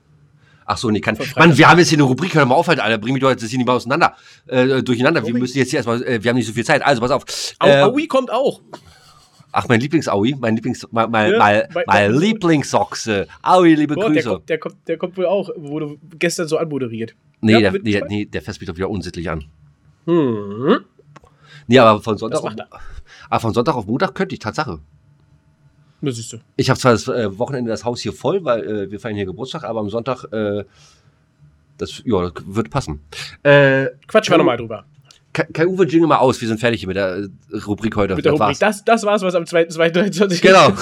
Ach 0.65 0.77
so, 0.79 0.91
nee, 0.91 1.01
kann. 1.01 1.19
Mann, 1.37 1.59
wir 1.59 1.69
haben 1.69 1.79
jetzt 1.79 1.89
hier 1.89 1.99
eine 1.99 2.05
Rubrik, 2.05 2.35
hör 2.35 2.47
mal 2.47 2.55
auf, 2.55 2.69
halt, 2.69 2.81
Alter. 2.81 2.97
Bring 2.99 3.13
mich 3.13 3.21
doch 3.23 3.29
jetzt 3.31 3.45
hier 3.45 3.59
nicht 3.59 3.67
mal 3.67 3.75
auseinander. 3.75 4.15
Äh, 4.47 4.83
durcheinander. 4.83 5.27
Wir 5.27 5.35
müssen 5.35 5.59
jetzt 5.59 5.71
hier 5.71 5.79
erstmal, 5.79 6.03
äh, 6.05 6.23
wir 6.23 6.29
haben 6.31 6.37
nicht 6.37 6.47
so 6.47 6.53
viel 6.53 6.65
Zeit. 6.65 6.83
Also, 6.83 7.01
pass 7.03 7.11
auf. 7.11 7.25
Au, 7.59 7.67
Äh, 7.67 7.83
Aui 7.83 8.07
kommt 8.07 8.31
auch. 8.31 8.61
ach, 9.51 9.69
mein 9.69 9.81
Lieblings-Aui, 9.81 10.37
mein 10.41 10.55
Lieblings, 10.55 10.87
mein, 10.93 11.11
mein, 11.11 11.33
Ja, 11.33 11.39
mein, 11.39 11.63
mein 11.75 11.85
bei- 11.85 12.09
Lieblingsochse. 12.09 13.27
Aui, 13.43 13.75
liebe 13.75 13.95
Boah, 13.95 14.05
der, 14.05 14.13
Grüße. 14.23 14.29
kommt, 14.31 14.49
der, 14.49 14.59
kommt, 14.59 14.89
der 14.89 14.97
kommt 14.97 15.17
wohl 15.19 15.27
auch, 15.27 15.51
wurde 15.57 15.97
gestern 16.19 16.49
so 16.49 16.57
anmoderiert. 16.57 17.15
nee, 17.43 17.53
Ja, 17.53 17.71
der, 17.71 17.73
nee, 17.83 18.01
nee, 18.09 18.25
der 18.25 18.41
fässt 18.41 18.61
mich 18.61 18.69
doch 18.69 18.77
wieder 18.77 18.89
unsittlich 18.89 19.29
an. 19.29 19.45
Hm. 20.07 20.79
Nee, 21.67 21.79
aber 21.81 22.01
von 22.01 22.17
Sonntag, 22.17 22.41
auf, 22.43 22.53
er? 22.57 22.69
aber 23.29 23.41
von 23.41 23.53
Sonntag 23.53 23.75
auf 23.75 23.85
Montag 23.87 24.15
könnte 24.15 24.35
ich, 24.35 24.39
Tatsache. 24.39 24.79
Das 26.03 26.17
siehst 26.17 26.33
du. 26.33 26.39
Ich 26.57 26.69
habe 26.69 26.79
zwar 26.79 26.93
das 26.93 27.07
äh, 27.09 27.39
Wochenende 27.39 27.71
das 27.71 27.85
Haus 27.85 28.01
hier 28.01 28.13
voll, 28.13 28.45
weil 28.45 28.65
äh, 28.69 28.91
wir 28.91 28.99
feiern 29.01 29.15
hier 29.17 29.25
Geburtstag, 29.27 29.63
aber 29.65 29.81
am 29.81 29.89
Sonntag, 29.89 30.25
äh, 30.33 30.65
das, 31.79 32.03
ja, 32.05 32.29
das 32.29 32.33
wird 32.47 32.71
passen. 32.71 33.01
Äh, 33.45 33.87
Quatschen 34.09 34.33
wir 34.35 34.39
nochmal 34.39 34.57
drüber. 34.57 34.85
Kai 35.33 35.45
Kai 35.53 35.67
Uwe 35.67 35.87
jingle 35.87 36.09
mal 36.09 36.19
aus, 36.19 36.39
wir 36.43 36.49
sind 36.49 36.61
fertig 36.61 36.81
hier 36.81 36.89
mit 36.89 36.97
der 36.97 37.17
äh, 37.53 37.57
Rubrik 37.67 37.97
heute. 37.97 38.15
Mit 38.17 38.25
der 38.25 38.33
Das 38.33 38.41
Rubrik. 38.41 38.49
war's. 38.49 38.59
Das, 38.59 38.85
das 38.85 39.03
war's, 39.05 39.23
was 39.23 39.35
am 39.35 39.45
2.2.23 39.45 40.43
Genau. 40.43 40.73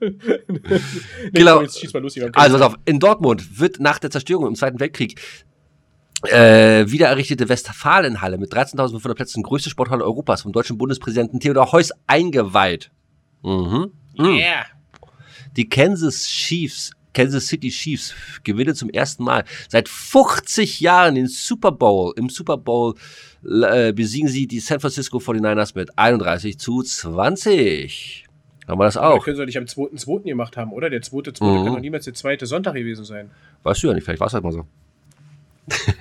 nee, 0.00 1.30
Genau. 1.32 1.54
komm, 1.56 1.64
Jetzt 1.64 1.78
schieß 1.80 1.92
mal 1.92 2.00
los. 2.02 2.14
hier. 2.14 2.30
Also 2.34 2.58
pass 2.58 2.66
auf, 2.66 2.76
in 2.84 2.98
Dortmund 3.00 3.58
wird 3.60 3.80
nach 3.80 3.98
der 3.98 4.10
Zerstörung 4.10 4.46
im 4.46 4.54
Zweiten 4.54 4.80
Weltkrieg 4.80 5.20
äh, 6.22 6.90
wiedererrichtete 6.90 7.48
Westfalenhalle 7.48 8.38
mit 8.38 8.52
13.500 8.54 9.14
Plätzen, 9.14 9.42
größte 9.42 9.68
Sporthalle 9.68 10.04
Europas, 10.04 10.42
vom 10.42 10.52
deutschen 10.52 10.78
Bundespräsidenten 10.78 11.40
Theodor 11.40 11.72
Heuss 11.72 11.90
eingeweiht. 12.06 12.90
Mhm. 13.42 13.90
Mhm. 14.18 14.36
Yeah. 14.36 14.66
Die 15.56 15.68
Kansas 15.68 16.26
Chiefs, 16.26 16.92
Kansas 17.12 17.46
City 17.46 17.70
Chiefs 17.70 18.14
gewinnen 18.42 18.74
zum 18.74 18.90
ersten 18.90 19.24
Mal 19.24 19.44
seit 19.68 19.88
50 19.88 20.80
Jahren 20.80 21.14
den 21.14 21.28
Super 21.28 21.72
Bowl. 21.72 22.12
Im 22.16 22.28
Super 22.28 22.56
Bowl 22.56 22.94
äh, 23.44 23.92
besiegen 23.92 24.28
sie 24.28 24.46
die 24.46 24.60
San 24.60 24.80
Francisco 24.80 25.18
49ers 25.18 25.72
mit 25.74 25.96
31 25.96 26.58
zu 26.58 26.82
20. 26.82 28.24
Haben 28.66 28.80
wir 28.80 28.84
das 28.84 28.96
Auch. 28.96 29.16
auch? 29.18 29.24
Können 29.24 29.36
sie 29.36 29.44
nicht 29.44 29.58
am 29.58 29.64
2.2. 29.64 30.22
gemacht 30.24 30.56
haben, 30.56 30.72
oder? 30.72 30.88
Der 30.90 31.02
2.2. 31.02 31.44
Mhm. 31.44 31.64
kann 31.64 31.74
doch 31.74 31.80
niemals 31.80 32.06
der 32.06 32.14
zweite 32.14 32.46
Sonntag 32.46 32.74
gewesen 32.74 33.04
sein. 33.04 33.30
Weißt 33.62 33.82
du 33.82 33.88
ja 33.88 33.94
nicht, 33.94 34.04
vielleicht 34.04 34.20
war 34.20 34.26
es 34.26 34.34
halt 34.34 34.42
mal 34.42 34.52
so. 34.52 34.66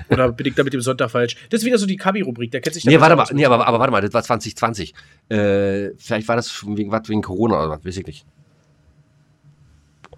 Oder 0.10 0.32
bin 0.32 0.48
ich 0.48 0.56
da 0.56 0.64
mit 0.64 0.74
dem 0.74 0.82
Sonntag 0.82 1.12
falsch? 1.12 1.36
Das 1.50 1.62
ist 1.62 1.66
wieder 1.66 1.78
so 1.78 1.86
die 1.86 1.96
Kabi-Rubrik, 1.96 2.52
der 2.52 2.62
kennt 2.62 2.74
sich 2.74 2.86
Nee, 2.86 2.96
da 2.96 3.02
warte 3.02 3.16
besser 3.16 3.34
mal, 3.34 3.38
nee, 3.38 3.46
aber, 3.46 3.66
aber 3.66 3.80
warte 3.80 3.92
mal, 3.92 4.02
das 4.02 4.14
war 4.14 4.24
2020. 4.24 4.94
Äh, 5.30 5.92
vielleicht 5.98 6.28
war 6.28 6.36
das 6.36 6.66
wegen, 6.68 6.92
was, 6.92 7.08
wegen 7.08 7.22
Corona 7.22 7.60
oder 7.60 7.70
was, 7.70 7.86
weiß 7.86 7.98
ich 7.98 8.06
nicht. 8.06 8.26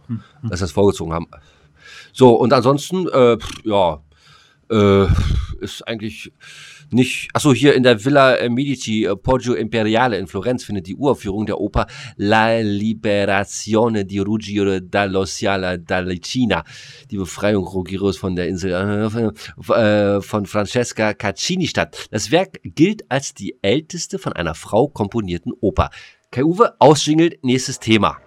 Hm, 0.08 0.22
Dass 0.44 0.60
sie 0.60 0.64
das 0.64 0.72
vorgezogen 0.72 1.14
haben. 1.14 1.28
So, 2.14 2.34
und 2.36 2.54
ansonsten, 2.54 3.08
äh, 3.08 3.38
ja, 3.64 4.02
äh, 4.72 5.08
ist 5.60 5.88
eigentlich 5.88 6.32
nicht. 6.92 7.30
Achso, 7.34 7.54
hier 7.54 7.74
in 7.74 7.84
der 7.84 8.04
Villa 8.04 8.36
äh, 8.36 8.50
Medici 8.50 9.06
äh, 9.06 9.16
Poggio 9.16 9.54
Imperiale 9.54 10.18
in 10.18 10.28
Florenz 10.28 10.64
findet 10.64 10.88
die 10.88 10.96
Uraufführung 10.96 11.46
der 11.46 11.60
Oper 11.60 11.88
La 12.18 12.60
Liberazione 12.60 14.06
di 14.06 14.20
Ruggiero 14.20 14.78
dall'Ossiala 14.78 15.78
dall'Icina, 15.78 16.64
die 17.10 17.18
Befreiung 17.18 17.66
Ruggieros 17.66 18.18
von 18.18 18.36
der 18.36 18.48
Insel 18.48 18.72
äh, 18.72 19.74
äh, 19.74 20.22
von 20.22 20.46
Francesca 20.46 21.14
Caccini 21.14 21.68
statt. 21.68 22.08
Das 22.12 22.32
Werk 22.32 22.60
gilt 22.64 23.10
als 23.10 23.34
die 23.34 23.58
älteste 23.62 24.20
von 24.20 24.34
einer 24.34 24.56
Frau 24.56 24.88
komponierten 24.88 25.54
Oper. 25.62 25.90
Kai 26.32 26.44
Uwe, 26.44 26.76
ausjingelt, 26.80 27.44
nächstes 27.44 27.80
Thema. 27.80 28.18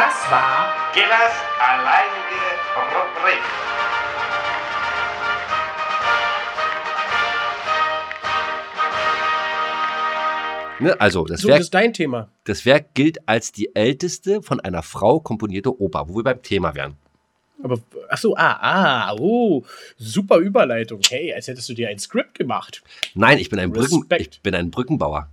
Das 0.00 0.30
war 0.30 0.72
Gillers 0.94 1.34
alleinige 1.60 2.40
Rubrik. 2.74 3.42
Ne? 10.78 10.98
Also, 10.98 11.26
das 11.26 11.42
So, 11.42 11.48
Werk 11.48 11.58
das 11.58 11.66
ist 11.66 11.74
dein 11.74 11.92
Thema. 11.92 12.30
Das 12.44 12.64
Werk 12.64 12.94
gilt 12.94 13.28
als 13.28 13.52
die 13.52 13.76
älteste 13.76 14.40
von 14.40 14.58
einer 14.60 14.82
Frau 14.82 15.20
komponierte 15.20 15.78
Oper, 15.78 16.08
wo 16.08 16.16
wir 16.16 16.24
beim 16.24 16.40
Thema 16.40 16.74
wären. 16.74 16.96
Aber, 17.62 17.78
ach 18.08 18.16
so, 18.16 18.34
ah, 18.38 18.56
ah, 18.58 19.14
oh, 19.18 19.66
super 19.98 20.38
Überleitung. 20.38 21.02
Hey, 21.10 21.34
als 21.34 21.46
hättest 21.46 21.68
du 21.68 21.74
dir 21.74 21.90
ein 21.90 21.98
Skript 21.98 22.38
gemacht. 22.38 22.82
Nein, 23.14 23.36
ich 23.36 23.50
bin 23.50 23.58
ein, 23.58 23.70
Brücken, 23.70 23.98
Respekt. 23.98 24.36
ich 24.36 24.40
bin 24.40 24.54
ein 24.54 24.70
Brückenbauer. 24.70 25.28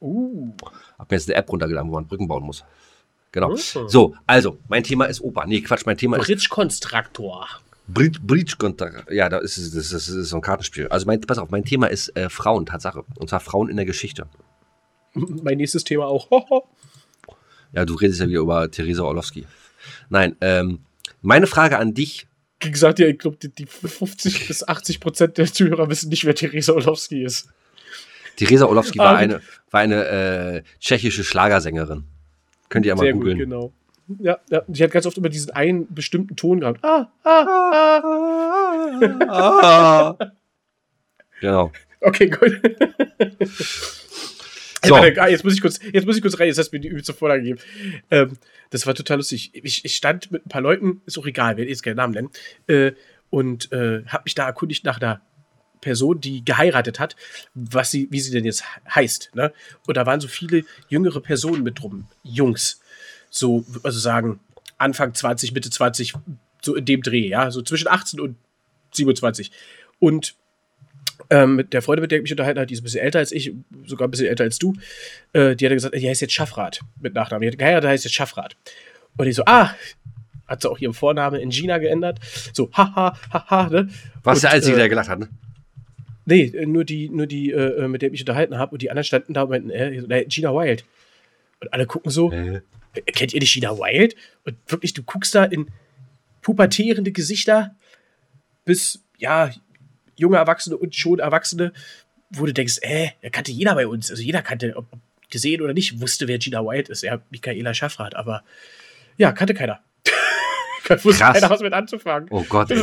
Uh, 0.00 0.52
Hab 0.98 1.12
mir 1.12 1.16
jetzt 1.16 1.30
eine 1.30 1.36
App 1.36 1.48
runtergeladen, 1.48 1.88
wo 1.88 1.94
man 1.94 2.08
Brücken 2.08 2.26
bauen 2.26 2.42
muss. 2.42 2.64
Genau. 3.34 3.50
Mhm. 3.50 3.88
So, 3.88 4.14
also, 4.28 4.58
mein 4.68 4.84
Thema 4.84 5.06
ist 5.06 5.20
Oper. 5.20 5.44
Nee, 5.46 5.60
Quatsch, 5.60 5.86
mein 5.86 5.96
Thema 5.98 6.18
ist. 6.18 6.26
Bridge-Konstruktor. 6.26 7.48
Breach, 7.88 8.20
Breach 8.22 8.56
Kontakt. 8.56 9.10
Ja, 9.10 9.28
da 9.28 9.38
ist 9.38 9.58
es, 9.58 9.72
das, 9.72 9.86
ist, 9.86 9.92
das 9.92 10.08
ist 10.08 10.28
so 10.28 10.36
ein 10.36 10.40
Kartenspiel. 10.40 10.86
Also 10.86 11.04
mein, 11.06 11.20
pass 11.20 11.38
auf, 11.38 11.50
mein 11.50 11.64
Thema 11.64 11.88
ist 11.88 12.16
äh, 12.16 12.28
Frauen, 12.30 12.64
Tatsache. 12.64 13.04
Und 13.18 13.28
zwar 13.28 13.40
Frauen 13.40 13.68
in 13.68 13.76
der 13.76 13.86
Geschichte. 13.86 14.28
Mein 15.14 15.56
nächstes 15.58 15.82
Thema 15.82 16.06
auch. 16.06 16.28
Ja, 17.72 17.84
du 17.84 17.94
redest 17.96 18.20
ja 18.20 18.28
wieder 18.28 18.38
über 18.38 18.70
Theresa 18.70 19.02
Orlowski. 19.02 19.46
Nein, 20.08 20.36
ähm, 20.40 20.78
meine 21.20 21.48
Frage 21.48 21.76
an 21.78 21.92
dich. 21.92 22.28
Wie 22.60 22.70
gesagt, 22.70 23.00
ja, 23.00 23.08
ich 23.08 23.18
glaube, 23.18 23.36
die, 23.36 23.48
die 23.48 23.66
50 23.66 24.46
bis 24.46 24.66
80 24.66 25.00
Prozent 25.00 25.38
der 25.38 25.52
Zuhörer 25.52 25.90
wissen 25.90 26.08
nicht, 26.08 26.24
wer 26.24 26.36
Theresa 26.36 26.72
Orlowski 26.72 27.24
ist. 27.24 27.48
Theresa 28.36 28.66
Orlowski 28.66 28.98
war 29.00 29.16
Ah, 29.16 29.16
eine, 29.16 29.40
war 29.72 29.80
eine 29.80 30.04
äh, 30.06 30.62
tschechische 30.78 31.24
Schlagersängerin. 31.24 32.04
Könnt 32.68 32.86
ihr 32.86 32.90
ja 32.90 32.96
mal 32.96 33.02
Sehr 33.02 33.12
gut, 33.12 33.22
googeln. 33.22 33.38
genau. 33.38 33.72
Ja, 34.18 34.38
ja, 34.50 34.62
die 34.66 34.82
hat 34.82 34.90
ganz 34.90 35.06
oft 35.06 35.16
immer 35.16 35.30
diesen 35.30 35.50
einen 35.52 35.92
bestimmten 35.92 36.36
Ton 36.36 36.60
gehabt. 36.60 36.80
Ah, 36.84 37.10
ah, 37.24 37.46
ah. 39.30 40.16
Ah. 40.20 40.32
genau. 41.40 41.72
Okay, 42.06 42.28
gut. 42.28 42.60
So. 44.84 44.94
Ah, 44.96 45.28
jetzt 45.28 45.44
muss 45.44 45.54
ich 45.54 45.60
kurz, 45.62 45.80
jetzt 45.92 46.04
muss 46.06 46.16
ich 46.16 46.22
kurz 46.22 46.38
rein, 46.38 46.48
jetzt 46.48 46.58
hast 46.58 46.70
du 46.70 46.76
mir 46.76 46.80
die 46.80 46.88
übelste 46.88 47.14
Vorlage 47.14 47.42
gegeben. 47.42 47.60
Ähm, 48.10 48.36
das 48.70 48.86
war 48.86 48.94
total 48.94 49.16
lustig. 49.18 49.50
Ich, 49.54 49.84
ich 49.84 49.94
stand 49.94 50.30
mit 50.30 50.44
ein 50.44 50.48
paar 50.48 50.60
Leuten, 50.60 51.00
ist 51.06 51.18
auch 51.18 51.26
egal, 51.26 51.56
werde 51.56 51.70
jetzt 51.70 51.82
keinen 51.82 51.96
Namen 51.96 52.12
nennen, 52.12 52.30
äh, 52.66 52.92
und 53.30 53.72
äh, 53.72 54.04
habe 54.06 54.24
mich 54.24 54.34
da 54.34 54.46
erkundigt 54.46 54.84
nach 54.84 55.00
einer 55.00 55.20
Person, 55.84 56.20
die 56.20 56.44
geheiratet 56.44 56.98
hat, 56.98 57.14
was 57.54 57.90
sie, 57.90 58.08
wie 58.10 58.20
sie 58.20 58.32
denn 58.32 58.44
jetzt 58.44 58.64
heißt. 58.92 59.30
Ne? 59.34 59.52
Und 59.86 59.96
da 59.96 60.06
waren 60.06 60.20
so 60.20 60.28
viele 60.28 60.64
jüngere 60.88 61.20
Personen 61.20 61.62
mit 61.62 61.80
drum, 61.80 62.06
Jungs. 62.22 62.80
So, 63.30 63.64
also 63.82 63.98
sagen, 63.98 64.40
Anfang 64.78 65.14
20, 65.14 65.52
Mitte 65.52 65.70
20, 65.70 66.14
so 66.62 66.74
in 66.74 66.84
dem 66.84 67.02
Dreh, 67.02 67.28
ja, 67.28 67.50
so 67.50 67.62
zwischen 67.62 67.88
18 67.88 68.20
und 68.20 68.36
27. 68.92 69.50
Und 69.98 70.34
ähm, 71.30 71.56
mit 71.56 71.72
der 71.72 71.82
Freundin, 71.82 72.02
mit 72.02 72.10
der 72.10 72.18
ich 72.18 72.22
mich 72.22 72.32
unterhalten 72.32 72.58
habe, 72.58 72.66
die 72.66 72.74
ist 72.74 72.80
ein 72.80 72.84
bisschen 72.84 73.00
älter 73.00 73.18
als 73.18 73.32
ich, 73.32 73.52
sogar 73.86 74.08
ein 74.08 74.10
bisschen 74.10 74.26
älter 74.26 74.44
als 74.44 74.58
du, 74.58 74.74
äh, 75.32 75.54
die 75.54 75.66
hat 75.66 75.72
gesagt, 75.72 75.94
die 75.94 76.08
heißt 76.08 76.22
jetzt 76.22 76.32
Schaffrath 76.32 76.80
mit 77.00 77.14
Nachnamen. 77.14 77.42
Die 77.42 77.48
hat 77.48 77.58
geheiratet, 77.58 77.90
heißt 77.90 78.04
jetzt 78.04 78.14
Schaffrath. 78.14 78.56
Und 79.16 79.26
ich 79.26 79.36
so, 79.36 79.44
ah, 79.46 79.74
hat 80.46 80.62
sie 80.62 80.70
auch 80.70 80.78
ihren 80.78 80.94
Vornamen 80.94 81.40
in 81.40 81.50
Gina 81.50 81.78
geändert. 81.78 82.18
So, 82.52 82.70
haha, 82.72 83.16
haha, 83.32 83.68
ne? 83.68 83.88
Was 84.22 84.38
Und, 84.38 84.42
der 84.44 84.50
Einzige, 84.52 84.76
äh, 84.76 84.78
der 84.80 84.88
gelacht 84.88 85.08
hat, 85.08 85.18
ne? 85.18 85.28
Nee, 86.26 86.44
äh, 86.44 86.66
nur 86.66 86.84
die, 86.84 87.08
nur 87.08 87.26
die, 87.26 87.50
äh, 87.50 87.86
mit 87.88 88.02
der 88.02 88.08
ich 88.08 88.12
mich 88.12 88.22
unterhalten 88.22 88.58
habe 88.58 88.72
und 88.72 88.82
die 88.82 88.90
anderen 88.90 89.04
standen 89.04 89.34
da 89.34 89.42
und 89.42 89.50
meinten, 89.50 89.70
äh, 89.70 89.96
äh, 89.96 90.24
Gina 90.26 90.54
Wild. 90.54 90.84
Und 91.60 91.72
alle 91.72 91.86
gucken 91.86 92.10
so, 92.10 92.32
Äh. 92.32 92.60
äh, 92.94 93.00
kennt 93.12 93.34
ihr 93.34 93.40
nicht 93.40 93.54
Gina 93.54 93.76
Wild? 93.78 94.16
Und 94.44 94.56
wirklich, 94.66 94.94
du 94.94 95.02
guckst 95.02 95.34
da 95.34 95.44
in 95.44 95.68
pubertierende 96.42 97.12
Gesichter 97.12 97.74
bis, 98.64 99.02
ja, 99.18 99.50
junge 100.16 100.36
Erwachsene 100.36 100.76
und 100.76 100.94
schon 100.94 101.18
Erwachsene, 101.18 101.72
wo 102.30 102.46
du 102.46 102.52
denkst, 102.52 102.78
äh, 102.82 103.10
er 103.20 103.30
kannte 103.30 103.52
jeder 103.52 103.74
bei 103.74 103.86
uns. 103.86 104.10
Also 104.10 104.22
jeder 104.22 104.42
kannte, 104.42 104.76
ob 104.76 104.86
ob 104.92 105.00
gesehen 105.30 105.62
oder 105.62 105.72
nicht, 105.72 106.00
wusste, 106.00 106.28
wer 106.28 106.38
Gina 106.38 106.64
Wild 106.64 106.88
ist. 106.90 107.02
Ja, 107.02 107.20
Michaela 107.30 107.74
Schaffrath, 107.74 108.14
aber 108.14 108.44
ja, 109.16 109.32
kannte 109.32 109.54
keiner. 109.54 109.80
Wusste 110.90 111.22
Krass. 111.24 111.34
keiner, 111.34 111.50
was 111.50 111.60
mit 111.60 111.72
anzufangen. 111.72 112.28
Oh 112.30 112.44
Gott, 112.48 112.70
da, 112.70 112.76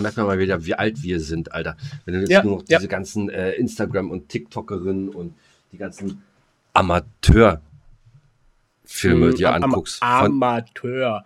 merkt 0.00 0.16
man 0.16 0.26
mal 0.26 0.38
wieder, 0.38 0.64
wie 0.64 0.74
alt 0.74 1.02
wir 1.02 1.20
sind, 1.20 1.52
Alter. 1.52 1.76
Wenn 2.04 2.14
du 2.14 2.20
jetzt 2.20 2.30
Ja, 2.30 2.42
nur 2.42 2.56
noch 2.58 2.64
ja. 2.68 2.78
diese 2.78 2.88
ganzen 2.88 3.28
äh, 3.30 3.52
Instagram- 3.52 4.10
und 4.10 4.28
TikTokerinnen 4.28 5.08
und 5.10 5.34
die 5.72 5.76
ganzen 5.78 6.22
Amateurfilme 6.72 7.60
dir 9.34 9.48
Am- 9.50 9.54
am- 9.56 9.64
anguckst. 9.64 9.98
Von 9.98 10.08
Amateur. 10.08 11.24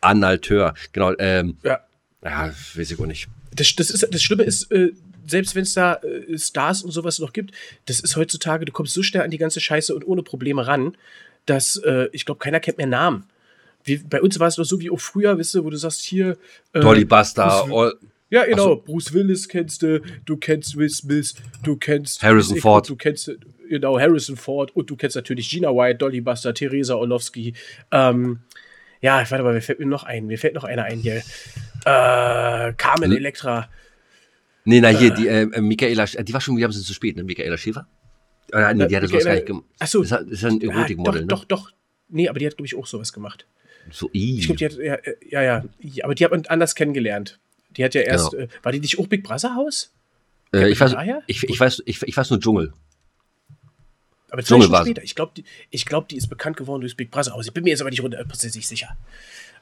Analteur. 0.00 0.74
Genau, 0.92 1.12
ähm, 1.18 1.56
Ja. 1.62 1.80
ja, 2.24 2.52
weiß 2.74 2.90
ich 2.90 3.00
auch 3.00 3.06
nicht. 3.06 3.28
Das, 3.54 3.74
das, 3.76 3.90
ist, 3.90 4.06
das 4.12 4.22
Schlimme 4.22 4.44
ist, 4.44 4.70
äh, 4.70 4.92
selbst 5.26 5.54
wenn 5.54 5.62
es 5.62 5.74
da 5.74 5.94
äh, 5.94 6.38
Stars 6.38 6.82
und 6.82 6.90
sowas 6.92 7.18
noch 7.18 7.32
gibt, 7.32 7.52
das 7.86 8.00
ist 8.00 8.16
heutzutage, 8.16 8.64
du 8.64 8.72
kommst 8.72 8.94
so 8.94 9.02
schnell 9.02 9.22
an 9.22 9.30
die 9.30 9.38
ganze 9.38 9.60
Scheiße 9.60 9.94
und 9.94 10.06
ohne 10.06 10.22
Probleme 10.22 10.66
ran, 10.66 10.96
dass 11.46 11.76
äh, 11.76 12.08
ich 12.12 12.24
glaube, 12.24 12.38
keiner 12.38 12.60
kennt 12.60 12.78
mehr 12.78 12.86
Namen. 12.86 13.24
Wie, 13.84 13.98
bei 13.98 14.20
uns 14.20 14.38
war 14.38 14.48
es 14.48 14.56
doch 14.56 14.64
so 14.64 14.80
wie 14.80 14.90
auch 14.90 15.00
früher, 15.00 15.38
wisst 15.38 15.54
ihr, 15.54 15.64
wo 15.64 15.70
du 15.70 15.76
sagst, 15.76 16.02
hier. 16.02 16.36
Äh, 16.72 16.80
Dolly 16.80 17.04
Buster, 17.04 17.64
Bruce- 17.68 17.96
Ja, 18.30 18.44
genau. 18.44 18.62
so. 18.64 18.76
Bruce 18.84 19.12
Willis 19.12 19.48
kennst 19.48 19.82
du, 19.82 20.00
du 20.26 20.36
kennst 20.36 20.76
Will 20.76 20.90
Smith, 20.90 21.34
du 21.62 21.76
kennst 21.76 22.22
Harrison 22.22 22.56
ich, 22.56 22.62
Ford. 22.62 22.88
Du 22.88 22.96
kennst, 22.96 23.30
genau, 23.68 23.98
Harrison 23.98 24.36
Ford 24.36 24.74
und 24.76 24.90
du 24.90 24.96
kennst 24.96 25.16
natürlich 25.16 25.48
Gina 25.48 25.70
White, 25.70 25.98
Dolly 25.98 26.20
Buster, 26.20 26.52
Theresa 26.52 26.94
Orlowski. 26.96 27.54
Ähm, 27.90 28.40
ja, 29.00 29.24
warte 29.30 29.44
mal, 29.44 29.54
mir 29.54 29.62
fällt 29.62 29.78
mir 29.78 29.86
noch 29.86 30.02
ein, 30.02 30.26
mir 30.26 30.38
fällt 30.38 30.54
noch 30.54 30.64
einer 30.64 30.84
ein 30.84 30.98
hier. 30.98 31.22
Äh, 31.84 32.72
Carmen 32.76 33.10
Hm? 33.10 33.16
Electra. 33.16 33.68
Nee, 34.64 34.80
na 34.80 34.88
hier, 34.88 35.10
die 35.14 35.28
äh, 35.28 35.42
äh, 35.42 35.60
Michaela, 35.62 36.04
die 36.04 36.34
war 36.34 36.40
schon 36.42 36.56
wieder 36.56 36.66
ein 36.66 36.70
bisschen 36.70 36.84
zu 36.84 36.92
spät, 36.92 37.16
ne? 37.16 37.22
Michaela 37.24 37.56
Schäfer? 37.56 37.86
Äh, 38.52 38.74
nee, 38.74 38.86
die 38.86 38.92
Äh, 38.94 38.96
hatte 38.98 39.08
sowas 39.08 39.24
gar 39.24 39.34
nicht 39.34 39.46
gemacht. 39.46 39.64
Achso. 39.78 40.02
Das 40.02 40.20
ist 40.22 40.42
ja 40.42 40.48
ein 40.50 40.60
Ja, 40.60 40.70
Erotikmodel, 40.72 41.12
doch, 41.12 41.20
ne? 41.20 41.26
doch, 41.26 41.44
doch. 41.44 41.70
Nee, 42.10 42.28
aber 42.28 42.38
die 42.38 42.46
hat, 42.46 42.56
glaube 42.56 42.66
ich, 42.66 42.74
auch 42.76 42.86
sowas 42.86 43.12
gemacht. 43.12 43.46
So, 43.90 44.10
i. 44.14 44.38
Ich 44.38 44.46
glaube, 44.46 44.58
die 44.58 44.64
hat, 44.66 44.76
ja, 44.76 44.98
ja, 45.30 45.42
ja, 45.42 45.64
ja, 45.80 46.04
aber 46.04 46.14
die 46.14 46.24
hat 46.24 46.30
man 46.30 46.44
anders 46.46 46.74
kennengelernt. 46.74 47.38
Die 47.76 47.84
hat 47.84 47.94
ja 47.94 48.00
erst, 48.02 48.30
Genau. 48.32 48.44
äh, 48.44 48.48
war 48.62 48.72
die 48.72 48.80
nicht 48.80 48.98
auch 48.98 49.06
Big 49.06 49.22
Brother 49.24 49.54
Haus? 49.54 49.92
äh, 50.54 50.68
ich, 50.70 50.80
weiß, 50.80 50.94
ich, 51.26 51.44
ich, 51.48 51.60
weiß, 51.60 51.82
ich, 51.86 52.02
ich 52.02 52.16
weiß 52.16 52.30
nur 52.30 52.40
Dschungel. 52.40 52.72
Aber 54.30 54.42
zwei 54.42 54.60
Stunden 54.60 54.76
später. 54.82 55.02
Ich 55.02 55.14
glaube, 55.14 55.32
die, 55.36 55.44
ich 55.70 55.86
glaub, 55.86 56.08
die 56.08 56.16
ist 56.16 56.28
bekannt 56.28 56.56
geworden 56.56 56.80
durchs 56.82 56.94
Big 56.96 57.10
Brother 57.10 57.32
Haus. 57.32 57.46
Ich 57.46 57.52
bin 57.52 57.64
mir 57.64 57.70
jetzt 57.70 57.80
aber 57.80 57.90
nicht 57.90 58.02
hundertprozentig 58.02 58.66
sicher. 58.68 58.96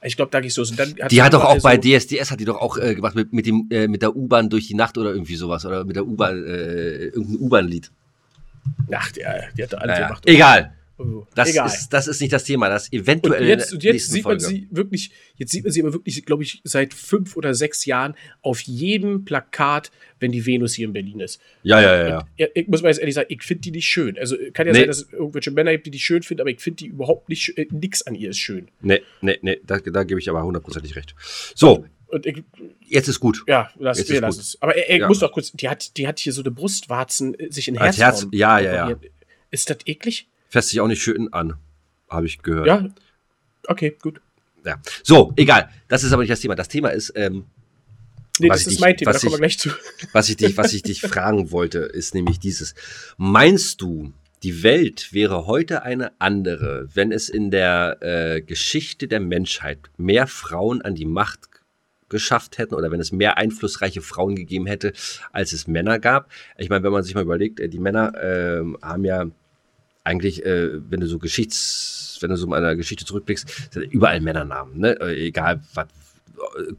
Ich 0.03 0.15
glaube, 0.15 0.29
da 0.31 0.41
geht's 0.41 0.57
los. 0.57 0.69
Und 0.71 0.77
dann 0.79 0.93
Die 1.09 1.15
sie 1.15 1.21
hat 1.23 1.33
doch 1.33 1.43
auch 1.43 1.61
bei 1.61 1.75
so- 1.75 1.81
DSDS 1.81 2.31
hat 2.31 2.39
die 2.39 2.45
doch 2.45 2.57
auch 2.61 2.77
äh, 2.77 2.93
gemacht 2.93 3.15
mit, 3.15 3.31
mit, 3.33 3.45
dem, 3.45 3.67
äh, 3.71 3.87
mit 3.87 4.01
der 4.01 4.15
U-Bahn 4.15 4.49
durch 4.49 4.67
die 4.67 4.75
Nacht 4.75 4.97
oder 4.97 5.11
irgendwie 5.11 5.35
sowas. 5.37 5.65
Oder 5.65 5.85
mit 5.85 5.95
der 5.95 6.05
U-Bahn, 6.05 6.43
äh, 6.45 7.05
irgendein 7.05 7.37
U-Bahn-Lied. 7.39 7.91
Ach, 8.91 9.11
die, 9.11 9.21
die 9.57 9.63
hat 9.63 9.73
da 9.73 9.77
alles 9.77 9.95
Naja, 9.95 10.07
gemacht. 10.07 10.23
egal. 10.27 10.73
Das 11.35 11.49
Egal. 11.49 11.67
ist, 11.67 11.89
das 11.89 12.07
ist 12.07 12.19
nicht 12.21 12.33
das 12.33 12.43
Thema. 12.43 12.69
Das 12.69 12.85
und 12.89 12.93
eventuell 12.93 13.45
jetzt, 13.47 13.69
in 13.71 13.75
und 13.77 13.83
jetzt 13.83 14.09
sieht 14.09 14.23
man 14.25 14.39
Folge. 14.39 14.45
sie 14.55 14.67
wirklich, 14.71 15.11
jetzt 15.35 15.51
sieht 15.51 15.63
man 15.63 15.71
sie 15.71 15.81
aber 15.83 15.93
wirklich, 15.93 16.25
glaube 16.25 16.41
ich, 16.41 16.59
seit 16.63 16.93
fünf 16.93 17.37
oder 17.37 17.53
sechs 17.53 17.85
Jahren 17.85 18.15
auf 18.41 18.61
jedem 18.61 19.23
Plakat, 19.23 19.91
wenn 20.19 20.31
die 20.31 20.45
Venus 20.45 20.73
hier 20.73 20.87
in 20.87 20.93
Berlin 20.93 21.19
ist. 21.19 21.39
Ja, 21.61 21.79
ja, 21.79 21.95
ja. 21.97 22.07
ja. 22.09 22.27
Ja, 22.37 22.47
ich 22.55 22.67
muss 22.67 22.81
mal 22.81 22.89
jetzt 22.89 22.97
ehrlich 22.99 23.13
sagen, 23.13 23.27
ich 23.29 23.43
finde 23.43 23.61
die 23.61 23.71
nicht 23.71 23.85
schön. 23.87 24.17
Also 24.17 24.35
kann 24.53 24.65
ja 24.65 24.73
Nee. 24.73 24.79
sein, 24.79 24.87
dass 24.87 25.01
es 25.03 25.13
irgendwelche 25.13 25.51
Männer 25.51 25.71
gibt, 25.73 25.85
die 25.85 25.91
die 25.91 25.99
schön 25.99 26.23
finden, 26.23 26.41
aber 26.41 26.49
ich 26.49 26.59
finde 26.61 26.77
die 26.77 26.87
überhaupt 26.87 27.29
nicht, 27.29 27.55
äh, 27.57 27.67
nix 27.69 28.01
an 28.01 28.15
ihr 28.15 28.31
ist 28.31 28.39
schön. 28.39 28.67
Nee, 28.81 29.01
nee, 29.21 29.37
nee, 29.43 29.59
da, 29.63 29.77
da 29.79 30.03
gebe 30.03 30.19
ich 30.19 30.29
aber 30.31 30.41
hundertprozentig 30.43 30.95
recht. 30.95 31.13
So, 31.53 31.85
Und 32.07 32.25
ich, 32.25 32.43
jetzt 32.87 33.07
ist 33.07 33.19
gut. 33.19 33.43
ja, 33.47 33.69
lass, 33.77 33.99
Jetzt 33.99 34.09
wir 34.09 34.15
ist 34.15 34.21
lassen 34.21 34.37
gut. 34.39 34.45
es. 34.45 34.61
Aber 34.61 34.75
er, 34.75 34.97
Ja. 34.97 35.07
muss 35.07 35.19
doch 35.19 35.31
kurz, 35.31 35.51
die 35.51 35.69
hat, 35.69 35.95
die 35.97 36.07
hat 36.07 36.17
hier 36.19 36.33
so 36.33 36.41
eine 36.41 36.49
Brustwarzen 36.49 37.37
äh, 37.39 37.51
sich 37.51 37.67
in 37.67 37.77
Herzform. 37.77 38.03
Herz- 38.03 38.27
ja, 38.31 38.59
ja, 38.59 38.89
ja. 38.89 38.99
Ist 39.51 39.69
das 39.69 39.77
eklig? 39.85 40.27
Fässt 40.49 40.69
sich 40.69 40.79
auch 40.81 40.87
nicht 40.87 41.01
schön 41.01 41.31
an. 41.33 41.55
Habe 42.09 42.25
ich 42.25 42.41
gehört. 42.41 42.67
Ja. 42.67 42.85
Okay, 43.67 43.97
gut. 44.01 44.21
Ja. 44.65 44.79
So, 45.03 45.33
egal. 45.35 45.69
Das 45.87 46.03
ist 46.03 46.11
aber 46.13 46.21
nicht 46.23 46.31
das 46.31 46.39
Thema. 46.39 46.55
Das 46.55 46.67
Thema 46.67 46.89
ist, 46.89 47.13
ähm, 47.15 47.45
Nee, 48.39 48.49
Was 48.49 48.59
das 48.59 48.61
ich 48.61 48.67
ist 48.67 48.71
nicht- 48.73 48.81
mein 48.81 48.97
Thema, 48.97 49.11
da 49.13 49.17
kommen 49.19 49.31
wir 49.31 49.35
ich- 49.47 49.57
gleich 49.57 49.57
zu. 49.59 49.69
was 50.13 50.29
ich 50.29 50.37
dich, 50.37 50.57
was 50.57 50.71
ich 50.73 50.83
dich 50.83 51.01
fragen 51.01 51.51
wollte, 51.51 51.79
ist 51.79 52.13
nämlich 52.13 52.39
dieses. 52.39 52.75
Meinst 53.17 53.81
du, 53.81 54.13
die 54.43 54.61
Welt 54.61 55.11
wäre 55.11 55.47
heute 55.47 55.81
eine 55.81 56.11
andere, 56.21 56.87
wenn 56.93 57.11
es 57.11 57.29
in 57.29 57.49
der 57.49 57.97
äh, 58.01 58.41
Geschichte 58.41 59.07
der 59.07 59.21
Menschheit 59.21 59.79
mehr 59.97 60.27
Frauen 60.27 60.83
an 60.83 60.93
die 60.93 61.05
Macht 61.05 61.49
geschafft 62.09 62.59
hätten 62.59 62.75
oder 62.75 62.91
wenn 62.91 62.99
es 62.99 63.11
mehr 63.11 63.37
einflussreiche 63.39 64.03
Frauen 64.03 64.35
gegeben 64.35 64.67
hätte, 64.67 64.93
als 65.31 65.51
es 65.51 65.65
Männer 65.65 65.97
gab? 65.97 66.29
Ich 66.59 66.69
meine, 66.69 66.83
wenn 66.83 66.91
man 66.91 67.01
sich 67.03 67.15
mal 67.15 67.23
überlegt, 67.23 67.59
äh, 67.59 67.69
die 67.69 67.79
Männer 67.79 68.13
ähm, 68.21 68.77
haben 68.83 69.03
ja 69.03 69.25
eigentlich, 70.07 70.45
äh, 70.45 70.69
wenn 70.89 71.01
du 71.01 71.07
so 71.07 71.19
Geschichts, 71.19 72.17
wenn 72.21 72.29
du 72.29 72.37
so 72.37 72.47
mal 72.47 72.57
einer 72.57 72.75
Geschichte 72.75 73.05
zurückblickst, 73.05 73.73
sind 73.73 73.83
überall 73.91 74.21
Männernamen, 74.21 74.79
ne? 74.79 74.99
Äh, 74.99 75.27
Egal 75.27 75.61
was. 75.73 75.87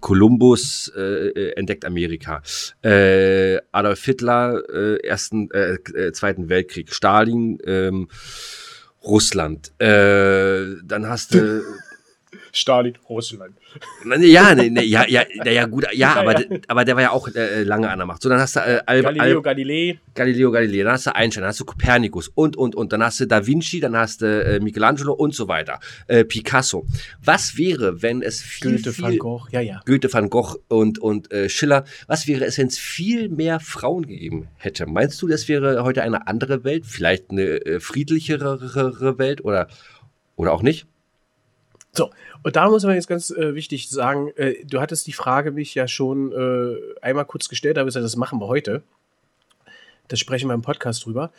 Kolumbus 0.01 0.93
äh, 0.97 1.01
äh, 1.01 1.53
entdeckt 1.57 1.85
Amerika. 1.85 2.43
Äh, 2.83 3.59
Adolf 3.73 4.05
Hitler, 4.05 4.63
äh, 4.73 5.05
ersten, 5.05 5.51
äh, 5.51 5.75
äh, 5.95 6.13
Zweiten 6.13 6.49
Weltkrieg. 6.49 6.95
Stalin, 6.95 7.59
ähm, 7.65 8.09
Russland. 9.03 9.73
Äh, 9.81 10.77
dann 10.85 11.09
hast 11.09 11.35
du. 11.35 11.63
Stalin, 12.53 12.95
Russland. 13.09 13.57
ja, 14.21 14.55
nee, 14.55 14.71
nee, 14.71 14.85
ja, 14.85 15.07
ja, 15.09 15.25
ja, 15.45 15.67
gut, 15.67 15.87
ja, 15.93 16.15
aber, 16.17 16.35
aber 16.67 16.85
der 16.85 16.97
war 16.97 17.03
ja 17.03 17.11
auch 17.11 17.29
äh, 17.29 17.63
lange 17.63 17.89
an 17.89 17.99
der 17.99 18.07
Macht. 18.07 18.23
So, 18.23 18.29
dann 18.29 18.41
hast 18.41 18.57
du 18.57 18.61
äh, 18.61 18.81
Al 18.87 19.03
Galileo 19.03 19.37
Al 19.37 19.43
Galilei. 19.43 19.99
Galileo 20.15 20.51
Galilei, 20.51 20.83
dann 20.83 20.93
hast 20.93 21.07
du 21.07 21.15
Einstein, 21.15 21.43
dann 21.43 21.49
hast 21.51 21.61
du 21.61 21.65
Kopernikus 21.65 22.29
und, 22.29 22.57
und, 22.57 22.75
und. 22.75 22.93
Dann 22.93 23.03
hast 23.03 23.21
du 23.21 23.27
Da 23.27 23.47
Vinci, 23.47 23.81
dann 23.81 23.97
hast 23.97 24.23
du 24.23 24.27
äh, 24.27 24.61
Michelangelo 24.61 25.13
und 25.13 25.35
so 25.35 25.49
weiter. 25.49 25.81
Äh, 26.07 26.25
Picasso. 26.25 26.87
Was 27.23 27.57
wäre, 27.57 28.03
wenn 28.03 28.23
es 28.23 28.41
viel, 28.41 28.73
Goethe, 28.73 28.93
viel, 28.93 29.05
Van 29.05 29.19
Gogh, 29.19 29.49
ja, 29.51 29.61
ja. 29.61 29.81
Goethe, 29.87 30.13
Van 30.13 30.31
Gogh 30.31 30.57
und, 30.69 30.99
und 30.99 31.31
äh, 31.33 31.49
Schiller. 31.49 31.85
Was 32.07 32.27
wäre 32.27 32.45
es, 32.45 32.59
wenn 32.59 32.69
es 32.69 32.79
viel 32.79 33.29
mehr 33.29 33.61
Frauen 33.61 34.07
gegeben 34.07 34.49
hätte? 34.57 34.87
Meinst 34.87 35.21
du, 35.23 35.29
das 35.29 35.49
wäre 35.49 35.83
heute 35.85 36.03
eine 36.03 36.27
andere 36.27 36.65
Welt? 36.65 36.87
Vielleicht 36.87 37.31
eine 37.31 37.65
äh, 37.65 37.81
friedlichere 37.81 39.19
Welt 39.19 39.45
oder, 39.45 39.69
oder 40.37 40.53
auch 40.53 40.63
nicht? 40.63 40.87
So, 41.99 42.11
und 42.45 42.55
da 42.55 42.71
muss 42.71 42.85
man 42.85 42.95
jetzt 42.95 43.09
ganz 43.09 43.31
äh, 43.31 43.57
wichtig 43.57 43.91
sagen, 43.91 44.29
äh, 44.37 44.65
du 44.65 44.81
hattest 44.81 45.09
die 45.09 45.13
Frage 45.13 45.51
mich 45.51 45.75
ja 45.75 45.89
schon 45.89 46.31
äh, 46.31 46.77
einmal 47.03 47.25
kurz 47.25 47.49
gestellt, 47.49 47.75
gesagt, 47.75 48.05
das 48.05 48.15
machen 48.15 48.39
wir 48.39 48.47
heute. 48.47 48.85
Das 50.07 50.21
sprechen 50.21 50.47
wir 50.47 50.55
im 50.55 50.63
Podcast 50.63 51.05
drüber. 51.05 51.33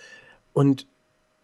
Und 0.51 0.85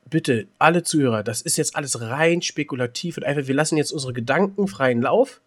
bitte, 0.09 0.47
alle 0.59 0.83
Zuhörer, 0.83 1.23
das 1.23 1.41
ist 1.41 1.55
jetzt 1.55 1.77
alles 1.77 2.01
rein 2.01 2.41
spekulativ 2.41 3.15
und 3.15 3.23
einfach, 3.23 3.47
wir 3.47 3.55
lassen 3.55 3.77
jetzt 3.77 3.93
unsere 3.93 4.11
Gedanken 4.11 4.67
freien 4.67 5.01
Lauf. 5.01 5.39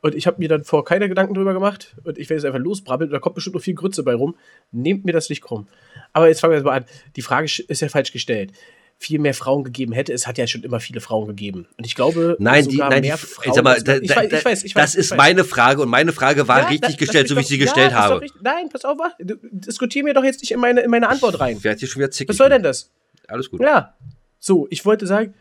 Und 0.00 0.14
ich 0.14 0.26
habe 0.26 0.38
mir 0.38 0.48
dann 0.48 0.64
vor 0.64 0.82
keine 0.86 1.10
Gedanken 1.10 1.34
drüber 1.34 1.52
gemacht 1.52 1.96
und 2.04 2.16
ich 2.16 2.30
werde 2.30 2.40
jetzt 2.40 2.46
einfach 2.46 2.60
losbrabbeln 2.60 3.10
da 3.10 3.18
kommt 3.18 3.34
bestimmt 3.34 3.56
noch 3.56 3.62
viel 3.62 3.74
Grütze 3.74 4.04
bei 4.04 4.14
rum. 4.14 4.36
Nehmt 4.72 5.04
mir 5.04 5.12
das 5.12 5.28
nicht 5.28 5.42
krumm. 5.42 5.68
Aber 6.14 6.28
jetzt 6.28 6.40
fangen 6.40 6.52
wir 6.52 6.56
jetzt 6.56 6.64
mal 6.64 6.78
an. 6.78 6.86
Die 7.16 7.22
Frage 7.22 7.44
ist 7.44 7.80
ja 7.82 7.88
falsch 7.90 8.12
gestellt. 8.12 8.52
Viel 8.98 9.18
mehr 9.18 9.34
Frauen 9.34 9.62
gegeben 9.62 9.92
hätte, 9.92 10.12
es 10.14 10.26
hat 10.26 10.38
ja 10.38 10.46
schon 10.46 10.62
immer 10.62 10.80
viele 10.80 11.00
Frauen 11.02 11.26
gegeben. 11.26 11.66
Und 11.76 11.84
ich 11.86 11.94
glaube, 11.94 12.34
Nein, 12.40 12.66
die, 12.66 12.78
nein, 12.78 13.02
mehr 13.02 13.18
ich 13.44 13.52
sag 13.52 13.62
mal, 13.62 13.78
da, 13.82 13.96
ich, 13.98 14.08
weiß, 14.16 14.32
ich 14.32 14.44
weiß, 14.44 14.64
ich 14.64 14.74
weiß, 14.74 14.82
das 14.84 14.94
ich 14.94 15.00
ist 15.00 15.10
weiß. 15.10 15.18
meine 15.18 15.44
Frage 15.44 15.82
und 15.82 15.90
meine 15.90 16.12
Frage 16.14 16.48
war 16.48 16.60
Ja, 16.60 16.66
richtig 16.68 16.90
lass- 16.92 16.96
gestellt, 16.96 17.28
so 17.28 17.36
wie 17.36 17.40
ich 17.40 17.46
sie 17.46 17.58
gestellt 17.58 17.90
ja, 17.92 17.98
doch 17.98 18.04
habe. 18.14 18.20
richtig- 18.22 18.40
Nein, 18.42 18.70
pass 18.70 18.86
auf, 18.86 18.96
diskutier 19.18 20.02
mir 20.02 20.14
doch 20.14 20.24
jetzt 20.24 20.40
nicht 20.40 20.50
in 20.50 20.60
meine, 20.60 20.80
in 20.80 20.90
meine 20.90 21.08
Antwort 21.08 21.38
rein. 21.40 21.58
Ich 21.58 21.64
werde 21.64 21.78
hier 21.78 21.88
schon 21.88 22.00
wieder 22.00 22.10
zickig. 22.10 22.30
Was 22.30 22.36
soll 22.38 22.48
denn 22.48 22.62
das? 22.62 22.90
Alles 23.28 23.50
gut. 23.50 23.60
Ja. 23.60 23.94
So, 24.38 24.66
ich 24.70 24.84
wollte 24.86 25.06
sagen, 25.06 25.34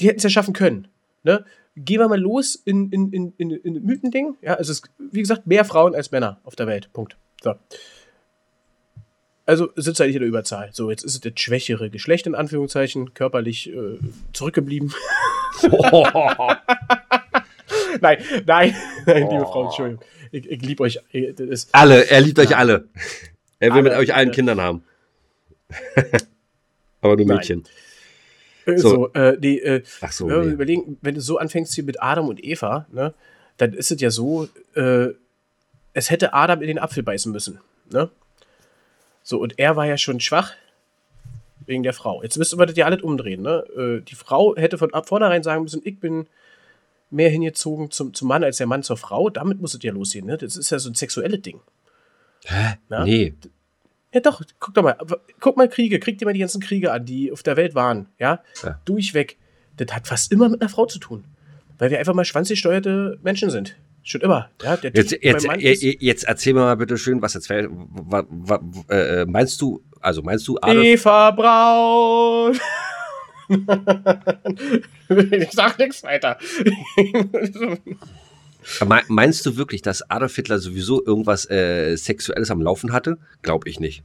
die 0.00 0.06
hätten 0.08 0.18
es 0.18 0.22
ja 0.24 0.30
schaffen 0.30 0.54
können. 0.54 0.88
Ne? 1.24 1.44
Gehen 1.76 2.00
wir 2.00 2.08
mal 2.08 2.18
los 2.18 2.54
in, 2.54 2.90
in, 2.90 3.12
in, 3.12 3.34
in, 3.36 3.50
in 3.50 3.84
Mythending. 3.84 4.36
Ja, 4.40 4.54
also 4.54 4.72
es 4.72 4.78
ist, 4.78 4.90
wie 5.12 5.20
gesagt, 5.20 5.46
mehr 5.46 5.64
Frauen 5.66 5.94
als 5.94 6.10
Männer 6.10 6.40
auf 6.44 6.56
der 6.56 6.66
Welt. 6.66 6.88
Punkt. 6.94 7.16
So. 7.42 7.54
Also 9.48 9.70
sind 9.76 9.94
es 9.94 10.00
eigentlich 10.02 10.16
in 10.16 10.20
der 10.20 10.28
Überzahl. 10.28 10.68
So, 10.72 10.90
jetzt 10.90 11.04
ist 11.04 11.14
es 11.14 11.20
das 11.22 11.32
schwächere 11.36 11.88
Geschlecht 11.88 12.26
in 12.26 12.34
Anführungszeichen, 12.34 13.14
körperlich 13.14 13.72
äh, 13.72 13.98
zurückgeblieben. 14.34 14.92
nein, 18.00 18.18
nein, 18.46 18.74
nein, 19.06 19.28
liebe 19.30 19.42
Oh. 19.42 19.52
Frau, 19.52 19.64
Entschuldigung. 19.66 20.04
Ich, 20.32 20.46
ich 20.50 20.62
liebe 20.62 20.82
euch. 20.82 20.98
äh, 21.12 21.32
Das 21.32 21.68
alle, 21.72 22.10
er 22.10 22.20
liebt 22.20 22.38
euch 22.38 22.56
alle. 22.56 22.88
Er 23.58 23.74
will 23.74 23.82
mit 23.82 23.92
Alle, 23.92 24.02
euch 24.02 24.14
allen 24.14 24.28
äh, 24.28 24.32
Kindern 24.32 24.60
haben. 24.60 24.84
Aber 27.00 27.16
nur 27.16 27.26
Nein. 27.26 27.36
Mädchen. 27.38 27.64
äh, 28.66 28.76
So. 28.76 28.88
so, 28.90 29.12
äh, 29.14 29.38
die, 29.38 29.60
äh, 29.60 29.82
Ach 30.02 30.12
so. 30.12 30.28
Wenn 30.28 30.46
Nee. 30.48 30.52
überlegen, 30.52 30.98
wenn 31.00 31.14
du 31.14 31.20
so 31.20 31.38
anfängst 31.38 31.74
hier 31.74 31.84
mit 31.84 32.02
Adam 32.02 32.28
und 32.28 32.42
Eva, 32.44 32.86
ne, 32.92 33.14
dann 33.56 33.72
ist 33.72 33.90
es 33.90 34.00
ja 34.00 34.10
so, 34.10 34.46
äh, 34.74 35.08
es 35.94 36.10
hätte 36.10 36.34
Adam 36.34 36.60
in 36.60 36.68
den 36.68 36.78
Apfel 36.78 37.02
beißen 37.02 37.32
müssen. 37.32 37.60
Ne? 37.90 38.10
So, 39.28 39.38
und 39.38 39.58
er 39.58 39.76
war 39.76 39.84
ja 39.84 39.98
schon 39.98 40.20
schwach 40.20 40.54
wegen 41.66 41.82
der 41.82 41.92
Frau. 41.92 42.22
Jetzt 42.22 42.38
müsste 42.38 42.56
man 42.56 42.66
das 42.66 42.78
ja 42.78 42.86
alles 42.86 43.02
umdrehen. 43.02 43.42
Ne? 43.42 43.62
Äh, 43.76 44.00
die 44.02 44.14
Frau 44.14 44.56
hätte 44.56 44.78
von 44.78 44.94
ab 44.94 45.06
vornherein 45.06 45.42
sagen 45.42 45.64
müssen, 45.64 45.82
ich 45.84 46.00
bin 46.00 46.28
mehr 47.10 47.28
hingezogen 47.28 47.90
zum, 47.90 48.14
zum 48.14 48.26
Mann 48.26 48.42
als 48.42 48.56
der 48.56 48.66
Mann 48.66 48.82
zur 48.82 48.96
Frau. 48.96 49.28
Damit 49.28 49.60
muss 49.60 49.74
es 49.74 49.82
ja 49.82 49.92
losgehen. 49.92 50.24
Ne? 50.24 50.38
Das 50.38 50.56
ist 50.56 50.70
ja 50.70 50.78
so 50.78 50.88
ein 50.88 50.94
sexuelles 50.94 51.42
Ding. 51.42 51.60
Hä? 52.46 52.76
Ja? 52.88 53.04
Nee. 53.04 53.34
Ja, 54.14 54.20
doch, 54.20 54.40
guck 54.60 54.72
doch 54.72 54.82
mal. 54.82 54.96
Guck 55.40 55.58
mal 55.58 55.68
Kriege, 55.68 56.00
krieg 56.00 56.16
dir 56.16 56.24
mal 56.24 56.32
die 56.32 56.40
ganzen 56.40 56.62
Kriege 56.62 56.90
an, 56.90 57.04
die 57.04 57.30
auf 57.30 57.42
der 57.42 57.58
Welt 57.58 57.74
waren. 57.74 58.08
Ja, 58.18 58.42
Ja. 58.62 58.80
durchweg. 58.86 59.36
Das 59.76 59.94
hat 59.94 60.08
fast 60.08 60.32
immer 60.32 60.48
mit 60.48 60.62
einer 60.62 60.70
Frau 60.70 60.86
zu 60.86 60.98
tun. 60.98 61.24
Weil 61.76 61.90
wir 61.90 61.98
einfach 61.98 62.14
mal 62.14 62.24
schwanzgesteuerte 62.24 63.18
Menschen 63.22 63.50
sind. 63.50 63.76
Schon 64.08 64.22
immer. 64.22 64.48
Ja, 64.62 64.78
der 64.78 64.90
Jetzt, 64.94 65.18
jetzt, 65.20 65.44
äh, 65.46 65.96
jetzt 66.00 66.24
erzähl 66.24 66.54
mir 66.54 66.60
mal 66.60 66.76
bitte 66.78 66.96
schön, 66.96 67.20
was 67.20 67.34
jetzt 67.34 67.46
fällt. 67.48 67.68
wa- 67.70 68.24
wa- 68.30 68.62
äh, 68.88 69.26
meinst 69.26 69.60
du, 69.60 69.82
also 70.00 70.22
meinst 70.22 70.48
du, 70.48 70.56
Adolf, 70.62 70.82
Eva 70.82 71.30
Braun. 71.32 72.58
ich 75.30 75.50
sag 75.52 75.78
nichts 75.78 76.02
weiter. 76.04 76.38
me- 78.86 79.02
meinst 79.08 79.44
du 79.44 79.56
wirklich, 79.58 79.82
dass 79.82 80.08
Adolf 80.10 80.34
Hitler 80.36 80.58
sowieso 80.58 81.04
irgendwas 81.04 81.48
äh, 81.50 81.94
Sexuelles 81.96 82.50
am 82.50 82.62
Laufen 82.62 82.94
hatte? 82.94 83.18
Glaube 83.42 83.68
ich 83.68 83.78
nicht. 83.78 84.04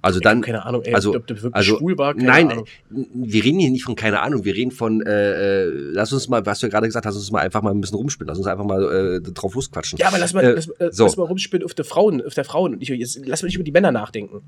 Also 0.00 0.20
dann, 0.20 0.42
keine 0.42 0.64
Ahnung, 0.64 0.82
ey, 0.82 0.94
also, 0.94 1.14
ob 1.14 1.26
der 1.26 1.36
wirklich 1.36 1.54
also 1.54 1.76
schwul 1.78 1.98
war, 1.98 2.14
nein, 2.14 2.52
Ahnung. 2.52 2.66
wir 2.88 3.44
reden 3.44 3.58
hier 3.58 3.70
nicht 3.70 3.82
von 3.84 3.96
keine 3.96 4.20
Ahnung, 4.20 4.44
wir 4.44 4.54
reden 4.54 4.70
von, 4.70 5.02
äh, 5.02 5.64
äh, 5.64 5.70
lass 5.92 6.12
uns 6.12 6.28
mal, 6.28 6.46
was 6.46 6.60
du 6.60 6.66
ja 6.66 6.70
gerade 6.70 6.86
gesagt 6.86 7.04
hast, 7.04 7.14
lass 7.14 7.22
uns 7.22 7.32
mal 7.32 7.40
einfach 7.40 7.62
mal 7.62 7.72
ein 7.72 7.80
bisschen 7.80 7.96
rumspielen, 7.96 8.28
lass 8.28 8.38
uns 8.38 8.46
einfach 8.46 8.64
mal 8.64 9.16
äh, 9.16 9.20
drauf 9.20 9.54
losquatschen. 9.54 9.98
Ja, 9.98 10.08
aber 10.08 10.18
lass 10.18 10.34
mal, 10.34 10.44
Äh, 10.44 10.52
lass, 10.52 10.68
äh, 10.68 10.90
so. 10.92 11.04
lass 11.04 11.16
mal 11.16 11.24
rumspielen 11.24 11.64
auf 11.64 11.74
der 11.74 11.84
Frauen, 11.84 12.24
auf 12.24 12.34
der 12.34 12.44
Frauen. 12.44 12.74
Und 12.74 12.82
ich, 12.82 12.88
jetzt, 12.90 13.20
lass 13.26 13.42
mal 13.42 13.46
nicht 13.46 13.56
über 13.56 13.64
die 13.64 13.72
Männer 13.72 13.90
nachdenken. 13.90 14.42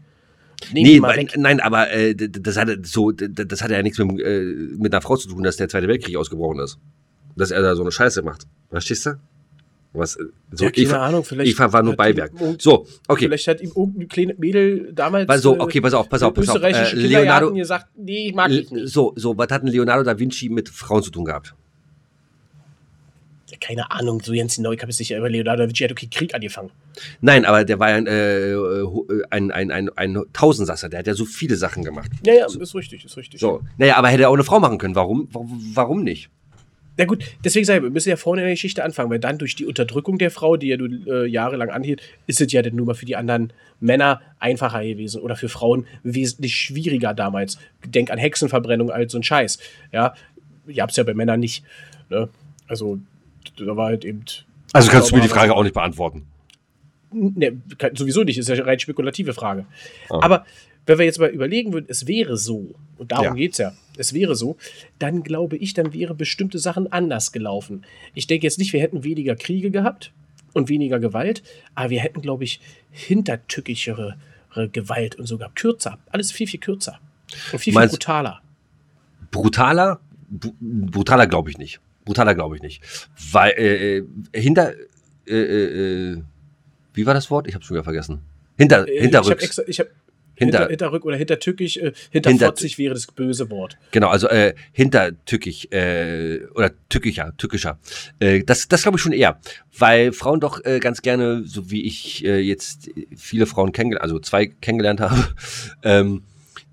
Nehmen 0.73 1.03
Nee, 1.17 1.27
nein, 1.37 1.61
aber 1.61 1.91
äh, 1.91 2.15
das 2.15 2.57
hatte 2.57 2.81
so, 2.85 3.11
das 3.11 3.63
hatte 3.63 3.75
ja 3.75 3.83
nichts 3.83 3.99
mit, 3.99 4.21
äh, 4.21 4.43
mit 4.79 4.93
einer 4.93 5.01
Frau 5.01 5.17
zu 5.17 5.29
tun, 5.29 5.43
dass 5.43 5.57
der 5.57 5.69
Zweite 5.69 5.89
Weltkrieg 5.89 6.17
ausgebrochen 6.17 6.61
ist. 6.61 6.79
Dass 7.37 7.51
er 7.51 7.63
da 7.63 7.75
so 7.75 7.83
eine 7.83 7.91
Scheiße 7.91 8.23
macht. 8.23 8.47
Verstehst 8.69 9.07
du? 9.07 9.15
Was, 9.93 10.17
äh, 10.17 10.25
so 10.53 10.67
ja, 10.67 10.71
keine 10.71 10.87
Eva, 10.87 11.07
Ahnung, 11.07 11.25
vielleicht. 11.25 11.51
Eva 11.53 11.73
war 11.73 11.83
nur 11.83 11.97
Beiwerk. 11.97 12.33
So, 12.59 12.87
okay. 13.09 13.25
Vielleicht 13.25 13.49
hat 13.49 13.61
ihm 13.61 13.73
irgendein 13.75 14.09
kleines 14.09 14.39
Mädel 14.39 14.93
damals. 14.93 15.29
Also, 15.29 15.57
äh, 15.57 15.61
okay, 15.61 15.81
pass 15.81 15.95
auf, 15.95 16.09
pass 16.09 16.23
auf, 16.23 16.33
pass 16.33 16.49
auf. 16.49 16.57
österreichische 16.57 16.97
Äh, 16.97 17.07
Leonardo, 17.07 17.53
gesagt, 17.53 17.87
nee, 17.97 18.29
ich 18.29 18.35
mag 18.35 18.51
ich 18.51 18.71
nicht. 18.71 18.89
so, 18.89 19.13
so, 19.17 19.37
was 19.37 19.49
hat 19.51 19.63
denn 19.63 19.71
Leonardo 19.71 20.05
da 20.05 20.17
Vinci 20.17 20.49
mit 20.49 20.69
Frauen 20.69 21.03
zu 21.03 21.11
tun 21.11 21.25
gehabt? 21.25 21.55
Keine 23.61 23.91
Ahnung, 23.91 24.23
so 24.23 24.33
ganz 24.33 24.57
genau, 24.57 24.71
ich 24.71 24.81
habe 24.81 24.91
es 24.91 24.99
nicht 25.01 25.11
über 25.11 25.29
Leonardo 25.29 25.65
da 25.65 25.69
Vinci 25.69 25.83
hat 25.85 25.91
okay 25.91 26.07
Krieg 26.07 26.35
angefangen. 26.35 26.71
Nein, 27.21 27.45
aber 27.45 27.65
der 27.65 27.81
war 27.81 27.91
ja 27.91 27.97
ein, 27.97 28.07
äh, 28.07 28.53
äh, 28.53 29.23
ein, 29.31 29.51
ein, 29.51 29.71
ein, 29.73 29.91
ein 29.97 30.23
Tausendsasser, 30.33 30.89
der 30.89 31.01
hat 31.01 31.09
ja 31.09 31.15
so 31.15 31.25
viele 31.25 31.57
Sachen 31.57 31.83
gemacht. 31.83 32.11
Ja, 32.25 32.33
ja, 32.33 32.47
ist 32.47 32.75
richtig, 32.77 33.05
ist 33.05 33.17
richtig. 33.17 33.41
So, 33.41 33.61
naja, 33.77 33.97
aber 33.97 34.09
hätte 34.09 34.23
er 34.23 34.31
auch 34.31 34.35
eine 34.35 34.45
Frau 34.45 34.61
machen 34.61 34.79
können. 34.79 34.95
Warum, 34.95 35.29
warum 35.33 36.05
nicht? 36.05 36.31
Na 37.01 37.07
gut, 37.07 37.25
deswegen 37.43 37.65
sage 37.65 37.79
ich, 37.79 37.83
wir 37.85 37.91
müssen 37.91 38.11
ja 38.11 38.17
vorne 38.17 38.43
in 38.43 38.47
der 38.49 38.53
Geschichte 38.53 38.85
anfangen, 38.85 39.09
weil 39.09 39.19
dann 39.19 39.39
durch 39.39 39.57
die 39.57 39.65
Unterdrückung 39.65 40.19
der 40.19 40.31
Frau, 40.31 40.59
die 40.59 40.67
ja 40.67 40.77
nun 40.77 41.07
äh, 41.07 41.25
jahrelang 41.25 41.71
anhielt, 41.71 42.03
ist 42.27 42.43
es 42.43 42.53
ja 42.53 42.61
dann 42.61 42.77
nur 42.77 42.85
mal 42.85 42.95
für 42.95 43.07
die 43.07 43.17
anderen 43.17 43.55
Männer 43.81 44.21
einfacher 44.39 44.85
gewesen 44.85 45.23
oder 45.23 45.35
für 45.35 45.49
Frauen 45.49 45.87
wesentlich 46.03 46.55
schwieriger 46.57 47.15
damals. 47.15 47.59
Denk 47.87 48.11
an 48.11 48.19
Hexenverbrennung 48.19 48.91
als 48.91 49.13
so 49.13 49.19
ein 49.19 49.23
Scheiß. 49.23 49.61
Ja, 49.93 50.13
ich 50.67 50.79
hab's 50.79 50.95
ja 50.97 51.05
bei 51.05 51.15
Männern 51.15 51.41
nicht. 51.41 51.65
Ne? 52.11 52.29
Also, 52.69 52.99
da 53.57 53.75
war 53.79 53.87
halt 53.87 54.05
eben. 54.05 54.23
Also 54.75 54.91
kannst 54.91 55.11
du 55.11 55.17
mir 55.17 55.23
die 55.23 55.29
Frage 55.29 55.55
auch 55.57 55.63
nicht 55.63 55.73
beantworten. 55.73 56.27
Ne, 57.13 57.63
sowieso 57.95 58.25
nicht, 58.25 58.37
ist 58.37 58.51
ja 58.51 58.57
eine 58.57 58.67
rein 58.67 58.79
spekulative 58.79 59.33
Frage. 59.33 59.65
Ah. 60.11 60.19
Aber 60.21 60.45
wenn 60.87 60.99
wir 60.99 61.05
jetzt 61.05 61.19
mal 61.21 61.29
überlegen 61.31 61.73
würden, 61.73 61.87
es 61.89 62.07
wäre 62.07 62.37
so, 62.37 62.75
und 62.99 63.13
darum 63.13 63.25
Ja. 63.27 63.35
geht's 63.35 63.59
ja, 63.59 63.73
es 63.97 64.13
wäre 64.15 64.35
so, 64.35 64.57
dann 64.99 65.23
glaube 65.23 65.57
ich, 65.57 65.75
dann 65.75 65.93
wären 65.93 66.17
bestimmte 66.17 66.59
Sachen 66.59 66.91
anders 66.93 67.33
gelaufen. 67.33 67.85
Ich 68.15 68.27
denke 68.27 68.47
jetzt 68.47 68.59
nicht, 68.59 68.73
wir 68.73 68.81
hätten 68.81 69.05
weniger 69.05 69.37
Kriege 69.37 69.71
gehabt 69.71 70.13
und 70.53 70.69
weniger 70.69 70.99
Gewalt, 70.99 71.43
aber 71.75 71.91
wir 71.91 72.01
hätten, 72.01 72.21
glaube 72.23 72.45
ich, 72.45 72.61
hintertückischere 72.91 74.17
Gewalt 74.73 75.15
und 75.17 75.27
sogar 75.27 75.53
kürzer. 75.55 75.99
Alles 76.11 76.33
viel, 76.33 76.47
viel 76.49 76.59
kürzer. 76.61 76.99
Und 77.53 77.59
viel, 77.61 77.73
viel 77.73 77.75
Meinst- 77.75 77.93
brutaler. 77.93 78.41
Brutaler? 79.31 80.01
Brutaler 80.61 81.27
glaube 81.29 81.51
ich 81.51 81.59
nicht. 81.59 81.81
Brutaler 82.05 82.35
glaube 82.35 82.57
ich 82.57 82.63
nicht. 82.63 82.83
Weil, 83.31 83.53
äh, 83.53 83.99
äh, 83.99 84.05
hinter, 84.35 84.73
äh, 85.27 85.35
äh, 85.35 86.13
äh, 86.15 86.23
wie 86.95 87.07
war 87.07 87.15
das 87.15 87.31
Wort? 87.31 87.47
Ich 87.47 87.55
habe 87.55 87.65
schon 87.65 87.77
wieder 87.77 87.85
vergessen. 87.85 88.21
Hinter, 88.59 88.89
Äh, 88.89 88.91
Ich 88.91 88.97
habe 88.97 89.03
hinterrücks. 89.03 89.45
extra, 89.45 89.63
ich 89.69 89.79
habe 89.79 89.91
Hinter- 90.41 90.59
hinter, 90.59 90.69
hinterrück 90.71 91.05
oder 91.05 91.17
hintertückisch, 91.17 91.77
äh, 91.77 91.93
hinterfotzig 92.11 92.79
wäre 92.79 92.95
das 92.95 93.07
böse 93.07 93.51
Wort. 93.51 93.77
Genau, 93.91 94.09
also 94.09 94.27
äh, 94.29 94.55
hintertückig 94.73 95.71
äh, 95.73 96.41
oder 96.55 96.73
tückischer, 96.89 97.35
tückischer. 97.37 97.79
Äh, 98.19 98.43
das 98.43 98.67
das 98.67 98.83
glaube 98.83 98.97
ich 98.97 99.03
schon 99.03 99.13
eher, 99.13 99.39
weil 99.77 100.13
Frauen 100.13 100.41
doch 100.41 100.65
äh, 100.65 100.81
ganz 100.81 101.03
gerne, 101.03 101.45
so 101.45 101.71
wie 101.71 101.83
ich 101.83 102.25
äh, 102.25 102.41
jetzt 102.41 102.91
viele 103.17 103.47
Frauen 103.47 103.73
kennengelernt, 103.73 104.03
also 104.03 104.19
zwei 104.19 104.47
kennengelernt 104.47 105.01
habe, 105.01 105.35
ähm, 105.83 106.23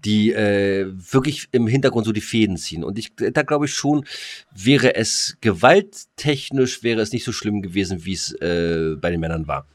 die 0.06 0.32
äh, 0.32 0.88
wirklich 1.12 1.50
im 1.52 1.68
Hintergrund 1.68 2.06
so 2.06 2.14
die 2.14 2.22
Fäden 2.22 2.56
ziehen. 2.56 2.84
Und 2.86 2.98
ich, 2.98 3.12
da 3.16 3.42
glaube 3.42 3.66
ich 3.66 3.74
schon, 3.74 4.06
wäre 4.56 4.96
es 4.96 5.36
gewalttechnisch, 5.42 6.84
wäre 6.84 7.02
es 7.02 7.12
nicht 7.12 7.24
so 7.26 7.32
schlimm 7.34 7.62
gewesen, 7.62 8.06
wie 8.06 8.14
es 8.14 8.32
äh, 8.34 8.96
bei 9.00 9.12
den 9.12 9.20
Männern 9.20 9.48
war. 9.48 9.68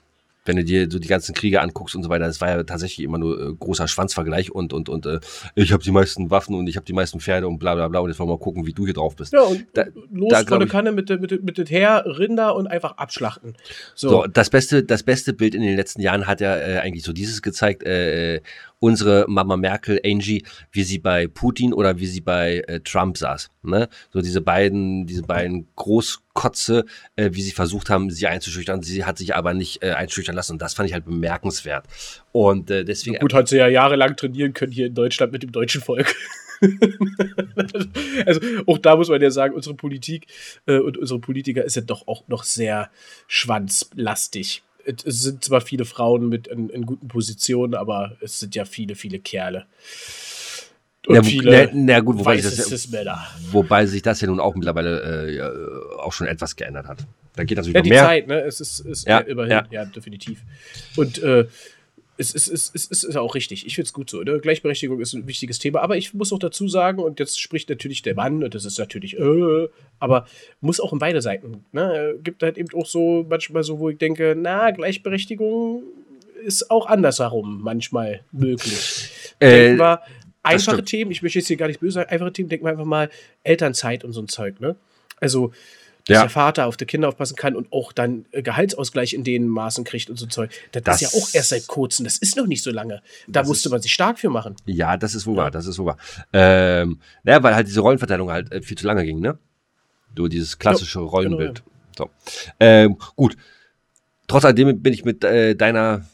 Wenn 0.45 0.57
du 0.57 0.64
dir 0.64 0.88
so 0.90 0.99
die 0.99 1.09
ganzen 1.09 1.34
Kriege 1.34 1.61
anguckst 1.61 1.95
und 1.95 2.03
so 2.03 2.09
weiter, 2.09 2.26
das 2.26 2.40
war 2.40 2.49
ja 2.51 2.62
tatsächlich 2.64 3.05
immer 3.05 3.18
nur 3.18 3.40
äh, 3.40 3.53
großer 3.55 3.86
Schwanzvergleich 3.88 4.51
und 4.51 4.72
und 4.72 4.88
und 4.88 5.07
äh, 5.07 5.20
ich 5.55 5.72
habe 5.72 5.82
die 5.82 5.90
meisten 5.93 6.30
Waffen 6.30 6.55
und 6.57 6.66
ich 6.66 6.76
habe 6.76 6.84
die 6.86 6.93
meisten 6.93 7.20
Pferde 7.20 7.47
und 7.49 7.59
bla 7.59 7.74
bla 7.74 7.88
bla 7.88 8.01
und 8.01 8.09
jetzt 8.11 8.18
wollen 8.18 8.28
wir 8.28 8.34
mal 8.34 8.38
gucken, 8.40 8.66
wie 8.66 8.72
du 8.72 8.84
hier 8.84 8.95
drauf 8.95 9.14
bist. 9.16 9.32
Ja, 9.32 9.43
und 9.43 9.64
Da- 9.74 9.86
los 10.11 10.30
da 10.30 10.45
von 10.45 10.59
der 10.61 10.68
Kanne 10.68 10.93
mit, 10.93 11.09
mit, 11.11 11.43
mit 11.45 11.59
dem 11.59 11.66
Heer, 11.66 12.05
Rinder 12.07 12.57
und 12.57 12.66
einfach 12.66 12.97
abschlachten. 12.97 13.55
So, 13.95 14.09
So, 14.09 14.26
das 14.26 14.51
beste, 14.51 14.82
das 14.82 15.03
beste 15.03 15.32
Bild 15.32 15.55
in 15.55 15.62
den 15.62 15.76
letzten 15.76 16.01
Jahren 16.01 16.26
hat 16.26 16.40
ja 16.40 16.57
äh, 16.57 16.78
eigentlich 16.78 17.05
so 17.05 17.12
dieses 17.12 17.43
gezeigt, 17.43 17.82
äh, 17.84 18.36
äh, 18.36 18.40
unsere 18.80 19.26
Mama 19.28 19.57
Merkel, 19.57 20.01
Angie, 20.05 20.45
wie 20.72 20.82
sie 20.82 20.99
bei 20.99 21.28
Putin 21.28 21.72
oder 21.72 21.99
wie 22.01 22.07
sie 22.07 22.20
bei 22.20 22.64
äh, 22.66 22.80
Trump 22.80 23.16
saß. 23.16 23.49
Ne? 23.62 23.88
So 24.12 24.20
diese 24.20 24.40
beiden, 24.40 25.07
diese 25.07 25.22
beiden 25.22 25.68
Großkotze, 26.34 26.84
äh, 27.16 27.30
wie 27.32 27.42
sie 27.42 27.50
versucht 27.52 27.90
haben, 27.90 28.10
sie 28.10 28.26
einzuschüchtern. 28.26 28.82
Sie 28.82 29.04
hat 29.04 29.18
sich 29.18 29.34
aber 29.34 29.54
nicht 29.54 29.82
äh, 29.82 29.92
einschüchtern 29.92 30.34
lassen 30.34 30.52
und 30.52 30.62
das 30.62 30.74
fand 30.74 30.88
ich 30.88 30.94
halt 30.94 31.04
bemerkenswert. 31.04 31.86
Und 32.32 32.70
äh, 32.70 32.84
deswegen 32.84 33.18
gut, 33.18 33.34
hat 33.34 33.48
sie 33.48 33.58
ja 33.58 33.68
jahrelang 33.68 34.16
trainieren 34.16 34.52
können 34.52 34.72
hier 34.72 34.86
in 34.86 34.94
Deutschland 34.94 35.32
mit 35.32 35.42
dem 35.42 35.52
deutschen 35.52 35.82
Volk. 35.82 36.14
also 38.26 38.40
auch 38.66 38.78
da 38.78 38.96
muss 38.96 39.08
man 39.08 39.20
ja 39.20 39.30
sagen, 39.30 39.54
unsere 39.54 39.74
Politik 39.74 40.26
äh, 40.66 40.78
und 40.78 40.96
unsere 40.96 41.20
Politiker 41.20 41.64
ist 41.64 41.76
ja 41.76 41.82
doch 41.82 42.06
auch 42.08 42.26
noch 42.28 42.44
sehr 42.44 42.90
schwanzlastig. 43.26 44.62
Es 44.84 45.22
sind 45.22 45.44
zwar 45.44 45.60
viele 45.60 45.84
Frauen 45.84 46.28
mit 46.28 46.48
in, 46.48 46.68
in 46.68 46.86
guten 46.86 47.06
Positionen, 47.06 47.74
aber 47.74 48.16
es 48.20 48.40
sind 48.40 48.56
ja 48.56 48.64
viele, 48.64 48.96
viele 48.96 49.20
Kerle. 49.20 49.66
Und 51.07 51.16
wo- 51.16 51.22
viele 51.22 51.70
na, 51.72 51.94
na 51.94 52.00
gut, 52.00 52.18
wobei 52.18 52.36
das, 52.40 52.88
wobei 53.50 53.86
sich 53.86 54.03
das 54.03 54.20
ja 54.20 54.28
nun 54.28 54.38
auch 54.40 54.55
mittlerweile 54.55 55.26
äh, 55.26 55.36
ja, 55.36 55.50
auch 55.98 56.12
schon 56.12 56.28
etwas 56.28 56.55
geändert 56.55 56.86
hat. 56.86 56.98
Da 57.34 57.44
geht 57.44 57.57
natürlich 57.59 57.74
Ja, 57.74 57.80
noch 57.80 57.84
die 57.84 57.90
mehr. 57.90 58.05
Zeit, 58.05 58.28
ne? 58.28 58.40
Es 58.42 58.61
ist, 58.61 58.80
ist 58.80 59.09
Ja, 59.09 59.18
immerhin, 59.18 59.50
ja. 59.50 59.66
ja, 59.70 59.84
definitiv. 59.84 60.42
Und 60.96 61.20
äh, 61.22 61.46
es, 62.18 62.34
ist, 62.34 62.46
es, 62.48 62.68
ist, 62.68 62.92
es 62.92 63.03
ist 63.03 63.16
auch 63.16 63.34
richtig. 63.34 63.66
Ich 63.66 63.74
finde 63.74 63.86
es 63.86 63.92
gut 63.92 64.11
so. 64.11 64.20
Ne? 64.22 64.38
Gleichberechtigung 64.38 65.00
ist 65.00 65.14
ein 65.14 65.26
wichtiges 65.26 65.59
Thema. 65.59 65.80
Aber 65.80 65.96
ich 65.96 66.14
muss 66.14 66.32
auch 66.32 66.38
dazu 66.38 66.68
sagen, 66.68 67.00
und 67.00 67.18
jetzt 67.18 67.40
spricht 67.40 67.68
natürlich 67.70 68.03
der 68.03 68.14
Mann, 68.14 68.44
und 68.44 68.55
das 68.55 68.64
ist 68.64 68.78
natürlich, 68.78 69.18
äh, 69.18 69.68
aber 69.98 70.26
muss 70.61 70.78
auch 70.78 70.92
in 70.92 70.98
beide 71.00 71.20
Seiten. 71.22 71.64
Ne? 71.72 72.12
Äh, 72.14 72.18
Gibt 72.22 72.42
halt 72.44 72.59
eben 72.59 72.68
auch 72.78 72.86
so 72.86 73.26
manchmal 73.28 73.64
so, 73.64 73.78
wo 73.80 73.88
ich 73.88 73.98
denke, 73.98 74.36
na, 74.38 74.70
Gleichberechtigung 74.70 75.82
ist 76.44 76.70
auch 76.70 76.86
andersherum 76.86 77.61
manchmal 77.62 78.20
möglich. 78.30 79.11
Äh, 79.38 79.50
Denken 79.50 79.78
wir, 79.78 80.00
einfache. 80.43 80.84
Themen, 80.84 81.11
ich 81.11 81.22
möchte 81.22 81.38
jetzt 81.38 81.49
hier 81.49 81.57
gar 81.57 81.68
nicht 81.68 81.80
böse 81.80 81.95
sagen, 81.95 82.11
einfache 82.11 82.32
Themen, 82.32 82.49
denken 82.49 82.66
wir 82.66 82.70
einfach 82.70 82.84
mal 82.84 83.11
Elternzeit 83.45 84.05
und 84.05 84.12
so 84.12 84.20
ein 84.22 84.28
Zeug, 84.28 84.61
ne? 84.61 84.76
Also, 85.20 85.53
dass 86.09 86.16
Ja. 86.16 86.20
der 86.22 86.30
Vater 86.30 86.66
auf 86.66 86.76
die 86.76 86.84
Kinder 86.84 87.07
aufpassen 87.09 87.36
kann 87.36 87.55
und 87.55 87.72
auch 87.72 87.93
dann 87.93 88.24
äh, 88.32 88.43
Gehaltsausgleich 88.43 89.14
in 89.14 89.22
den 89.22 89.47
Maßen 89.47 89.84
kriegt 89.84 90.11
und 90.11 90.16
so 90.18 90.26
Zeug. 90.26 90.51
Das, 90.72 90.82
Das- 90.82 91.01
ist 91.03 91.12
ja 91.14 91.20
auch 91.20 91.28
erst 91.32 91.51
seit 91.51 91.66
kurzem, 91.68 92.05
das 92.05 92.18
ist 92.18 92.36
noch 92.36 92.47
nicht 92.47 92.62
so 92.64 92.72
lange. 92.72 93.03
Da 93.28 93.45
musste 93.45 93.68
ist- 93.68 93.72
man 93.72 93.80
sich 93.80 93.93
stark 93.93 94.18
für 94.18 94.28
machen. 94.28 94.57
Ja, 94.66 94.97
das 94.97 95.14
ist 95.14 95.26
wohl 95.26 95.36
wahr, 95.36 95.53
das 95.53 95.66
ist 95.68 95.78
wohl 95.78 95.86
wahr. 95.86 95.99
Ähm, 96.32 96.99
naja, 97.22 97.40
weil 97.43 97.55
halt 97.55 97.68
diese 97.68 97.80
Rollenverteilung 97.80 98.30
halt 98.32 98.51
äh, 98.51 98.62
viel 98.62 98.76
zu 98.76 98.86
lange 98.86 99.05
ging, 99.05 99.20
ne? 99.20 99.38
So 100.16 100.26
dieses 100.26 100.59
klassische 100.59 100.99
Rollenbild. 100.99 101.62
So. 101.97 102.11
Ähm, 102.59 102.97
gut. 103.14 103.36
Trotz 104.26 104.45
alledem 104.45 104.82
bin 104.82 104.93
ich 104.93 105.05
mit 105.05 105.22
äh, 105.24 105.55
deiner 105.55 106.05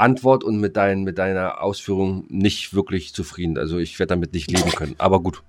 Antwort 0.00 0.42
und 0.44 0.58
mit, 0.60 0.76
dein, 0.76 1.02
mit 1.04 1.18
deiner 1.18 1.62
Ausführung 1.62 2.26
nicht 2.28 2.74
wirklich 2.74 3.14
zufrieden. 3.14 3.58
Also 3.58 3.78
ich 3.78 3.98
werde 3.98 4.08
damit 4.08 4.32
nicht 4.32 4.50
leben 4.50 4.70
können. 4.70 4.94
Aber 4.98 5.20
gut, 5.20 5.42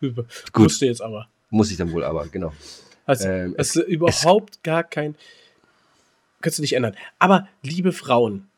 Gut. 0.00 0.16
Gut. 0.52 0.62
Musste 0.64 0.86
jetzt 0.86 1.00
aber. 1.00 1.28
muss 1.50 1.70
ich 1.70 1.76
dann 1.78 1.92
wohl, 1.92 2.04
aber 2.04 2.26
genau. 2.26 2.52
Also, 3.06 3.28
Ähm, 3.28 3.54
es 3.56 3.74
ist 3.76 3.86
überhaupt 3.88 4.62
gar 4.62 4.82
kein. 4.84 5.14
Kannst 6.42 6.58
du 6.58 6.62
nicht 6.62 6.74
ändern. 6.74 6.94
Aber 7.18 7.48
liebe 7.62 7.92
Frauen 7.92 8.48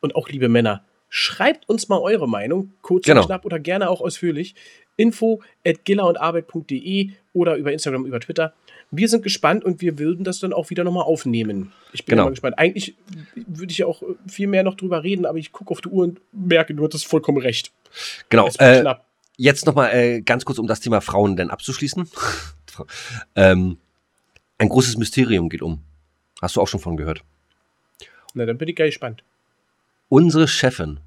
und 0.00 0.16
auch 0.16 0.28
liebe 0.28 0.48
Männer, 0.48 0.82
schreibt 1.08 1.68
uns 1.68 1.88
mal 1.88 1.98
eure 1.98 2.28
Meinung, 2.28 2.72
kurz 2.82 3.04
Genau. 3.06 3.20
und 3.20 3.26
knapp 3.26 3.44
oder 3.44 3.58
gerne 3.60 3.88
auch 3.88 4.00
ausführlich. 4.00 4.54
Info 4.96 5.42
at 5.64 5.84
gillerundarbeit.de 5.84 7.10
oder 7.34 7.56
über 7.56 7.72
Instagram, 7.72 8.06
über 8.06 8.18
Twitter. 8.18 8.54
Wir 8.92 9.08
sind 9.08 9.22
gespannt 9.22 9.64
und 9.64 9.80
wir 9.80 9.98
würden 9.98 10.24
das 10.24 10.38
dann 10.38 10.52
auch 10.52 10.70
wieder 10.70 10.84
nochmal 10.84 11.02
aufnehmen. 11.04 11.72
Ich 11.92 12.04
bin 12.04 12.12
Genau. 12.12 12.24
mal 12.24 12.30
gespannt. 12.30 12.58
Eigentlich 12.58 12.94
würde 13.34 13.72
ich 13.72 13.78
ja 13.78 13.86
auch 13.86 14.02
viel 14.28 14.46
mehr 14.46 14.62
noch 14.62 14.76
drüber 14.76 15.02
reden, 15.02 15.26
aber 15.26 15.38
ich 15.38 15.50
gucke 15.52 15.72
auf 15.72 15.80
die 15.80 15.88
Uhr 15.88 16.04
und 16.04 16.20
merke, 16.32 16.72
du 16.74 16.84
hattest 16.84 17.06
vollkommen 17.06 17.38
recht. 17.38 17.72
Genau. 18.28 18.48
Äh, 18.58 18.80
knapp. 18.80 19.04
jetzt 19.36 19.66
nochmal 19.66 19.92
äh, 19.94 20.20
ganz 20.20 20.44
kurz, 20.44 20.58
um 20.58 20.66
das 20.68 20.80
Thema 20.80 21.00
Frauen 21.00 21.36
denn 21.36 21.50
abzuschließen. 21.50 22.08
ähm, 23.34 23.78
ein 24.58 24.68
großes 24.68 24.96
Mysterium 24.98 25.48
geht 25.48 25.62
um. 25.62 25.82
Hast 26.40 26.56
du 26.56 26.60
auch 26.60 26.68
schon 26.68 26.80
von 26.80 26.96
gehört? 26.96 27.22
Na, 28.34 28.46
dann 28.46 28.56
bin 28.58 28.68
ich 28.68 28.76
gar 28.76 28.86
gespannt. 28.86 29.22
Unsere 30.08 30.46
Chefin 30.46 31.00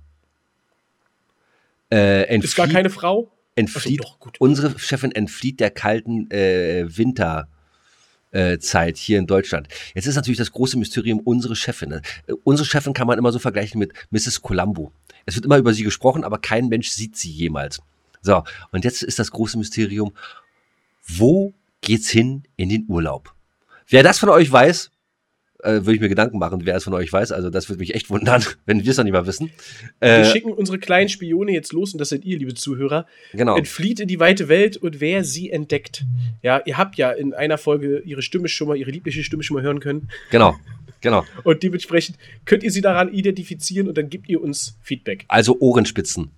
äh, 1.91 2.35
Ist 2.37 2.55
gar 2.55 2.65
entflieht, 2.65 2.75
keine 2.75 2.89
Frau? 2.89 3.31
entflieht 3.55 4.01
Achso, 4.01 4.11
doch, 4.13 4.19
gut. 4.19 4.35
unsere 4.39 4.77
Chefin 4.79 5.11
entflieht 5.11 5.59
der 5.59 5.71
kalten 5.71 6.29
äh, 6.31 6.85
Winterzeit 6.89 7.47
äh, 8.31 8.59
Zeit 8.59 8.97
hier 8.97 9.19
in 9.19 9.27
Deutschland. 9.27 9.67
Jetzt 9.95 10.07
ist 10.07 10.15
natürlich 10.15 10.37
das 10.37 10.51
große 10.51 10.77
Mysterium 10.77 11.19
unsere 11.19 11.55
Chefin. 11.55 11.89
ne? 11.89 12.01
Äh, 12.27 12.33
unsere 12.43 12.67
Chefin 12.67 12.93
kann 12.93 13.07
man 13.07 13.17
immer 13.17 13.31
so 13.31 13.39
vergleichen 13.39 13.79
mit 13.79 13.93
Mrs. 14.11 14.41
Columbo. 14.41 14.91
Es 15.25 15.35
wird 15.35 15.45
immer 15.45 15.57
über 15.57 15.73
sie 15.73 15.83
gesprochen, 15.83 16.23
aber 16.23 16.39
kein 16.39 16.67
Mensch 16.67 16.89
sieht 16.89 17.17
sie 17.17 17.31
jemals. 17.31 17.81
So, 18.21 18.43
und 18.71 18.83
jetzt 18.83 19.03
ist 19.03 19.19
das 19.19 19.31
große 19.31 19.57
Mysterium, 19.57 20.13
wo 21.07 21.53
geht's 21.81 22.09
hin 22.09 22.43
in 22.57 22.69
den 22.69 22.85
Urlaub? 22.87 23.33
Wer 23.87 24.03
das 24.03 24.19
von 24.19 24.29
euch 24.29 24.51
weiß, 24.51 24.91
äh, 25.63 25.73
würde 25.73 25.93
ich 25.93 25.99
mir 25.99 26.09
Gedanken 26.09 26.39
machen, 26.39 26.61
wer 26.65 26.75
es 26.75 26.83
von 26.83 26.93
euch 26.93 27.11
weiß. 27.11 27.31
Also 27.31 27.49
das 27.49 27.69
würde 27.69 27.79
mich 27.79 27.95
echt 27.95 28.09
wundern, 28.09 28.43
wenn 28.65 28.83
wir 28.83 28.91
es 28.91 28.97
noch 28.97 29.03
nicht 29.03 29.13
mal 29.13 29.27
wissen. 29.27 29.51
Wir 29.99 30.09
Äh, 30.09 30.25
schicken 30.25 30.51
unsere 30.51 30.79
kleinen 30.79 31.09
Spione 31.09 31.51
jetzt 31.51 31.73
los 31.73 31.93
und 31.93 31.99
das 31.99 32.09
seid 32.09 32.25
ihr, 32.25 32.37
liebe 32.37 32.53
Zuhörer. 32.53 33.05
genau. 33.33 33.57
Entflieht 33.57 33.99
in 33.99 34.07
die 34.07 34.19
weite 34.19 34.47
Welt 34.49 34.77
und 34.77 34.99
wer 35.01 35.23
sie 35.23 35.49
entdeckt. 35.49 36.05
Ja, 36.41 36.61
ihr 36.65 36.77
habt 36.77 36.95
ja 36.97 37.11
in 37.11 37.33
einer 37.33 37.57
Folge 37.57 37.99
ihre 38.05 38.21
Stimme 38.21 38.47
schon 38.47 38.67
mal, 38.67 38.77
ihre 38.77 38.91
liebliche 38.91 39.23
Stimme 39.23 39.43
schon 39.43 39.55
mal 39.55 39.63
hören 39.63 39.79
können. 39.79 40.09
Genau. 40.31 40.55
Genau. 41.01 41.23
Und 41.43 41.63
dementsprechend 41.63 42.17
könnt 42.43 42.61
ihr 42.63 42.71
sie 42.71 42.81
daran 42.81 43.13
identifizieren 43.13 43.87
und 43.87 43.97
dann 43.97 44.09
gebt 44.09 44.27
ihr 44.27 44.41
uns 44.41 44.77
Feedback. 44.81 45.23
Also 45.29 45.55
Ohrenspitzen. 45.59 46.31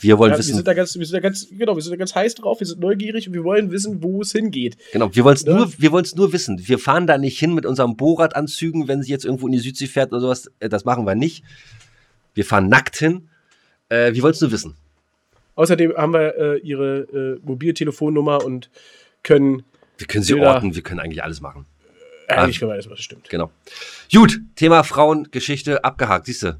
Wir 0.00 0.18
wollen 0.18 0.30
Ja, 0.30 0.36
wir 0.36 0.38
wissen, 0.40 0.54
sind 0.56 0.66
da 0.66 0.74
ganz, 0.74 0.96
wir 0.98 1.04
sind 1.06 1.14
da 1.16 1.20
ganz, 1.20 1.46
genau, 1.50 1.74
wir 1.76 1.82
sind 1.82 1.92
da 1.92 1.96
ganz 1.96 2.14
heiß 2.14 2.34
drauf, 2.36 2.60
wir 2.60 2.66
sind 2.66 2.80
neugierig 2.80 3.26
und 3.28 3.34
wir 3.34 3.44
wollen 3.44 3.70
wissen, 3.70 4.02
wo 4.02 4.22
es 4.22 4.32
hingeht. 4.32 4.76
Genau, 4.92 5.14
wir 5.14 5.24
wollen 5.24 5.36
es 5.36 5.44
Ja. 5.44 5.54
nur, 5.54 5.72
wir 5.78 5.92
wollen 5.92 6.04
es 6.04 6.14
nur 6.14 6.32
wissen. 6.32 6.60
Wir 6.66 6.78
fahren 6.78 7.06
da 7.06 7.18
nicht 7.18 7.38
hin 7.38 7.54
mit 7.54 7.66
unserem 7.66 7.96
Bohrradanzügen, 7.96 8.88
wenn 8.88 9.02
sie 9.02 9.10
jetzt 9.10 9.24
irgendwo 9.24 9.46
in 9.46 9.52
die 9.52 9.58
Südsee 9.58 9.86
fährt 9.86 10.12
oder 10.12 10.20
sowas. 10.20 10.50
Äh, 10.60 10.68
Das 10.68 10.84
machen 10.84 11.06
wir 11.06 11.14
nicht. 11.14 11.44
Wir 12.34 12.44
fahren 12.44 12.68
nackt 12.68 12.96
hin. 12.96 13.28
Äh, 13.88 14.12
wir 14.14 14.22
wollen 14.22 14.34
es 14.34 14.40
nur 14.40 14.52
wissen. 14.52 14.74
Außerdem 15.54 15.94
haben 15.96 16.12
wir 16.12 16.36
äh, 16.36 16.58
ihre 16.60 16.98
äh, 17.00 17.40
Mobiltelefonnummer 17.44 18.44
und 18.44 18.70
können, 19.22 19.64
Wir 19.96 20.06
können 20.06 20.22
sie 20.22 20.34
Bilder. 20.34 20.54
orten, 20.54 20.74
wir 20.74 20.82
können 20.82 21.00
eigentlich 21.00 21.22
alles 21.24 21.40
machen. 21.40 21.66
eigentlich 22.28 22.58
können 22.60 22.70
wir 22.70 22.74
alles, 22.74 22.88
was 22.88 23.00
stimmt. 23.00 23.28
Genau. 23.28 23.50
Gut, 24.12 24.40
Thema 24.54 24.84
Frauengeschichte 24.84 25.82
abgehakt, 25.82 26.26
siehst 26.26 26.42
du. 26.44 26.58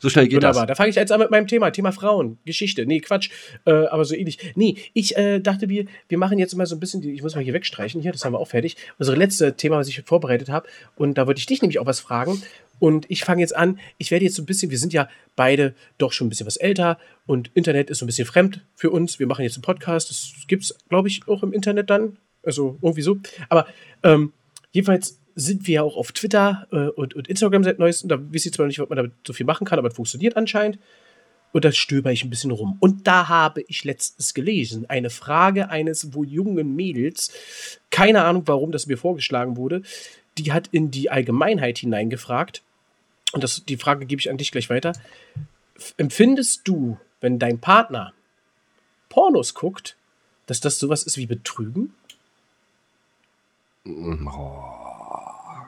So 0.00 0.08
schnell 0.08 0.26
geht 0.26 0.36
Wunderbar. 0.36 0.66
das. 0.66 0.76
Da 0.76 0.82
fange 0.82 0.90
ich 0.90 0.96
jetzt 0.96 1.12
an 1.12 1.20
mit 1.20 1.30
meinem 1.30 1.46
Thema. 1.46 1.70
Thema 1.70 1.92
Frauen, 1.92 2.38
Geschichte. 2.44 2.86
Nee, 2.86 3.00
Quatsch. 3.00 3.30
Äh, 3.64 3.72
aber 3.72 4.04
so 4.04 4.14
ähnlich. 4.14 4.38
Nee, 4.54 4.76
ich 4.94 5.16
äh, 5.16 5.40
dachte, 5.40 5.68
wir, 5.68 5.86
wir 6.08 6.18
machen 6.18 6.38
jetzt 6.38 6.54
mal 6.56 6.66
so 6.66 6.76
ein 6.76 6.80
bisschen, 6.80 7.00
die, 7.00 7.12
ich 7.12 7.22
muss 7.22 7.34
mal 7.34 7.44
hier 7.44 7.54
wegstreichen. 7.54 8.00
Hier, 8.00 8.12
das 8.12 8.24
haben 8.24 8.32
wir 8.34 8.38
auch 8.38 8.48
fertig. 8.48 8.76
Unser 8.98 9.16
letzte 9.16 9.56
Thema, 9.56 9.76
was 9.78 9.88
ich 9.88 10.02
vorbereitet 10.04 10.48
habe. 10.48 10.68
Und 10.96 11.18
da 11.18 11.26
wollte 11.26 11.38
ich 11.38 11.46
dich 11.46 11.62
nämlich 11.62 11.78
auch 11.78 11.86
was 11.86 12.00
fragen. 12.00 12.42
Und 12.78 13.06
ich 13.08 13.24
fange 13.24 13.40
jetzt 13.40 13.54
an. 13.54 13.78
Ich 13.98 14.10
werde 14.10 14.24
jetzt 14.24 14.34
so 14.34 14.42
ein 14.42 14.46
bisschen, 14.46 14.70
wir 14.70 14.78
sind 14.78 14.92
ja 14.92 15.08
beide 15.36 15.74
doch 15.98 16.12
schon 16.12 16.26
ein 16.26 16.30
bisschen 16.30 16.46
was 16.46 16.56
älter. 16.56 16.98
Und 17.26 17.50
Internet 17.54 17.90
ist 17.90 17.98
so 17.98 18.04
ein 18.04 18.08
bisschen 18.08 18.26
fremd 18.26 18.64
für 18.74 18.90
uns. 18.90 19.20
Wir 19.20 19.28
machen 19.28 19.44
jetzt 19.44 19.54
einen 19.54 19.62
Podcast. 19.62 20.10
Das 20.10 20.32
gibt 20.48 20.64
es, 20.64 20.76
glaube 20.88 21.08
ich, 21.08 21.28
auch 21.28 21.42
im 21.44 21.52
Internet 21.52 21.90
dann. 21.90 22.16
Also 22.42 22.78
irgendwie 22.82 23.02
so. 23.02 23.18
Aber 23.48 23.66
ähm, 24.02 24.32
jedenfalls 24.72 25.20
sind 25.34 25.66
wir 25.66 25.74
ja 25.74 25.82
auch 25.82 25.96
auf 25.96 26.12
Twitter 26.12 26.66
äh, 26.72 26.88
und, 26.88 27.14
und 27.14 27.28
Instagram 27.28 27.64
seit 27.64 27.78
neuestem. 27.78 28.08
Da 28.08 28.18
weiß 28.18 28.46
ich 28.46 28.52
zwar 28.52 28.66
nicht, 28.66 28.78
was 28.78 28.88
man 28.88 28.96
damit 28.96 29.12
so 29.26 29.32
viel 29.32 29.46
machen 29.46 29.66
kann, 29.66 29.78
aber 29.78 29.88
es 29.88 29.94
funktioniert 29.94 30.36
anscheinend. 30.36 30.78
Und 31.52 31.64
da 31.64 31.72
stöber 31.72 32.12
ich 32.12 32.24
ein 32.24 32.30
bisschen 32.30 32.50
rum. 32.50 32.76
Und 32.80 33.06
da 33.06 33.28
habe 33.28 33.62
ich 33.68 33.84
letztens 33.84 34.32
gelesen, 34.32 34.88
eine 34.88 35.10
Frage 35.10 35.68
eines 35.68 36.14
wohl 36.14 36.26
jungen 36.26 36.74
Mädels, 36.74 37.32
keine 37.90 38.24
Ahnung, 38.24 38.44
warum 38.46 38.72
das 38.72 38.86
mir 38.86 38.96
vorgeschlagen 38.96 39.56
wurde, 39.56 39.82
die 40.38 40.52
hat 40.52 40.68
in 40.72 40.90
die 40.90 41.10
Allgemeinheit 41.10 41.78
hineingefragt. 41.78 42.62
Und 43.32 43.44
das, 43.44 43.64
die 43.64 43.76
Frage 43.76 44.06
gebe 44.06 44.20
ich 44.20 44.30
an 44.30 44.38
dich 44.38 44.50
gleich 44.50 44.70
weiter. 44.70 44.92
Empfindest 45.98 46.62
du, 46.64 46.98
wenn 47.20 47.38
dein 47.38 47.58
Partner 47.58 48.14
Pornos 49.08 49.52
guckt, 49.54 49.96
dass 50.46 50.60
das 50.60 50.78
sowas 50.78 51.02
ist 51.02 51.18
wie 51.18 51.26
Betrügen? 51.26 51.94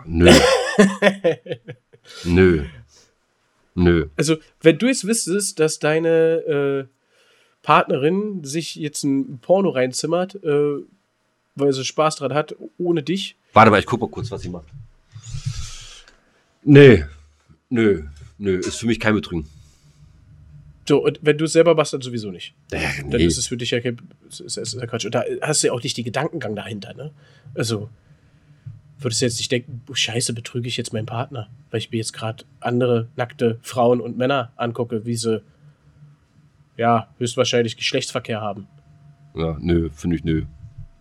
Nö. 0.06 0.32
Nö. 2.24 2.64
Nö. 3.74 4.06
Also, 4.16 4.36
wenn 4.60 4.78
du 4.78 4.86
jetzt 4.86 5.06
wüsstest, 5.06 5.58
dass 5.58 5.78
deine 5.78 6.08
äh, 6.08 6.84
Partnerin 7.62 8.44
sich 8.44 8.76
jetzt 8.76 9.02
ein 9.04 9.38
Porno 9.40 9.70
reinzimmert, 9.70 10.36
äh, 10.44 10.82
weil 11.56 11.72
sie 11.72 11.84
Spaß 11.84 12.16
dran 12.16 12.34
hat, 12.34 12.54
ohne 12.78 13.02
dich, 13.02 13.36
Warte 13.54 13.70
mal, 13.70 13.78
ich 13.78 13.86
guck 13.86 14.00
mal 14.00 14.10
kurz, 14.10 14.30
was 14.32 14.42
sie 14.42 14.48
macht. 14.48 14.66
Nee. 16.64 17.04
Nö. 17.70 18.02
Nö. 18.36 18.58
Ist 18.58 18.80
für 18.80 18.86
mich 18.86 18.98
kein 18.98 19.14
Betrügen. 19.14 19.48
so, 20.88 21.04
und 21.04 21.20
wenn 21.22 21.38
du 21.38 21.44
es 21.44 21.52
selber 21.52 21.74
machst, 21.76 21.92
dann 21.92 22.02
sowieso 22.02 22.32
nicht. 22.32 22.52
Dann 22.70 22.80
nee. 23.10 23.24
ist 23.24 23.38
es 23.38 23.46
für 23.46 23.56
dich 23.56 23.70
ja 23.70 23.80
kein, 23.80 23.96
ist, 24.28 24.40
ist, 24.40 24.56
ist 24.56 24.74
ja 24.74 24.86
Quatsch. 24.86 25.04
Und 25.04 25.14
da 25.14 25.24
hast 25.40 25.62
du 25.62 25.68
ja 25.68 25.72
auch 25.72 25.82
nicht 25.82 25.96
die 25.96 26.02
Gedankengang 26.02 26.56
dahinter, 26.56 26.94
ne? 26.94 27.12
Also, 27.54 27.88
würdest 28.98 29.20
du 29.20 29.26
jetzt 29.26 29.38
nicht 29.38 29.52
denken, 29.52 29.82
oh, 29.90 29.94
scheiße, 29.94 30.32
betrüge 30.32 30.68
ich 30.68 30.76
jetzt 30.76 30.92
meinen 30.92 31.06
Partner, 31.06 31.48
weil 31.70 31.78
ich 31.78 31.90
mir 31.90 31.98
jetzt 31.98 32.12
gerade 32.12 32.44
andere 32.60 33.08
nackte 33.16 33.58
Frauen 33.62 34.00
und 34.00 34.16
Männer 34.16 34.52
angucke, 34.56 35.04
wie 35.04 35.16
sie, 35.16 35.42
ja, 36.76 37.08
höchstwahrscheinlich 37.18 37.76
Geschlechtsverkehr 37.76 38.40
haben. 38.40 38.66
Ja, 39.34 39.56
nö, 39.60 39.90
finde 39.92 40.16
ich 40.16 40.24
nö. 40.24 40.44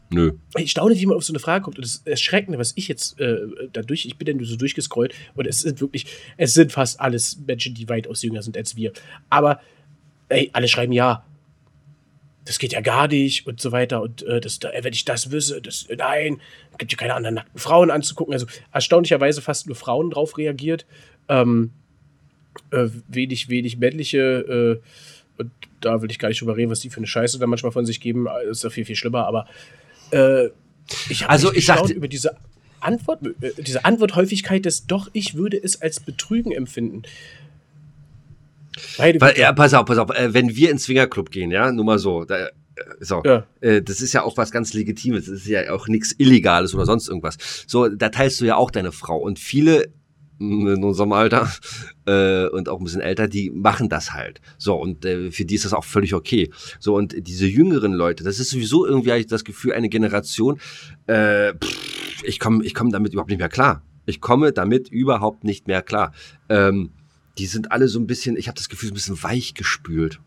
Nö. 0.09 0.33
Ich 0.57 0.71
staune, 0.71 0.95
wie 0.95 1.05
man 1.05 1.17
auf 1.17 1.23
so 1.23 1.33
eine 1.33 1.39
Frage 1.39 1.63
kommt. 1.63 1.77
Und 1.77 1.85
das 1.85 2.03
Erschreckende, 2.05 2.59
was 2.59 2.73
ich 2.75 2.87
jetzt 2.87 3.19
äh, 3.19 3.37
dadurch, 3.71 4.05
ich 4.05 4.17
bin 4.17 4.37
dann 4.37 4.45
so 4.45 4.55
durchgescrollt 4.55 5.13
und 5.33 5.47
es 5.47 5.61
sind 5.61 5.81
wirklich, 5.81 6.05
es 6.37 6.53
sind 6.53 6.71
fast 6.71 6.99
alles 6.99 7.39
Menschen, 7.47 7.73
die 7.73 7.89
weitaus 7.89 8.21
jünger 8.21 8.43
sind 8.43 8.55
als 8.55 8.75
wir. 8.75 8.93
Aber 9.29 9.59
ey, 10.29 10.49
alle 10.53 10.67
schreiben 10.67 10.93
ja. 10.93 11.25
Das 12.45 12.59
geht 12.59 12.73
ja 12.73 12.81
gar 12.81 13.07
nicht 13.07 13.47
und 13.47 13.61
so 13.61 13.71
weiter. 13.71 14.01
Und 14.01 14.23
äh, 14.23 14.41
das, 14.41 14.59
da, 14.59 14.71
wenn 14.81 14.93
ich 14.93 15.05
das 15.05 15.31
wüsste, 15.31 15.61
das, 15.61 15.87
nein, 15.95 16.41
gibt 16.77 16.91
ja 16.91 16.97
keine 16.97 17.13
anderen 17.13 17.35
nackten 17.35 17.59
Frauen 17.59 17.89
anzugucken. 17.91 18.33
Also 18.33 18.45
erstaunlicherweise 18.71 19.41
fast 19.41 19.67
nur 19.67 19.75
Frauen 19.75 20.09
drauf 20.09 20.37
reagiert. 20.37 20.85
Ähm, 21.29 21.71
äh, 22.71 22.87
wenig, 23.07 23.49
wenig 23.49 23.77
männliche, 23.77 24.79
äh, 24.79 25.41
und 25.41 25.51
da 25.81 26.01
will 26.01 26.11
ich 26.11 26.19
gar 26.19 26.29
nicht 26.29 26.41
drüber 26.41 26.55
reden, 26.55 26.69
was 26.69 26.81
die 26.81 26.89
für 26.89 26.97
eine 26.97 27.07
Scheiße 27.07 27.39
da 27.39 27.47
manchmal 27.47 27.71
von 27.71 27.85
sich 27.85 27.99
geben. 27.99 28.25
Das 28.25 28.57
ist 28.57 28.63
ja 28.63 28.69
viel, 28.69 28.85
viel 28.85 28.95
schlimmer, 28.95 29.25
aber 29.25 29.47
äh, 30.11 30.49
ich 31.09 31.23
habe 31.23 31.31
Also, 31.31 31.49
mich 31.49 31.59
ich 31.59 31.65
sagte- 31.65 31.93
über 31.93 32.07
diese 32.07 32.35
Antwort, 32.79 33.25
äh, 33.41 33.51
diese 33.57 33.85
Antworthäufigkeit 33.85 34.65
des 34.65 34.85
doch, 34.85 35.09
ich 35.13 35.35
würde 35.35 35.57
es 35.57 35.81
als 35.81 35.99
Betrügen 36.01 36.51
empfinden. 36.51 37.03
Beide 38.97 39.21
Weil, 39.21 39.37
ja, 39.37 39.51
pass 39.53 39.73
auf, 39.73 39.85
pass 39.85 39.97
auf, 39.97 40.09
äh, 40.11 40.33
wenn 40.33 40.55
wir 40.55 40.71
ins 40.71 40.83
Swingerclub 40.83 41.31
gehen, 41.31 41.51
ja, 41.51 41.71
nur 41.71 41.85
mal 41.85 41.99
so, 41.99 42.23
da, 42.25 42.47
äh, 42.47 42.51
so, 42.99 43.21
Ja. 43.25 43.45
äh, 43.61 43.81
das 43.81 44.01
ist 44.01 44.13
ja 44.13 44.23
auch 44.23 44.37
was 44.37 44.51
ganz 44.51 44.73
Legitimes, 44.73 45.25
das 45.25 45.35
ist 45.35 45.47
ja 45.47 45.71
auch 45.71 45.87
nichts 45.87 46.13
Illegales 46.17 46.73
oder 46.73 46.85
sonst 46.85 47.07
irgendwas. 47.07 47.37
So, 47.67 47.87
da 47.87 48.09
teilst 48.09 48.41
du 48.41 48.45
ja 48.45 48.55
auch 48.55 48.71
deine 48.71 48.91
Frau 48.91 49.17
und 49.17 49.39
viele 49.39 49.91
in 50.39 50.83
unserem 50.83 51.13
Alter 51.13 51.49
äh, 52.05 52.47
und 52.47 52.67
auch 52.67 52.79
ein 52.79 52.83
bisschen 52.83 53.01
älter, 53.01 53.27
die 53.27 53.49
machen 53.51 53.87
das 53.87 54.13
halt. 54.13 54.41
So, 54.57 54.75
und 54.75 55.05
äh, 55.05 55.31
für 55.31 55.45
die 55.45 55.55
ist 55.55 55.63
das 55.65 55.73
auch 55.73 55.85
völlig 55.85 56.13
okay. 56.13 56.49
So, 56.79 56.95
und 56.95 57.15
diese 57.27 57.45
jüngeren 57.45 57.93
Leute, 57.93 58.23
das 58.23 58.39
ist 58.39 58.49
sowieso 58.49 58.85
irgendwie, 58.85 59.11
habe 59.11 59.19
ich 59.21 59.27
das 59.27 59.43
Gefühl, 59.43 59.73
eine 59.73 59.89
Generation, 59.89 60.59
äh, 61.07 61.53
pff, 61.53 62.23
ich 62.25 62.39
komme 62.39 62.63
ich 62.65 62.73
komm 62.73 62.91
damit 62.91 63.13
überhaupt 63.13 63.29
nicht 63.29 63.39
mehr 63.39 63.49
klar. 63.49 63.83
Ich 64.05 64.19
komme 64.19 64.51
damit 64.51 64.89
überhaupt 64.89 65.43
nicht 65.45 65.67
mehr 65.67 65.81
klar. 65.81 66.13
Ähm, 66.49 66.91
die 67.37 67.45
sind 67.45 67.71
alle 67.71 67.87
so 67.87 67.99
ein 67.99 68.07
bisschen, 68.07 68.37
ich 68.37 68.47
habe 68.47 68.57
das 68.57 68.69
Gefühl, 68.69 68.89
so 68.89 68.93
ein 68.93 68.95
bisschen 68.95 69.23
weich 69.23 69.53
gespült. 69.53 70.19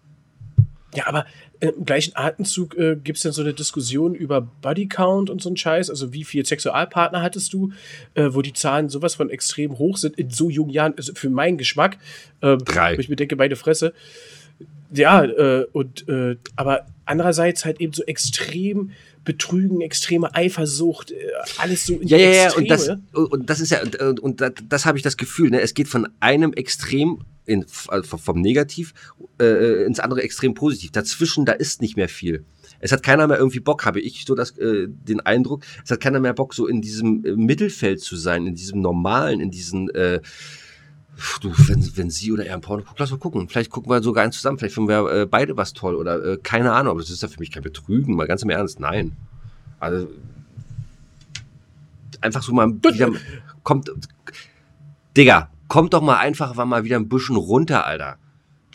Ja, 0.95 1.07
aber 1.07 1.27
äh, 1.61 1.69
im 1.69 1.85
gleichen 1.85 2.17
Atemzug 2.17 2.77
äh, 2.77 2.97
gibt 2.97 3.19
es 3.19 3.23
dann 3.23 3.33
so 3.33 3.43
eine 3.43 3.53
Diskussion 3.53 4.15
über 4.15 4.41
Bodycount 4.41 5.29
und 5.29 5.43
so 5.43 5.51
ein 5.51 5.57
Scheiß. 5.57 5.91
Also 5.91 6.13
wie 6.13 6.25
viele 6.25 6.47
Sexualpartner 6.47 7.21
hattest 7.23 7.53
du, 7.53 7.73
äh, 8.15 8.29
wo 8.31 8.41
die 8.41 8.55
Zahlen 8.55 8.89
sowas 8.89 9.15
von 9.15 9.29
extrem 9.29 9.79
hoch 9.79 9.99
sind 9.99 10.17
in 10.17 10.31
so 10.31 10.49
jungen 10.49 10.71
Jahren, 10.71 10.95
also 10.97 11.13
für 11.15 11.29
meinen 11.29 11.59
Geschmack. 11.59 11.99
Äh, 12.41 12.57
Drei. 12.57 12.97
Wo 12.97 13.01
ich 13.01 13.09
mir 13.09 13.17
denke, 13.17 13.37
meine 13.37 13.57
Fresse. 13.57 13.93
Ja, 14.93 15.25
äh, 15.25 15.67
und 15.73 16.09
äh, 16.09 16.37
aber 16.55 16.87
andererseits 17.05 17.65
halt 17.65 17.81
eben 17.81 17.93
so 17.93 18.05
extrem 18.05 18.93
Betrügen, 19.27 19.83
extreme 19.83 20.35
Eifersucht, 20.35 21.11
äh, 21.11 21.17
alles 21.59 21.85
so 21.85 22.01
Ja, 22.01 22.17
ja, 22.17 22.31
ja, 22.31 22.55
und 22.55 22.71
das, 22.71 22.89
und 23.13 23.51
das 23.51 23.61
ist 23.61 23.71
ja, 23.71 23.83
und, 23.83 24.21
und 24.21 24.41
das, 24.41 24.53
das 24.67 24.87
habe 24.87 24.97
ich 24.97 25.05
das 25.05 25.19
Gefühl, 25.19 25.51
ne? 25.51 25.61
es 25.61 25.75
geht 25.75 25.89
von 25.89 26.09
einem 26.21 26.55
Extrem 26.55 27.25
in, 27.45 27.67
also 27.89 28.17
vom 28.17 28.41
Negativ 28.41 28.95
äh, 29.41 29.85
ins 29.85 30.01
andere 30.01 30.23
Extrem 30.23 30.55
positiv. 30.55 30.93
Dazwischen, 30.93 31.45
da 31.45 31.53
ist 31.53 31.83
nicht 31.83 31.97
mehr 31.97 32.09
viel. 32.09 32.45
Es 32.81 32.93
hat 32.93 33.03
keiner 33.03 33.27
mehr 33.27 33.39
irgendwie 33.39 33.61
Bock, 33.61 33.85
habe 33.85 34.01
ich 34.01 34.25
so 34.27 34.35
das, 34.35 34.57
äh, 34.59 34.87
den 34.89 35.21
Eindruck, 35.21 35.65
es 35.85 35.91
hat 35.91 36.01
keiner 36.01 36.21
mehr 36.21 36.35
Bock, 36.35 36.55
so 36.55 36.67
in 36.67 36.81
diesem 36.81 37.25
äh, 37.25 37.33
Mittelfeld 37.33 38.01
zu 38.01 38.17
sein, 38.17 38.47
in 38.47 38.55
diesem 38.55 38.81
Normalen, 38.81 39.41
in 39.41 39.51
diesen, 39.51 39.89
äh, 39.91 40.21
du, 41.41 41.53
wenn, 41.69 41.97
wenn 41.97 42.11
sie 42.11 42.33
oder 42.33 42.47
er 42.47 42.55
ein 42.55 42.61
Porno 42.61 42.85
guckt, 42.85 42.99
lass 42.99 43.11
mal 43.11 43.19
gucken. 43.19 43.49
Vielleicht 43.49 43.71
gucken 43.71 43.91
wir 43.91 44.03
sogar 44.03 44.25
eins 44.25 44.37
zusammen, 44.37 44.59
vielleicht 44.59 44.75
finden 44.75 44.89
wir 44.89 45.13
äh, 45.13 45.27
beide 45.27 45.57
was 45.57 45.73
toll 45.73 45.95
oder 45.95 46.25
äh, 46.25 46.37
keine 46.43 46.73
Ahnung, 46.73 46.93
aber 46.93 47.01
das 47.01 47.11
ist 47.11 47.23
ja 47.23 47.29
für 47.29 47.41
mich 47.41 47.51
kein 47.51 47.63
Betrügen, 47.63 48.15
mal 48.15 48.27
ganz 48.27 48.43
im 48.43 48.51
Ernst, 48.51 48.81
nein. 48.81 49.17
Also 49.81 50.09
einfach 52.21 52.43
so 52.43 52.53
mal 52.53 52.71
wieder, 52.71 53.11
kommt, 53.63 53.91
Digga, 55.17 55.51
kommt 55.69 55.95
doch 55.95 56.03
mal 56.03 56.17
einfach 56.17 56.55
mal 56.65 56.85
wieder 56.85 56.97
ein 56.97 57.09
bisschen 57.09 57.37
runter, 57.37 57.87
Alter. 57.87 58.19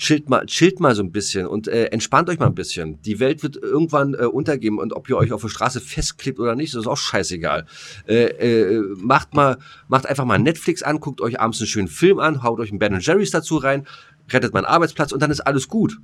Chillt 0.01 0.29
mal, 0.29 0.47
chillt 0.47 0.79
mal 0.79 0.95
so 0.95 1.03
ein 1.03 1.11
bisschen 1.11 1.45
und 1.45 1.67
äh, 1.67 1.85
entspannt 1.85 2.27
euch 2.27 2.39
mal 2.39 2.47
ein 2.47 2.55
bisschen. 2.55 2.99
Die 3.03 3.19
Welt 3.19 3.43
wird 3.43 3.55
irgendwann 3.55 4.15
äh, 4.15 4.25
untergehen 4.25 4.79
und 4.79 4.93
ob 4.93 5.07
ihr 5.07 5.15
euch 5.15 5.31
auf 5.31 5.41
der 5.41 5.49
Straße 5.49 5.79
festklebt 5.79 6.39
oder 6.39 6.55
nicht, 6.55 6.73
das 6.73 6.81
ist 6.81 6.87
auch 6.87 6.97
scheißegal. 6.97 7.67
Äh, 8.07 8.23
äh, 8.23 8.81
macht 8.97 9.35
mal, 9.35 9.59
macht 9.89 10.07
einfach 10.07 10.25
mal 10.25 10.39
Netflix 10.39 10.81
an, 10.81 10.99
guckt 10.99 11.21
euch 11.21 11.39
abends 11.39 11.59
einen 11.59 11.67
schönen 11.67 11.87
Film 11.87 12.17
an, 12.17 12.41
haut 12.41 12.59
euch 12.59 12.71
einen 12.71 12.79
Ben 12.79 12.99
Jerry's 12.99 13.29
dazu 13.29 13.57
rein, 13.57 13.85
rettet 14.31 14.53
mal 14.53 14.65
einen 14.65 14.73
Arbeitsplatz 14.73 15.11
und 15.11 15.21
dann 15.21 15.29
ist 15.29 15.41
alles 15.41 15.67
gut. 15.67 15.99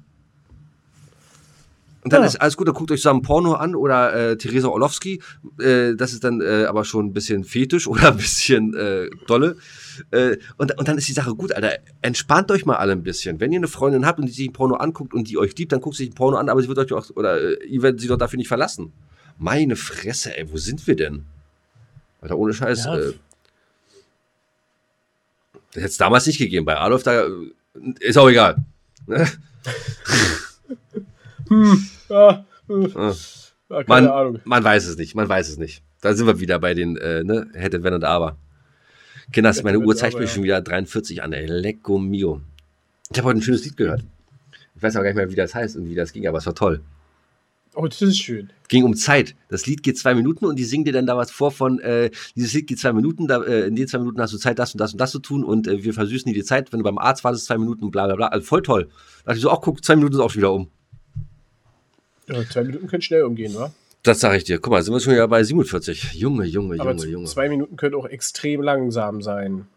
Und 2.08 2.14
dann 2.14 2.22
Ja. 2.22 2.28
ist 2.28 2.38
alles 2.38 2.55
gut, 2.55 2.70
dann 2.70 2.74
guckt 2.74 2.89
euch 2.89 3.01
zusammen 3.01 3.22
Porno 3.22 3.55
an 3.55 3.76
oder 3.76 4.14
äh, 4.14 4.38
Theresa 4.38 4.70
Orlowski. 4.70 5.22
Äh, 5.60 5.93
das 5.95 6.14
ist 6.14 6.24
dann 6.24 6.39
äh, 6.39 6.64
aber 6.64 6.86
schon 6.86 7.08
ein 7.08 7.12
bisschen 7.12 7.43
fetisch 7.43 7.86
oder 7.88 8.14
ein 8.14 8.16
bisschen 8.16 8.74
äh, 8.76 9.10
dolle. 9.28 9.58
Äh, 10.12 10.38
und, 10.55 10.78
und 10.78 10.88
dann 10.88 10.97
ist 10.97 11.10
die 11.10 11.12
Sache 11.12 11.36
gut, 11.36 11.51
Alter. 11.51 11.80
Entspannt 12.01 12.49
euch 12.49 12.66
mal 12.66 12.78
alle 12.78 12.93
ein 12.93 13.03
bisschen. 13.03 13.41
Wenn 13.41 13.51
ihr 13.51 13.60
eine 13.60 13.68
Freundin 13.68 14.05
habt 14.05 14.20
und 14.20 14.26
die 14.28 14.32
sich 14.32 14.47
ein 14.47 14.53
Porno 14.53 14.76
anguckt 14.76 15.14
und 15.14 15.28
die 15.30 15.38
euch 15.38 15.53
liebt, 15.58 15.74
dann 15.74 15.82
guckt 15.82 15.97
sich 15.97 16.10
ein 16.10 16.14
Porno 16.14 16.38
an, 16.38 16.47
aber 16.47 16.62
sie 16.62 16.70
wird 16.70 16.78
euch 16.80 16.93
auch, 16.93 17.10
oder 17.18 17.41
äh, 17.41 17.66
ihr 17.66 17.82
werdet 17.82 17.99
sie 17.99 18.08
doch 18.08 18.16
dafür 18.18 18.38
nicht 18.38 18.47
verlassen. 18.47 18.93
Meine 19.38 19.76
Fresse, 19.76 20.38
ey, 20.38 20.49
wo 20.49 20.55
sind 20.55 20.88
wir 20.88 20.95
denn? 20.95 21.26
Alter, 22.22 22.38
ohne 22.38 22.53
Scheiß. 22.53 22.86
Ja. 22.86 22.95
Äh, 22.97 23.14
das 25.74 25.84
hätte 25.84 25.86
es 25.88 25.97
damals 25.97 26.26
nicht 26.26 26.38
gegeben. 26.38 26.66
Bei 26.66 26.78
Adolf, 26.78 27.03
da 27.03 27.24
äh, 27.26 27.30
ist 27.99 28.18
auch 28.18 28.30
egal. 28.30 28.64
Ne? 29.08 29.28
Hm, 31.49 31.88
ja, 32.10 32.45
äh, 32.70 32.74
Ah. 32.95 33.14
ja, 33.70 33.84
keine 33.84 33.86
Man, 33.88 34.08
Ahnung. 34.08 34.39
man 34.45 34.64
weiß 34.64 34.88
es 34.88 34.97
nicht, 34.97 35.16
man 35.16 35.28
weiß 35.28 35.49
es 35.49 35.58
nicht. 35.58 35.84
Da 36.01 36.14
sind 36.14 36.28
wir 36.28 36.39
wieder 36.39 36.60
bei 36.60 36.74
den, 36.74 36.95
äh, 36.97 37.24
ne, 37.24 37.47
hätte, 37.53 37.84
wenn 37.84 37.93
und 37.93 38.03
aber. 38.03 38.38
Kinders, 39.32 39.58
Hätte, 39.58 39.66
meine 39.66 39.80
Uhr 39.80 39.95
zeigt 39.95 40.14
aber, 40.16 40.22
mir 40.22 40.28
ja. 40.28 40.34
schon 40.34 40.43
wieder 40.43 40.62
43 40.62 41.22
an, 41.24 41.34
ey. 41.34 41.45
Lecco 41.47 41.97
mio. 41.97 42.41
Ich 43.12 43.18
habe 43.18 43.28
heute 43.30 43.39
ein 43.39 43.41
schönes 43.41 43.66
Lied 43.66 43.78
gehört. 43.78 44.03
Ich 44.76 44.84
weiß 44.84 44.95
aber 44.95 45.03
gar 45.03 45.10
nicht 45.10 45.18
mehr, 45.18 45.32
wie 45.32 45.36
das 45.36 45.55
heißt 45.55 45.76
und 45.76 45.89
wie 45.89 45.95
das 45.95 46.14
ging, 46.14 46.28
aber 46.28 46.38
es 46.38 46.45
war 46.45 46.55
toll. 46.55 46.82
Oh, 47.74 47.86
das 47.88 48.01
ist 48.01 48.18
schön. 48.18 48.49
Ging 48.70 48.84
um 48.84 48.95
Zeit. 48.95 49.36
Das 49.49 49.66
Lied 49.68 49.84
geht 49.84 49.97
zwei 49.97 50.16
Minuten 50.16 50.45
und 50.45 50.58
die 50.58 50.64
singen 50.64 50.84
dir 50.86 50.93
dann 50.93 51.05
da 51.05 51.16
was 51.16 51.30
vor 51.32 51.51
von, 51.51 51.80
äh, 51.80 52.10
dieses 52.36 52.53
Lied 52.53 52.68
geht 52.68 52.80
zwei 52.80 52.91
Minuten, 52.93 53.28
da, 53.28 53.43
äh, 53.43 53.68
in 53.68 53.76
den 53.76 53.88
zwei 53.88 53.99
Minuten 53.99 54.20
hast 54.20 54.34
du 54.34 54.38
Zeit, 54.38 54.58
das 54.60 54.74
und 54.74 54.80
das 54.80 54.93
und 54.93 54.99
das 54.99 55.12
zu 55.12 55.20
tun 55.20 55.43
und 55.43 55.68
äh, 55.68 55.84
wir 55.84 55.93
versüßen 55.93 56.28
dir 56.28 56.34
die 56.34 56.43
Zeit, 56.43 56.72
wenn 56.74 56.80
du 56.80 56.84
beim 56.84 56.97
Arzt 56.97 57.24
wartest, 57.24 57.45
zwei 57.45 57.58
Minuten, 57.58 57.91
bla 57.91 58.05
bla 58.08 58.16
bla. 58.16 58.28
Also 58.28 58.45
voll 58.45 58.62
toll. 58.64 58.86
Da 58.86 59.26
dachte 59.26 59.38
ich 59.38 59.41
so, 59.43 59.51
ach 59.51 59.60
guck, 59.62 59.84
zwei 59.84 59.95
Minuten 59.95 60.16
ist 60.16 60.20
auch 60.22 60.30
schon 60.32 60.41
wieder 60.41 60.53
um. 60.53 60.70
Ja, 62.28 62.43
zwei 62.49 62.63
Minuten 62.63 62.88
können 62.88 63.01
schnell 63.01 63.23
umgehen, 63.23 63.55
wa? 63.55 63.71
Das 64.03 64.19
sage 64.19 64.38
ich 64.38 64.43
dir. 64.43 64.59
Guck 64.59 64.71
mal, 64.71 64.84
sind 64.84 64.93
wir 64.93 64.99
schon 64.99 65.13
wieder 65.13 65.28
bei 65.28 65.43
47. 65.43 66.13
Junge, 66.13 66.45
Junge, 66.45 66.80
Aber 66.80 66.91
Junge, 66.91 67.05
Junge. 67.07 67.25
zwei 67.25 67.49
Minuten 67.49 67.75
können 67.78 67.95
auch 67.95 68.05
extrem 68.05 68.61
langsam 68.61 69.21
sein. 69.21 69.67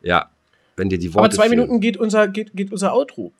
Ja, 0.00 0.30
wenn 0.76 0.88
dir 0.88 0.98
die 0.98 1.12
Worte 1.12 1.24
Aber 1.26 1.34
zwei 1.34 1.48
fehlen. 1.48 1.60
Minuten 1.60 1.80
geht 1.80 1.96
unser, 1.96 2.28
geht, 2.28 2.52
geht 2.54 2.72
unser 2.72 2.94
Outro. 2.94 3.32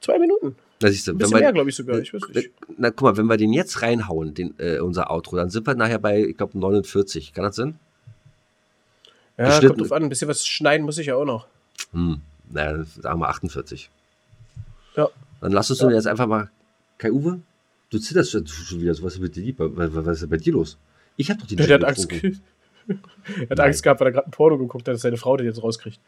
Zwei 0.00 0.18
Minuten. 0.18 0.56
Da 0.78 0.88
siehst 0.90 1.06
du, 1.08 1.12
Ein 1.12 1.18
bisschen 1.18 1.34
wir, 1.34 1.40
mehr, 1.40 1.52
glaube 1.52 1.70
ich 1.70 1.76
sogar. 1.76 1.98
Ich 1.98 2.12
weiß 2.12 2.22
nicht. 2.34 2.50
Na, 2.76 2.90
guck 2.90 3.02
mal, 3.02 3.16
wenn 3.16 3.26
wir 3.26 3.36
den 3.38 3.52
jetzt 3.52 3.80
reinhauen, 3.82 4.34
den, 4.34 4.54
äh, 4.58 4.78
unser 4.78 5.10
Outro, 5.10 5.36
dann 5.36 5.48
sind 5.50 5.66
wir 5.66 5.74
nachher 5.74 5.98
bei, 5.98 6.22
ich 6.22 6.36
glaube, 6.36 6.58
49. 6.58 7.32
Kann 7.32 7.44
das 7.44 7.56
sein? 7.56 7.78
Ja, 9.38 9.58
kommt 9.60 9.80
drauf 9.80 9.92
an. 9.92 10.02
Ein 10.04 10.08
bisschen 10.08 10.28
was 10.28 10.46
schneiden 10.46 10.84
muss 10.84 10.98
ich 10.98 11.06
ja 11.08 11.16
auch 11.16 11.24
noch. 11.24 11.46
Hm, 11.92 12.20
naja, 12.50 12.84
sagen 12.84 13.20
wir 13.20 13.28
48. 13.28 13.90
Ja. 14.96 15.08
Dann 15.40 15.52
lass 15.52 15.70
uns 15.70 15.80
Ja. 15.80 15.90
jetzt 15.90 16.06
einfach 16.06 16.26
mal. 16.26 16.50
Kai 16.98 17.10
Uwe, 17.10 17.40
du 17.96 18.02
zitterst 18.02 18.30
schon 18.30 18.46
schon 18.46 18.80
wieder. 18.80 18.94
So, 18.94 19.02
Was 19.02 19.14
ist 19.14 19.20
mit 19.20 19.36
dir, 19.36 19.42
lieb? 19.42 19.56
was, 19.58 20.22
ist 20.22 20.30
bei 20.30 20.36
dir 20.36 20.52
los? 20.52 20.78
Ich 21.16 21.30
hab 21.30 21.38
doch 21.38 21.46
den 21.46 21.56
Der, 21.56 21.66
der 21.66 21.78
hat 21.78 21.84
Angst, 21.84 22.12
er 22.12 23.48
hat. 23.50 23.60
Angst 23.60 23.82
gehabt, 23.82 24.00
weil 24.00 24.08
er 24.08 24.12
gerade 24.12 24.28
ein 24.28 24.30
Porno 24.30 24.58
geguckt 24.58 24.86
hat, 24.86 24.94
dass 24.94 25.02
seine 25.02 25.16
Frau 25.16 25.36
den 25.36 25.46
jetzt 25.46 25.62
rauskriegt. 25.62 26.00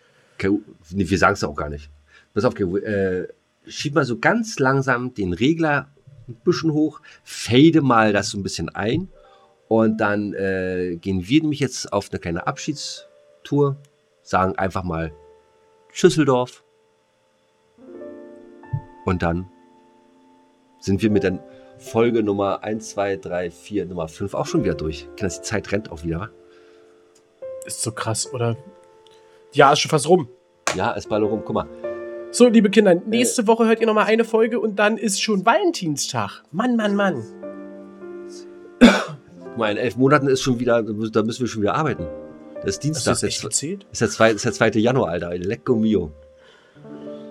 Uwe, 0.45 0.61
nee, 0.93 1.09
wir 1.09 1.19
sagen 1.19 1.35
es 1.35 1.45
auch 1.45 1.57
gar 1.57 1.69
nicht. 1.69 1.91
Pass 2.35 2.45
auf, 2.45 2.55
Uwe, 2.59 2.85
äh, 2.85 3.29
schieb 3.67 3.95
mal 3.95 4.05
so 4.05 4.19
ganz 4.19 4.59
langsam 4.59 5.15
den 5.15 5.33
Regler 5.33 5.89
ein 6.29 6.37
bisschen 6.45 6.73
hoch, 6.73 7.01
fade 7.25 7.81
mal 7.81 8.13
das 8.13 8.31
so 8.31 8.39
ein 8.39 8.43
bisschen 8.43 8.69
ein 8.69 9.09
und 9.69 9.99
dann 9.99 10.35
äh, 10.35 10.97
gehen 11.01 11.27
wir 11.27 11.41
nämlich 11.41 11.61
jetzt 11.61 11.93
auf 11.93 12.11
eine 12.11 12.19
kleine 12.19 12.47
Abschiedstour, 12.47 13.77
sagen 14.23 14.57
einfach 14.57 14.85
mal 14.85 15.13
Schüsseldorf 15.93 16.63
und 19.07 19.23
dann 19.23 19.49
sind 20.81 21.03
wir 21.03 21.11
mit 21.11 21.23
der 21.23 21.43
Folge 21.79 22.23
Nummer 22.23 22.63
1, 22.65 22.91
2, 22.91 23.17
3, 23.17 23.51
4, 23.51 23.87
Nummer 23.87 24.09
5 24.09 24.35
auch 24.35 24.47
schon 24.47 24.65
wieder 24.65 24.75
durch. 24.75 25.07
Kinders, 25.17 25.41
die 25.41 25.47
Zeit 25.47 25.71
rennt 25.73 25.91
auch 25.93 26.03
wieder. 26.05 26.31
Ist 27.67 27.83
so 27.83 27.93
krass, 27.93 28.33
oder? 28.33 28.57
Ja, 29.53 29.73
ist 29.73 29.81
schon 29.81 29.91
fast 29.91 30.09
rum. 30.09 30.29
Ja, 30.75 30.91
ist 30.93 31.09
bald 31.09 31.23
rum. 31.25 31.43
Guck 31.45 31.55
mal, 31.55 31.67
So, 32.31 32.49
liebe 32.49 32.69
Kinder, 32.71 32.95
nächste 32.95 33.47
Woche 33.47 33.67
hört 33.67 33.81
ihr 33.81 33.87
noch 33.87 33.95
mal 33.95 34.05
eine 34.05 34.25
Folge 34.25 34.61
und 34.61 34.77
dann 34.79 34.99
ist 34.99 35.23
schon 35.23 35.47
Valentinstag. 35.47 36.43
Mann, 36.53 36.77
Mann, 36.77 36.95
Mann. 36.95 37.25
Guck 38.81 39.57
mal, 39.57 39.71
in 39.73 39.77
elf 39.79 39.97
Monaten 39.97 40.29
ist 40.29 40.43
schon 40.43 40.59
wieder, 40.61 40.83
da 40.83 41.23
müssen 41.23 41.41
wir 41.41 41.49
schon 41.49 41.63
wieder 41.63 41.75
arbeiten. 41.75 42.07
Das 42.63 42.65
ist 42.65 42.67
Hast 42.67 42.77
du 42.77 42.87
Dienstag, 42.89 43.11
das 43.13 43.21
das 43.21 43.29
echt 43.29 43.37
ist, 43.39 43.43
gezählt? 43.45 43.87
ist, 43.93 44.01
der 44.01 44.11
zweite, 44.11 44.35
ist 44.37 44.45
der 44.45 44.53
2. 44.53 44.71
Januar, 44.81 45.11
Alter. 45.11 45.37
Lecco 45.39 45.77
mio. 45.77 46.11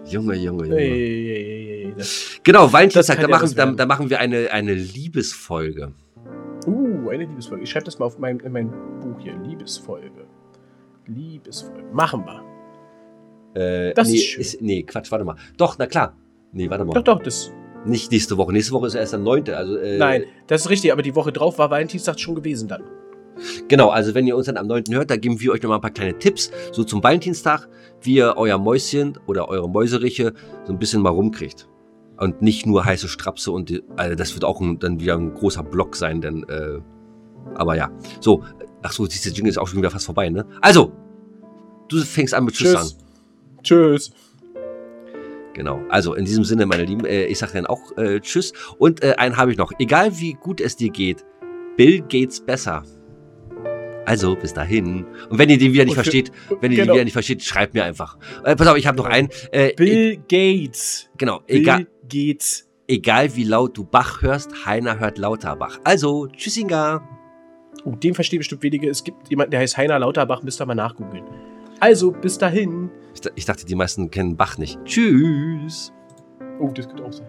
Junge, 0.05 0.35
Junge, 0.35 0.65
Junge. 0.67 0.77
Ey, 0.77 0.91
ey, 0.91 1.35
ey, 1.35 1.66
das, 1.95 2.39
Genau, 2.43 2.71
Valentinstag, 2.71 3.17
da 3.17 3.21
ja 3.23 3.27
machen, 3.27 3.43
was 3.43 3.55
da, 3.55 3.65
da 3.71 3.85
machen 3.85 4.09
wir 4.09 4.19
eine, 4.19 4.51
eine 4.51 4.73
Liebesfolge. 4.73 5.91
uh, 6.65 7.09
eine 7.09 7.25
Liebesfolge. 7.25 7.63
Ich 7.63 7.69
schreibe 7.69 7.85
das 7.85 7.99
mal 7.99 8.05
auf 8.05 8.17
mein, 8.19 8.39
in 8.39 8.51
mein 8.51 8.69
Buch 8.99 9.19
hier. 9.19 9.35
Liebesfolge. 9.43 10.25
Liebesfolge. 11.05 11.83
Machen 11.93 12.25
wir. 12.25 12.43
Äh, 13.89 13.93
Das 13.93 14.09
nee, 14.09 14.17
ist 14.17 14.51
schön. 14.51 14.65
nee, 14.65 14.83
Quatsch, 14.83 15.11
warte 15.11 15.25
mal. 15.25 15.35
Doch, 15.57 15.77
na 15.77 15.87
klar. 15.87 16.15
Nee, 16.51 16.69
warte 16.69 16.85
mal. 16.85 16.93
Doch, 16.93 17.03
doch, 17.03 17.21
das. 17.21 17.51
Nicht 17.85 18.11
nächste 18.11 18.37
Woche. 18.37 18.51
Nächste 18.51 18.73
Woche 18.73 18.87
ist 18.87 18.95
erst 18.95 19.13
der 19.13 19.19
9. 19.19 19.49
Also, 19.49 19.77
äh, 19.77 19.97
Nein, 19.97 20.23
das 20.47 20.61
ist 20.61 20.69
richtig, 20.69 20.91
aber 20.91 21.01
die 21.01 21.15
Woche 21.15 21.31
drauf 21.31 21.57
war 21.57 21.69
Valentinstag 21.69 22.19
schon 22.19 22.35
gewesen 22.35 22.67
dann. 22.67 22.83
Genau, 23.67 23.89
also 23.89 24.15
wenn 24.15 24.25
ihr 24.25 24.35
uns 24.35 24.47
dann 24.47 24.57
am 24.57 24.65
9. 24.67 24.85
hört, 24.91 25.11
da 25.11 25.15
geben 25.15 25.39
wir 25.39 25.51
euch 25.51 25.61
nochmal 25.61 25.77
ein 25.77 25.81
paar 25.81 25.91
kleine 25.91 26.17
Tipps, 26.17 26.51
so 26.71 26.83
zum 26.83 27.03
Valentinstag, 27.03 27.69
wie 28.01 28.15
ihr 28.15 28.33
euer 28.35 28.57
Mäuschen 28.57 29.17
oder 29.27 29.47
eure 29.47 29.69
Mäuseriche 29.69 30.33
so 30.65 30.73
ein 30.73 30.79
bisschen 30.79 31.01
mal 31.03 31.11
rumkriegt. 31.11 31.67
Und 32.17 32.41
nicht 32.41 32.65
nur 32.65 32.83
heiße 32.83 33.07
Strapse 33.07 33.51
und 33.51 33.69
die, 33.69 33.83
also 33.95 34.15
das 34.15 34.33
wird 34.33 34.43
auch 34.43 34.59
ein, 34.59 34.79
dann 34.79 34.99
wieder 34.99 35.15
ein 35.15 35.33
großer 35.33 35.63
Block 35.63 35.95
sein, 35.95 36.21
denn, 36.21 36.43
äh, 36.49 36.79
aber 37.55 37.75
ja. 37.75 37.91
So, 38.21 38.43
ach 38.81 38.91
so, 38.91 39.05
diese 39.05 39.29
Jingle 39.29 39.49
ist 39.49 39.57
auch 39.57 39.67
schon 39.67 39.77
wieder 39.77 39.91
fast 39.91 40.05
vorbei, 40.05 40.29
ne? 40.29 40.45
Also, 40.61 40.93
du 41.89 41.99
fängst 41.99 42.33
an 42.33 42.45
mit 42.45 42.55
Tschüss, 42.55 42.73
Tschüss. 42.73 42.89
sagen. 42.89 43.03
Tschüss. 43.63 44.11
Genau. 45.53 45.81
Also 45.89 46.13
in 46.13 46.25
diesem 46.25 46.43
Sinne, 46.43 46.67
meine 46.67 46.85
Lieben, 46.85 47.03
äh, 47.05 47.25
ich 47.25 47.39
sage 47.39 47.53
dann 47.53 47.65
auch 47.65 47.97
äh, 47.97 48.19
Tschüss. 48.19 48.53
Und 48.77 49.03
äh, 49.03 49.15
einen 49.17 49.37
habe 49.37 49.51
ich 49.51 49.57
noch. 49.57 49.71
Egal 49.79 50.19
wie 50.19 50.33
gut 50.33 50.61
es 50.61 50.75
dir 50.75 50.91
geht, 50.91 51.25
Bill 51.75 52.01
Gates 52.01 52.39
besser. 52.39 52.83
Also 54.07 54.37
bis 54.37 54.53
dahin. 54.53 55.05
Und 55.29 55.37
wenn 55.37 55.49
ihr 55.49 55.57
den 55.57 55.73
wieder 55.73 55.83
nicht 55.83 55.95
versteht, 55.95 56.31
wenn 56.61 56.71
ihr 56.71 56.77
den 56.77 56.83
genau. 56.85 56.93
wieder 56.93 57.03
nicht 57.03 57.11
versteht, 57.11 57.43
schreibt 57.43 57.73
mir 57.73 57.83
einfach. 57.83 58.17
Äh, 58.45 58.55
pass 58.55 58.65
auf, 58.67 58.77
ich 58.77 58.87
habe 58.87 58.95
noch 58.95 59.05
einen. 59.05 59.27
Äh, 59.51 59.71
e 59.71 59.73
Bill 59.75 60.17
Gates. 60.29 61.09
genau. 61.17 61.41
Bill 61.45 61.57
Egal, 61.57 61.87
Gates. 62.07 62.69
egal 62.87 63.35
wie 63.35 63.43
laut 63.43 63.77
du 63.77 63.83
Bach 63.83 64.21
hörst, 64.21 64.65
Heiner 64.65 64.97
hört 64.97 65.17
Lauterbach. 65.17 65.81
Also 65.83 66.27
Tschüssinga. 66.27 67.05
Oh, 67.83 67.95
den 67.95 68.13
verstehen 68.13 68.39
bestimmt 68.39 68.63
wenige. 68.63 68.89
Es 68.89 69.03
gibt 69.03 69.29
jemanden, 69.29 69.51
der 69.51 69.59
heißt 69.59 69.75
Heiner 69.75 69.99
Lauterbach, 69.99 70.41
müsst 70.41 70.61
ihr 70.61 70.65
mal 70.65 70.73
nachgoogeln. 70.73 71.25
Also, 71.81 72.11
bis 72.11 72.37
dahin. 72.37 72.89
Ich, 73.13 73.19
ich 73.35 73.43
dachte, 73.43 73.65
die 73.65 73.75
meisten 73.75 74.09
kennen 74.09 74.37
Bach 74.37 74.57
nicht. 74.57 74.79
Tschüss. 74.85 75.91
Oh, 76.61 76.71
das 76.73 76.87
könnte 76.87 77.03
auch 77.03 77.11
sein. 77.11 77.27